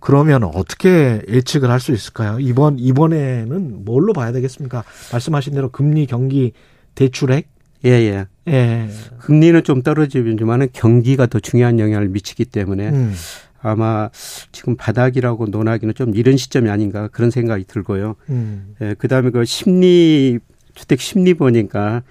[0.00, 2.38] 그러면 어떻게 예측을 할 수 있을까요?
[2.40, 4.84] 이번 이번에는 뭘로 봐야 되겠습니까?
[5.12, 6.52] 말씀하신 대로 금리, 경기,
[6.94, 7.48] 대출액.
[7.84, 8.26] 예, 예.
[8.48, 8.88] 예.
[9.20, 13.14] 금리는 좀 떨어지지만은 경기가 더 중요한 영향을 미치기 때문에 음.
[13.60, 14.10] 아마
[14.50, 18.16] 지금 바닥이라고 논하기는 좀 이른 시점이 아닌가 그런 생각이 들고요.
[18.30, 18.74] 음.
[18.80, 20.38] 예, 그 다음에 그 심리,
[20.74, 22.02] 주택 심리 보니까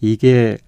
[0.00, 0.58] 이게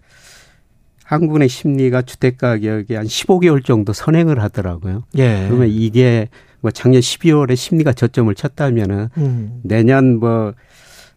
[1.04, 5.04] 한국의 심리가 주택 가격이 한 15개월 정도 선행을 하더라고요.
[5.18, 5.44] 예.
[5.48, 6.28] 그러면 이게
[6.60, 9.60] 뭐 작년 12월에 심리가 저점을 쳤다면은 음.
[9.62, 10.54] 내년 뭐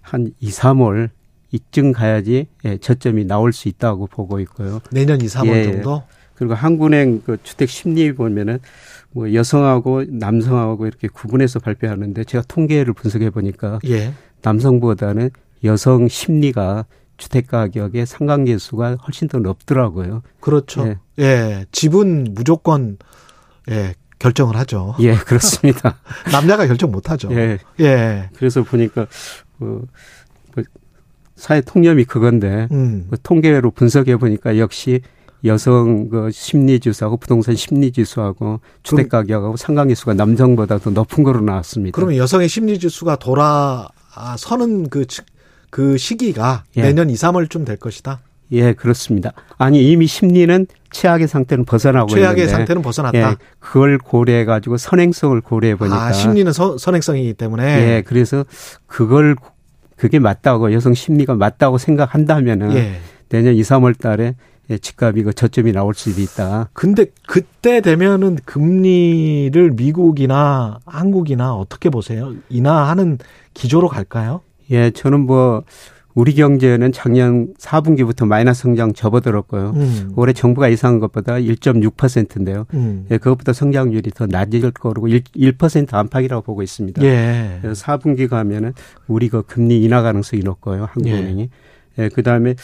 [0.10, 1.10] 한 2, 3월
[1.52, 4.82] 이쯤 가야지 예, 저점이 나올 수 있다고 보고 있고요.
[4.92, 5.64] 내년 2, 3월 예.
[5.64, 6.04] 정도.
[6.36, 8.60] 그리고 한국은행 그 주택 심리 보면은
[9.12, 14.14] 뭐 여성하고 남성하고 이렇게 구분해서 발표하는데 제가 통계를 분석해 보니까 예.
[14.42, 15.32] 남성보다는
[15.64, 16.86] 여성 심리가
[17.18, 20.22] 주택 가격의 상관계수가 훨씬 더 높더라고요.
[20.40, 20.88] 그렇죠.
[20.88, 21.24] 예.
[21.24, 21.66] 예.
[21.72, 22.98] 집은 무조건
[23.70, 24.96] 예, 결정을 하죠.
[25.00, 25.98] 예, 그렇습니다.
[26.32, 27.30] 남자가 결정 못 하죠.
[27.32, 27.58] 예.
[27.80, 28.30] 예.
[28.36, 29.04] 그래서 보니까
[29.60, 29.82] 어,
[30.56, 30.64] 뭐
[31.36, 33.08] 사회 통념이 그건데 음.
[33.10, 35.02] 그 통계로 분석해 보니까 역시
[35.46, 41.96] 여성 그 심리 지수하고 부동산 심리 지수하고 주택 가격하고 상관계수가 남성보다 더 높은 거로 나왔습니다.
[41.96, 45.06] 그러면 여성의 심리 지수가 돌아서는 그,
[45.70, 46.82] 그 시기가 예.
[46.82, 48.20] 내년 2, 3월쯤 될 것이다.
[48.52, 49.32] 예, 그렇습니다.
[49.58, 53.18] 아니 이미 심리는 최악의 상태는 벗어나고 최악의 있는데 상태는 벗어났다.
[53.18, 58.46] 예, 그걸 고려해 가지고 선행성을 고려해 보니까 아, 심리는 서, 선행성이기 때문에 예, 그래서
[58.88, 59.36] 그걸
[59.96, 63.00] 그게 맞다고 여성 심리가 맞다고 생각한다면은 예.
[63.30, 64.36] 내년 2, 3월 달에
[64.70, 66.70] 예, 집값이 그 저점이 나올 수도 있다.
[66.74, 72.34] 근데 그때 되면은 금리를 미국이나 한국이나 어떻게 보세요?
[72.50, 73.18] 인하하는
[73.54, 74.42] 기조로 갈까요?
[74.72, 75.64] 예, 저는 뭐
[76.16, 79.74] 우리 경제는 작년 4분기부터 마이너스 성장 접어들었고요.
[79.76, 80.12] 음.
[80.16, 82.66] 올해 정부가 예상한 것보다 1.6%인데요.
[82.74, 83.06] 음.
[83.12, 87.04] 예, 그것보다 성장률이 더 낮을 거고 1, 1% 안팎이라고 보고 있습니다.
[87.04, 87.60] 예.
[87.64, 88.74] 4분기 가면은
[89.08, 90.90] 우리 가 금리 인하 가능성이 높고요.
[90.92, 91.42] 한국은행이.
[91.44, 91.50] 예.
[92.04, 92.56] 예, 그다음에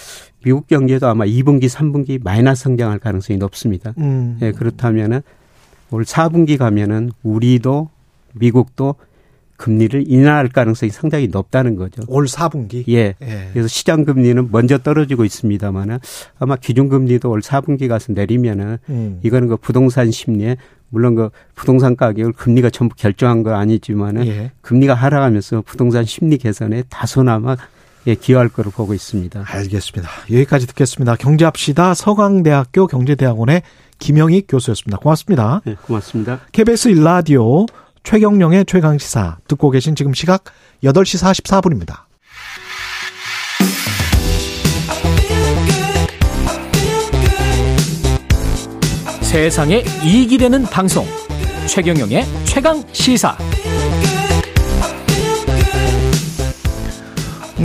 [0.44, 3.94] 미국 경제도 아마 2분기, 3분기 마이너스 성장할 가능성이 높습니다.
[3.98, 4.38] 음.
[4.42, 5.22] 예, 그렇다면은
[5.92, 7.90] 올 4분기 가면은 우리도
[8.34, 8.96] 미국도
[9.58, 12.04] 금리를 인하할 가능성이 상당히 높다는 거죠.
[12.08, 12.84] 올 4분기?
[12.90, 13.16] 예.
[13.22, 13.50] 예.
[13.54, 16.00] 그래서 시장 금리는 먼저 떨어지고 있습니다만은
[16.40, 19.20] 아마 기준 금리도 올 4분기 가서 내리면은 음.
[19.24, 20.58] 이거는 그 부동산 심리에
[20.90, 24.52] 물론 그 부동산 가격을 금리가 전부 결정한 거 아니지만은 예.
[24.62, 27.56] 금리가 하락하면서 부동산 심리 개선에 다소나마
[28.08, 29.46] 예, 기여할 거로 보고 있습니다.
[29.48, 30.10] 알겠습니다.
[30.32, 31.16] 여기까지 듣겠습니다.
[31.16, 33.64] 경제합시다 서강대학교 경제대학원의
[33.98, 34.98] 김영익 교수였습니다.
[34.98, 35.62] 고맙습니다.
[35.66, 36.42] 네, 고맙습니다.
[36.52, 37.66] KBS 일라디오
[38.06, 40.46] 최경령의 최강시사 듣고 계신 지금 시각
[40.84, 42.06] 8시 44분입니다.
[49.22, 51.06] 세상에 이익이 되는 방송
[51.68, 53.36] 최경영의 최강 시사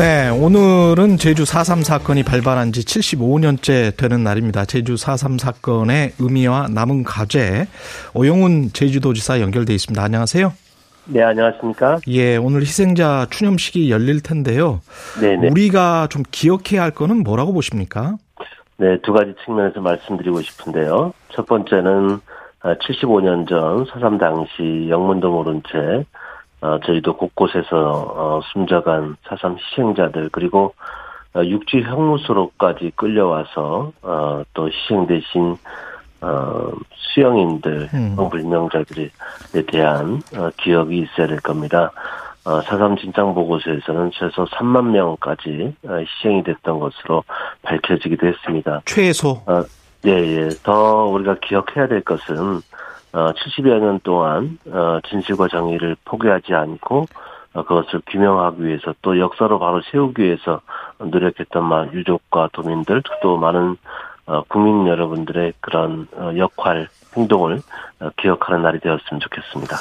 [0.00, 4.64] 네, 오늘은 제주 4.3 사건이 발발한 지 75년째 되는 날입니다.
[4.64, 7.66] 제주 4.3 사건의 의미와 남은 과제,
[8.14, 10.02] 오영훈 제주도지사 연결돼 있습니다.
[10.02, 10.54] 안녕하세요.
[11.04, 11.98] 네, 안녕하십니까?
[12.08, 14.80] 예, 오늘 희생자 추념식이 열릴 텐데요.
[15.20, 15.50] 네네.
[15.50, 18.16] 우리가 좀 기억해야 할 거는 뭐라고 보십니까?
[18.78, 21.12] 네, 두 가지 측면에서 말씀드리고 싶은데요.
[21.28, 22.20] 첫 번째는
[22.62, 26.06] 75년 전4.3 당시 영문도 모른 채
[26.60, 30.74] 어, 저희도 곳곳에서 어, 숨져간 사삼 희생자들 그리고
[31.34, 35.56] 어, 육지 형무소로까지 끌려와서 어, 또 희생되신
[36.22, 38.16] 어, 수영인들, 음.
[38.30, 39.08] 불명자들에
[39.68, 41.92] 대한 어, 기억이 있어야 될 겁니다.
[42.44, 47.24] 어, 사삼 진상 보고서에서는 최소 3만 명까지 어, 희생이 됐던 것으로
[47.62, 48.82] 밝혀지기도 했습니다.
[48.84, 49.42] 최소.
[49.46, 49.62] 어,
[50.06, 50.48] 예, 예.
[50.62, 52.60] 더 우리가 기억해야 될 것은
[53.12, 57.06] 어, 70여 년 동안 어, 진실과 정의를 포기하지 않고
[57.52, 60.60] 어, 그것을 규명하기 위해서 또 역사로 바로 세우기 위해서
[60.98, 63.76] 노력했던 만 유족과 도민들 또 많은
[64.26, 67.60] 어, 국민 여러분들의 그런 어, 역할 행동을
[67.98, 69.76] 어, 기억하는 날이 되었으면 좋겠습니다.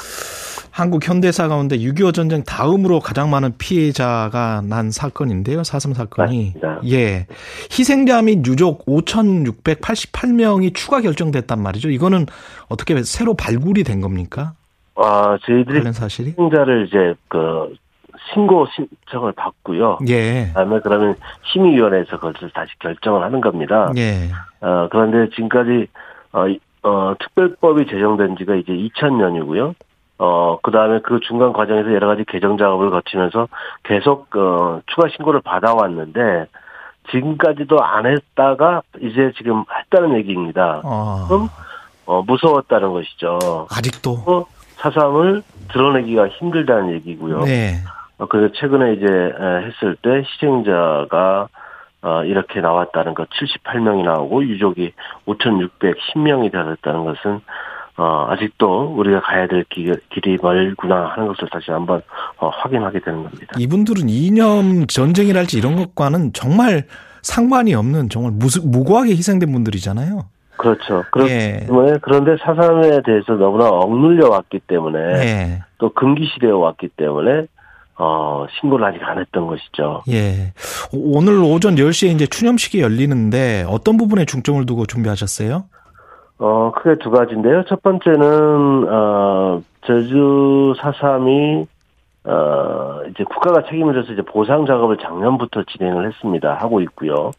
[0.80, 5.62] 한국 현대사 가운데 6.25 전쟁 다음으로 가장 많은 피해자가 난 사건인데요.
[5.62, 6.54] 사슴 사건이.
[6.56, 6.80] 맞습니다.
[6.90, 7.26] 예.
[7.70, 11.90] 희생자 및 유족 5,688명이 추가 결정됐단 말이죠.
[11.90, 12.24] 이거는
[12.70, 14.54] 어떻게 새로 발굴이 된 겁니까?
[14.96, 15.86] 아, 저희들이?
[15.86, 17.74] 희생자를 이제 그
[18.32, 19.98] 신고 신청을 받고요.
[20.08, 20.46] 예.
[20.48, 21.14] 그다음에 그러면
[21.52, 23.92] 심의위원회에서 그것을 다시 결정을 하는 겁니다.
[23.98, 24.30] 예.
[24.62, 25.88] 어, 그런데 지금까지
[26.32, 26.46] 어,
[26.88, 29.74] 어, 특별법이 제정된 지가 이제 2000년이고요.
[30.22, 33.48] 어, 그 다음에 그 중간 과정에서 여러 가지 개정 작업을 거치면서
[33.84, 36.44] 계속, 어, 추가 신고를 받아왔는데,
[37.10, 40.82] 지금까지도 안 했다가 이제 지금 했다는 얘기입니다.
[40.84, 41.26] 어.
[41.26, 41.48] 그럼,
[42.04, 43.66] 어, 무서웠다는 것이죠.
[43.70, 44.10] 아직도?
[44.26, 44.44] 어,
[44.76, 45.42] 사상을
[45.72, 47.40] 드러내기가 힘들다는 얘기고요.
[47.44, 47.76] 네.
[48.18, 51.48] 어, 그래서 최근에 이제 했을 때 희생자가
[52.02, 54.92] 어, 이렇게 나왔다는 것 78명이 나오고 유족이
[55.26, 57.40] 5,610명이 되었다는 것은
[58.00, 62.00] 어, 아직도 우리가 가야 될 길, 길이 멀구나 하는 것을 다시 한번
[62.38, 63.52] 어, 확인하게 되는 겁니다.
[63.58, 66.84] 이분들은 이념 전쟁이랄지 이런 것과는 정말
[67.20, 70.24] 상관이 없는 정말 무수, 무고하게 희생된 분들이잖아요.
[70.56, 71.04] 그렇죠.
[71.28, 71.66] 예.
[71.66, 75.62] 때문에 그런데 사상에 대해서 너무나 억눌려 왔기 때문에 예.
[75.76, 77.48] 또 금기시되어 왔기 때문에
[77.98, 80.04] 어, 신고를 아직 안 했던 것이죠.
[80.08, 80.54] 예.
[80.90, 85.64] 오늘 오전 10시에 이제 추념식이 열리는데 어떤 부분에 중점을 두고 준비하셨어요?
[86.40, 87.64] 어, 크게 두 가지인데요.
[87.68, 91.66] 첫 번째는, 어, 제주 4.3이,
[92.24, 96.54] 어, 이제 국가가 책임을 져서 이제 보상 작업을 작년부터 진행을 했습니다.
[96.54, 97.32] 하고 있고요.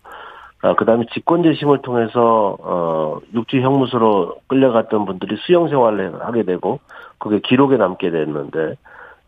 [0.62, 6.80] 어, 그 다음에 직권재심을 통해서, 어, 육지 형무소로 끌려갔던 분들이 수용 생활을 하게 되고,
[7.18, 8.76] 그게 기록에 남게 됐는데,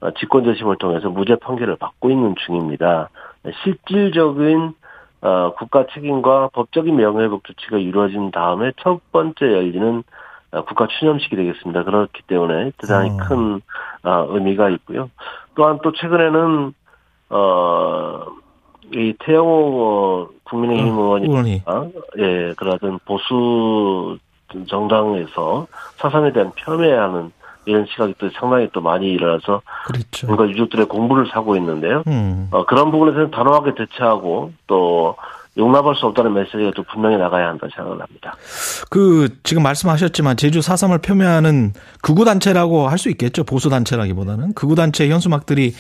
[0.02, 3.10] 어, 직권재심을 통해서 무죄 판결을 받고 있는 중입니다.
[3.64, 4.74] 실질적인,
[5.24, 10.04] 어, 국가 책임과 법적인 명예회복 조치가 이루어진 다음에 첫 번째 열리는
[10.52, 11.84] 어, 국가 추념식이 되겠습니다.
[11.84, 13.18] 그렇기 때문에 대단히 어.
[13.18, 13.62] 큰
[14.04, 15.10] 어, 의미가 있고요.
[15.56, 16.74] 또한 또 최근에는
[17.30, 18.26] 어,
[18.94, 21.62] 이 태영호 어, 국민의힘 의원이 의원이.
[21.66, 21.88] 아,
[22.18, 24.18] 예, 그러던 보수
[24.68, 27.32] 정당에서 사상에 대한 폄훼하는
[27.66, 30.28] 이런 시각이 또 상당히 또 많이 일어나서 그렇죠.
[30.28, 32.04] 뭔가 유족들의 공부를 사고 있는데요.
[32.08, 32.48] 음.
[32.52, 35.16] 어, 그런 부분에서는 단호하게 대처하고 또
[35.56, 38.36] 용납할 수 없다는 메시지가 또 분명히 나가야 한다 생각을 합니다.
[38.90, 43.44] 그 지금 말씀하셨지만 제주 4.3을 폄훼하는 극우 단체라고 할 수 있겠죠.
[43.44, 45.74] 보수 단체라기보다는 극우 단체 현수막들이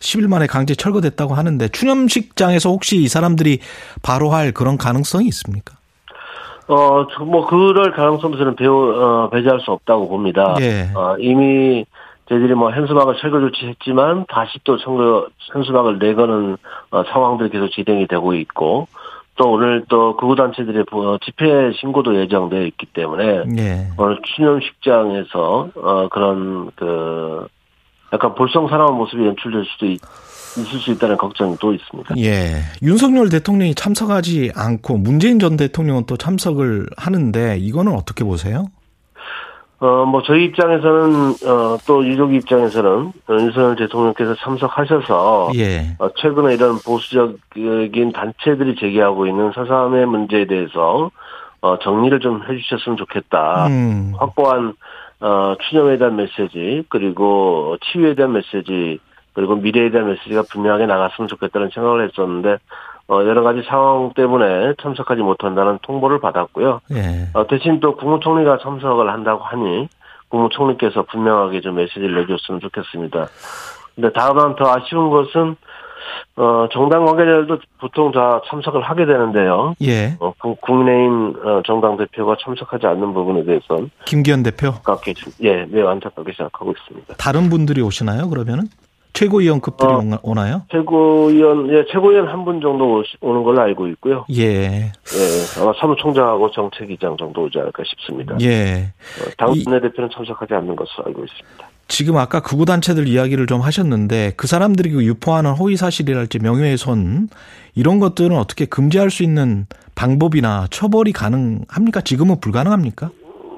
[0.00, 3.58] 10일 만에 강제 철거됐다고 하는데 추념식장에서 혹시 이 사람들이
[4.02, 5.76] 바로 할 그런 가능성이 있습니까?
[6.68, 10.54] 어, 저 뭐, 그럴 가능성도 저는 배우, 어, 배제할 수 없다고 봅니다.
[10.60, 10.88] 예.
[10.94, 11.84] 어, 이미
[12.28, 16.56] 저희들이 뭐 현수막을 철거 조치했지만 다시 또 청거, 현수막을 내거는
[16.90, 18.86] 어, 상황들이 계속 진행이 되고 있고
[19.36, 23.86] 또 오늘 또 극우단체들의 보- 집회 신고도 예정되어 있기 때문에 예.
[23.96, 27.46] 오늘 추념식장에서 어, 그런 그
[28.12, 30.00] 약간 볼썽사나운 모습이 연출될 수도 있,
[30.62, 32.16] 있을 수 있다는 걱정이 또 있습니다.
[32.18, 32.62] 예.
[32.82, 38.66] 윤석열 대통령이 참석하지 않고 문재인 전 대통령은 또 참석을 하는데 이거는 어떻게 보세요?
[39.80, 45.94] 어, 뭐, 저희 입장에서는, 어, 또 유족 입장에서는, 어, 윤석열 대통령께서 참석하셔서, 예.
[46.00, 51.12] 어, 최근에 이런 보수적인 단체들이 제기하고 있는 사삼의 문제에 대해서,
[51.60, 53.68] 어, 정리를 좀 해주셨으면 좋겠다.
[53.68, 54.14] 음.
[54.18, 54.74] 확고한,
[55.20, 58.98] 어, 추념에 대한 메시지, 그리고 치유에 대한 메시지,
[59.38, 62.56] 그리고 미래에 대한 메시지가 분명하게 나갔으면 좋겠다는 생각을 했었는데,
[63.06, 66.80] 어, 여러 가지 상황 때문에 참석하지 못한다는 통보를 받았고요.
[66.94, 67.28] 예.
[67.34, 69.88] 어, 대신 또 국무총리가 참석을 한다고 하니
[70.28, 73.28] 국무총리께서 분명하게 좀 메시지를 내줬으면 좋겠습니다.
[73.94, 75.54] 근데 다만 더 아쉬운 것은
[76.36, 79.74] 어, 정당 관계자들도 보통 다 참석을 하게 되는데요.
[79.82, 80.16] 예.
[80.18, 84.68] 어, 구- 국민의힘 어, 정당 대표가 참석하지 않는 부분에 대해서는 김기현 대표.
[84.68, 87.14] 안타깝게 좀- 예, 매우 안타깝게 생각하고 있습니다.
[87.18, 88.64] 다른 분들이 오시나요, 그러면은?
[89.18, 89.98] 최고위원급들이 어.
[89.98, 90.62] 오나- 오나요?
[90.70, 94.24] 최고위원, 예, 최고위원 한 분 정도 오는 걸로 알고 있고요.
[94.30, 94.44] 예.
[94.92, 98.36] 예, 아마 사무총장하고 정책위장 정도 오지 않을까 싶습니다.
[98.40, 98.92] 예.
[99.20, 101.68] 어, 당 이- 원내대표는 참석하지 않는 것으로 알고 있습니다.
[101.88, 107.28] 지금 아까 극우 단체들 이야기를 좀 하셨는데 그 사람들이 그 유포하는 허위 사실이랄지 명예훼손
[107.74, 112.02] 이런 것들은 어떻게 금지할 수 있는 방법이나 처벌이 가능합니까?
[112.02, 113.10] 지금은 불가능합니까?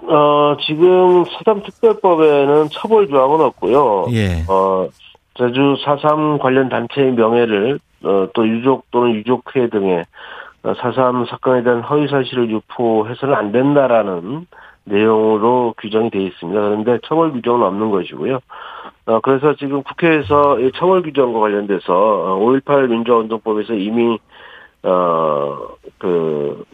[0.09, 4.07] 어, 지금 사담특별법에는 처벌 조항은 없고요.
[4.13, 4.45] 예.
[4.49, 4.89] 어,
[5.35, 10.05] 제주 4.3 관련 단체의 명예를, 어, 또 유족 또는 유족회 등의
[10.63, 14.47] 4.3 사건에 대한 허위 사실을 유포해서는 안 된다라는
[14.85, 16.61] 내용으로 규정이 되어 있습니다.
[16.61, 18.41] 그런데 처벌 규정은 없는 것이고요.
[19.07, 24.19] 어, 그래서 지금 국회에서 이 처벌 규정과 관련돼서 5.18 민주화운동법에서 이미,
[24.83, 25.59] 어,
[25.99, 26.65] 그,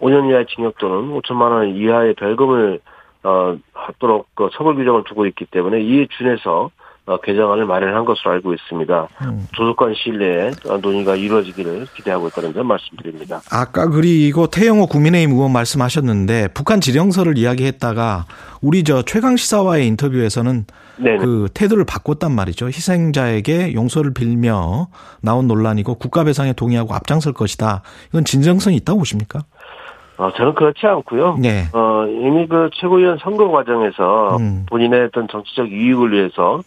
[0.00, 2.80] 5년 이하의 징역 또는 5천만 원 이하의 별금을
[3.24, 6.70] 어, 하도록 그 처벌 규정을 두고 있기 때문에 이에 준해서 어,
[7.22, 9.08] 개정안을 마련한 것으로 알고 있습니다.
[9.22, 9.46] 음.
[9.54, 13.40] 조속한 시일 내에 어, 논의가 이루어지기를 기대하고 있다는 점 말씀드립니다.
[13.50, 18.26] 아까 그리고 태영호 국민의힘 의원 말씀하셨는데 북한 지령서를 이야기했다가
[18.60, 20.66] 우리 저 최강 시사와의 인터뷰에서는
[20.98, 21.16] 네.
[21.18, 22.66] 그 태도를 바꿨단 말이죠.
[22.68, 24.88] 희생자에게 용서를 빌며
[25.20, 27.82] 나온 논란이고 국가배상에 동의하고 앞장설 것이다.
[28.08, 29.44] 이건 진정성이 있다고 보십니까?
[30.18, 31.36] 어, 저는 그렇지 않고요.
[31.40, 31.64] 네.
[31.72, 34.66] 어, 이미 그 최고위원 선거 과정에서 음.
[34.68, 36.60] 본인의 어떤 정치적 이익을 위해서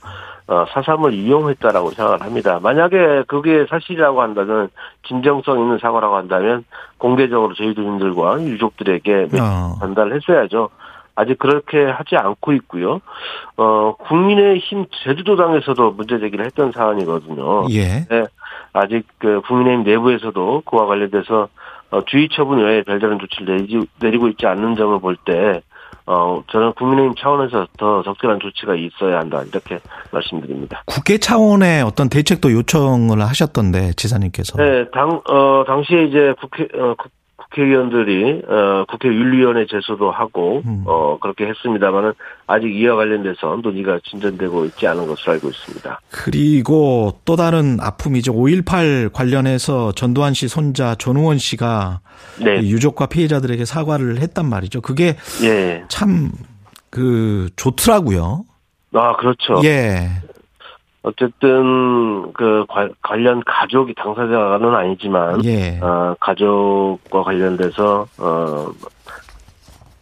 [0.48, 2.60] 어, 사삼을 이용했다라고 생각을 합니다.
[2.62, 4.70] 만약에 그게 사실이라고 한다면
[5.08, 6.66] 진정성 있는 사과라고 한다면
[6.98, 9.76] 공개적으로 저희 주민들과 유족들에게 어.
[9.80, 10.70] 전달을 했어야죠.
[11.16, 13.02] 아직 그렇게 하지 않고 있고요.
[13.58, 17.66] 어, 국민의힘 제주도당에서도 문제 제기를 했던 사안이거든요.
[17.72, 18.06] 예.
[18.10, 18.24] 네,
[18.74, 21.50] 아직 그 국민의힘 내부에서도 그와 관련돼서
[21.92, 25.62] 어, 주의 처분 외에 별다른 조치를 내지, 내리고 있지 않는 점을 볼 때,
[26.06, 29.80] 어, 저는 국민의힘 차원에서 더 적절한 조치가 있어야 한다, 이렇게
[30.12, 30.84] 말씀드립니다.
[30.86, 34.58] 국회 차원의 어떤 대책도 요청을 하셨던데 지사님께서.
[34.58, 36.96] 네, 당, 어, 당시에 이제 국회, 어,
[37.50, 40.84] 국- 국회의원들이, 어, 국회 윤리위원회 제소도 하고, 음.
[40.86, 42.14] 어, 그렇게 했습니다만은
[42.48, 46.00] 아직 이와 관련돼서 논의가 진전되고 있지 않은 것으로 알고 있습니다.
[46.12, 48.34] 그리고 또 다른 아픔이죠.
[48.34, 52.02] 5.18 관련해서 전두환 씨 손자 전우원 씨가
[52.44, 52.58] 네.
[52.62, 54.82] 유족과 피해자들에게 사과를 했단 말이죠.
[54.82, 55.84] 그게 예.
[55.90, 58.46] 참그 좋더라고요.
[58.94, 59.62] 아, 그렇죠.
[59.64, 60.08] 예.
[61.02, 65.80] 어쨌든 그 관- 관련 가족이 당사자는 아니지만 예.
[65.82, 68.68] 어, 가족과 관련돼서 어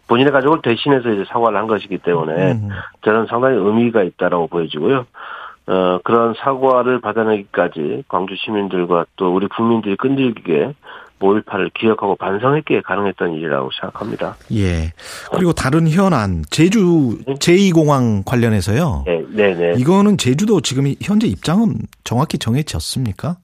[0.08, 2.70] 본인의 가족을 대신해서 이제 사과를 한 것이기 때문에 음.
[3.04, 5.06] 저는 상당히 의미가 있다라고 보여지고요.
[5.68, 10.74] 어 그런 사과를 받아내기까지 광주 시민들과 또 우리 국민들이 끈질기게
[11.20, 14.36] 5.18을 기억하고 반성했기에 가능했던 일이라고 생각합니다.
[14.54, 14.92] 예.
[15.34, 19.04] 그리고 다른 현안 제주 제2공항 관련해서요.
[19.06, 19.74] 네, 네, 네.
[19.78, 23.38] 이거는 제주도 지금 현재 입장은 정확히 정해졌습니까?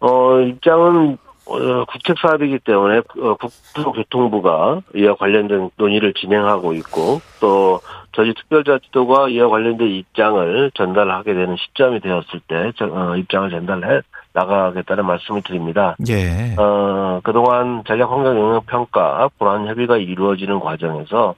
[0.00, 7.80] 어, 입장은 어, 국책 사업이기 때문에 어, 국토교통부가 이와 관련된 논의를 진행하고 있고 또
[8.12, 14.00] 저희 특별자치도가 이와 관련된 입장을 전달하게 되는 시점이 되었을 때 저- 어, 입장을 전달해
[14.32, 15.96] 나가겠다는 말씀을 드립니다.
[16.08, 16.54] 예.
[16.58, 21.34] 어, 그동안 전략 환경 영향 평가 불안 협의가 이루어지는 과정에서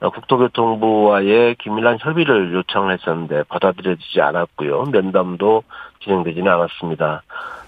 [0.00, 4.84] 어, 국토교통부와의 긴밀한 협의를 요청을 했었는데 받아들여지지 않았고요.
[4.92, 5.62] 면담도
[6.00, 7.22] 진행되지는 않았습니다.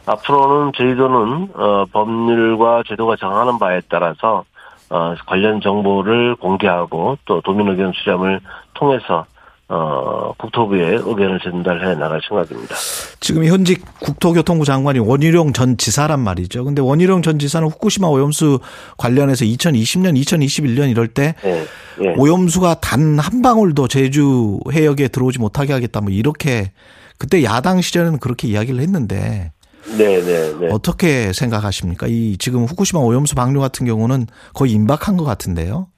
[0.06, 4.44] 앞으로는 저희도는 어, 법률과 제도가 정하는 바에 따라서
[4.90, 8.40] 어, 관련 정보를 공개하고 또 도민 의견 수렴을
[8.74, 9.26] 통해서
[9.68, 12.76] 어, 국토부에 의견을 전달해 나갈 생각입니다.
[13.18, 16.64] 지금 현직 국토교통부 장관이 원희룡 전 지사란 말이죠.
[16.64, 18.60] 근데 원희룡 전 지사는 후쿠시마 오염수
[18.96, 21.66] 관련해서 2020년, 2021년 이럴 때 예,
[22.02, 22.14] 예.
[22.16, 26.70] 오염수가 단 한 방울도 제주 해역에 들어오지 못하게 하겠다 뭐 이렇게
[27.18, 29.52] 그때 야당 시절에는 그렇게 이야기를 했는데
[29.96, 30.68] 네, 네, 네.
[30.70, 32.06] 어떻게 생각하십니까?
[32.08, 35.88] 이 지금 후쿠시마 오염수 방류 같은 경우는 거의 임박한 것 같은데요.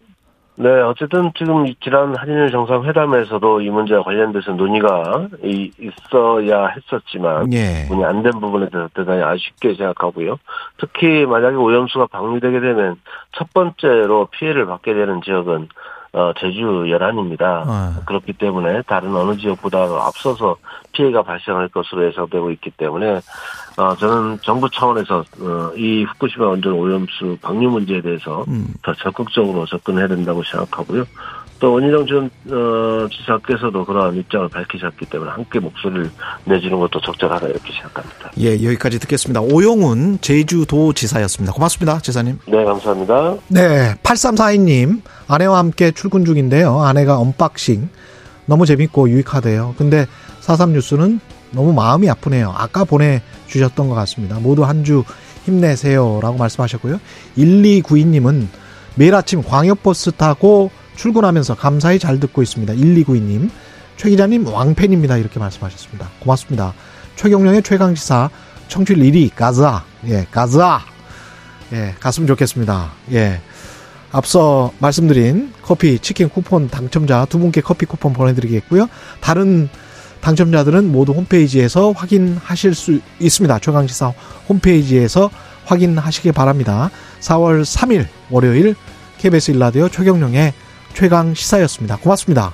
[0.60, 7.86] 네, 어쨌든 지금 이 지난 한일 정상회담에서도 이 문제와 관련돼서 논의가 이- 있어야 했었지만 예.
[7.88, 10.36] 문이 안된 부분에 대해서 대단히 아쉽게 생각하고요.
[10.78, 12.96] 특히 만약에 오염수가 방류되게 되면
[13.36, 15.68] 첫 번째로 피해를 받게 되는 지역은
[16.12, 17.64] 어, 제주 연안입니다.
[17.66, 18.00] 아.
[18.06, 20.56] 그렇기 때문에 다른 어느 지역보다 앞서서
[20.92, 23.20] 피해가 발생할 것으로 예상되고 있기 때문에
[23.76, 28.74] 어, 저는 정부 차원에서 어, 이 후쿠시마 원전 오염수 방류 문제에 대해서 음.
[28.82, 31.04] 더 적극적으로 접근해야 된다고 생각하고요.
[31.60, 36.10] 또 원희룡 전 어, 지사께서도 그러한 입장을 밝히셨기 때문에 함께 목소리를
[36.44, 38.30] 내주는 것도 적절하다 이렇게 생각합니다.
[38.38, 39.40] 예, 여기까지 듣겠습니다.
[39.40, 41.52] 오영훈 제주도 지사였습니다.
[41.52, 42.38] 고맙습니다, 지사님.
[42.46, 43.34] 네, 감사합니다.
[43.48, 46.80] 네, 8342님, 아내와 함께 출근 중인데요.
[46.82, 47.88] 아내가 unboxing.
[48.46, 49.74] 너무 재밌고 유익하대요.
[49.76, 50.06] 근데
[50.40, 51.20] 43 뉴스는
[51.50, 52.54] 너무 마음이 아프네요.
[52.56, 54.38] 아까 보내주셨던 것 같습니다.
[54.38, 55.02] 모두 한 주
[55.44, 56.20] 힘내세요.
[56.22, 57.00] 라고 말씀하셨고요.
[57.38, 58.46] 1292님은
[58.96, 62.74] 매일 아침 광역버스 타고 출근하면서 감사히 잘 듣고 있습니다.
[62.74, 63.50] 1292님.
[63.96, 65.16] 최 기자님 왕팬입니다.
[65.16, 66.10] 이렇게 말씀하셨습니다.
[66.20, 66.74] 고맙습니다.
[67.16, 68.30] 최경령의 최강지사
[68.66, 69.84] 청취율 1위 가자.
[70.06, 70.80] 예, 가자.
[71.72, 72.90] 예, 갔으면 좋겠습니다.
[73.12, 73.40] 예.
[74.10, 78.88] 앞서 말씀드린 커피, 치킨 쿠폰 당첨자 두 분께 커피 쿠폰 보내드리겠고요.
[79.20, 79.68] 다른
[80.20, 83.58] 당첨자들은 모두 홈페이지에서 확인하실 수 있습니다.
[83.60, 84.12] 최강시사
[84.48, 85.30] 홈페이지에서
[85.64, 86.90] 확인하시기 바랍니다.
[87.20, 88.74] 4월 3일 월요일
[89.18, 90.54] KBS 일라디오 최경령의
[90.98, 91.96] 최강 시사였습니다.
[91.98, 92.52] 고맙습니다.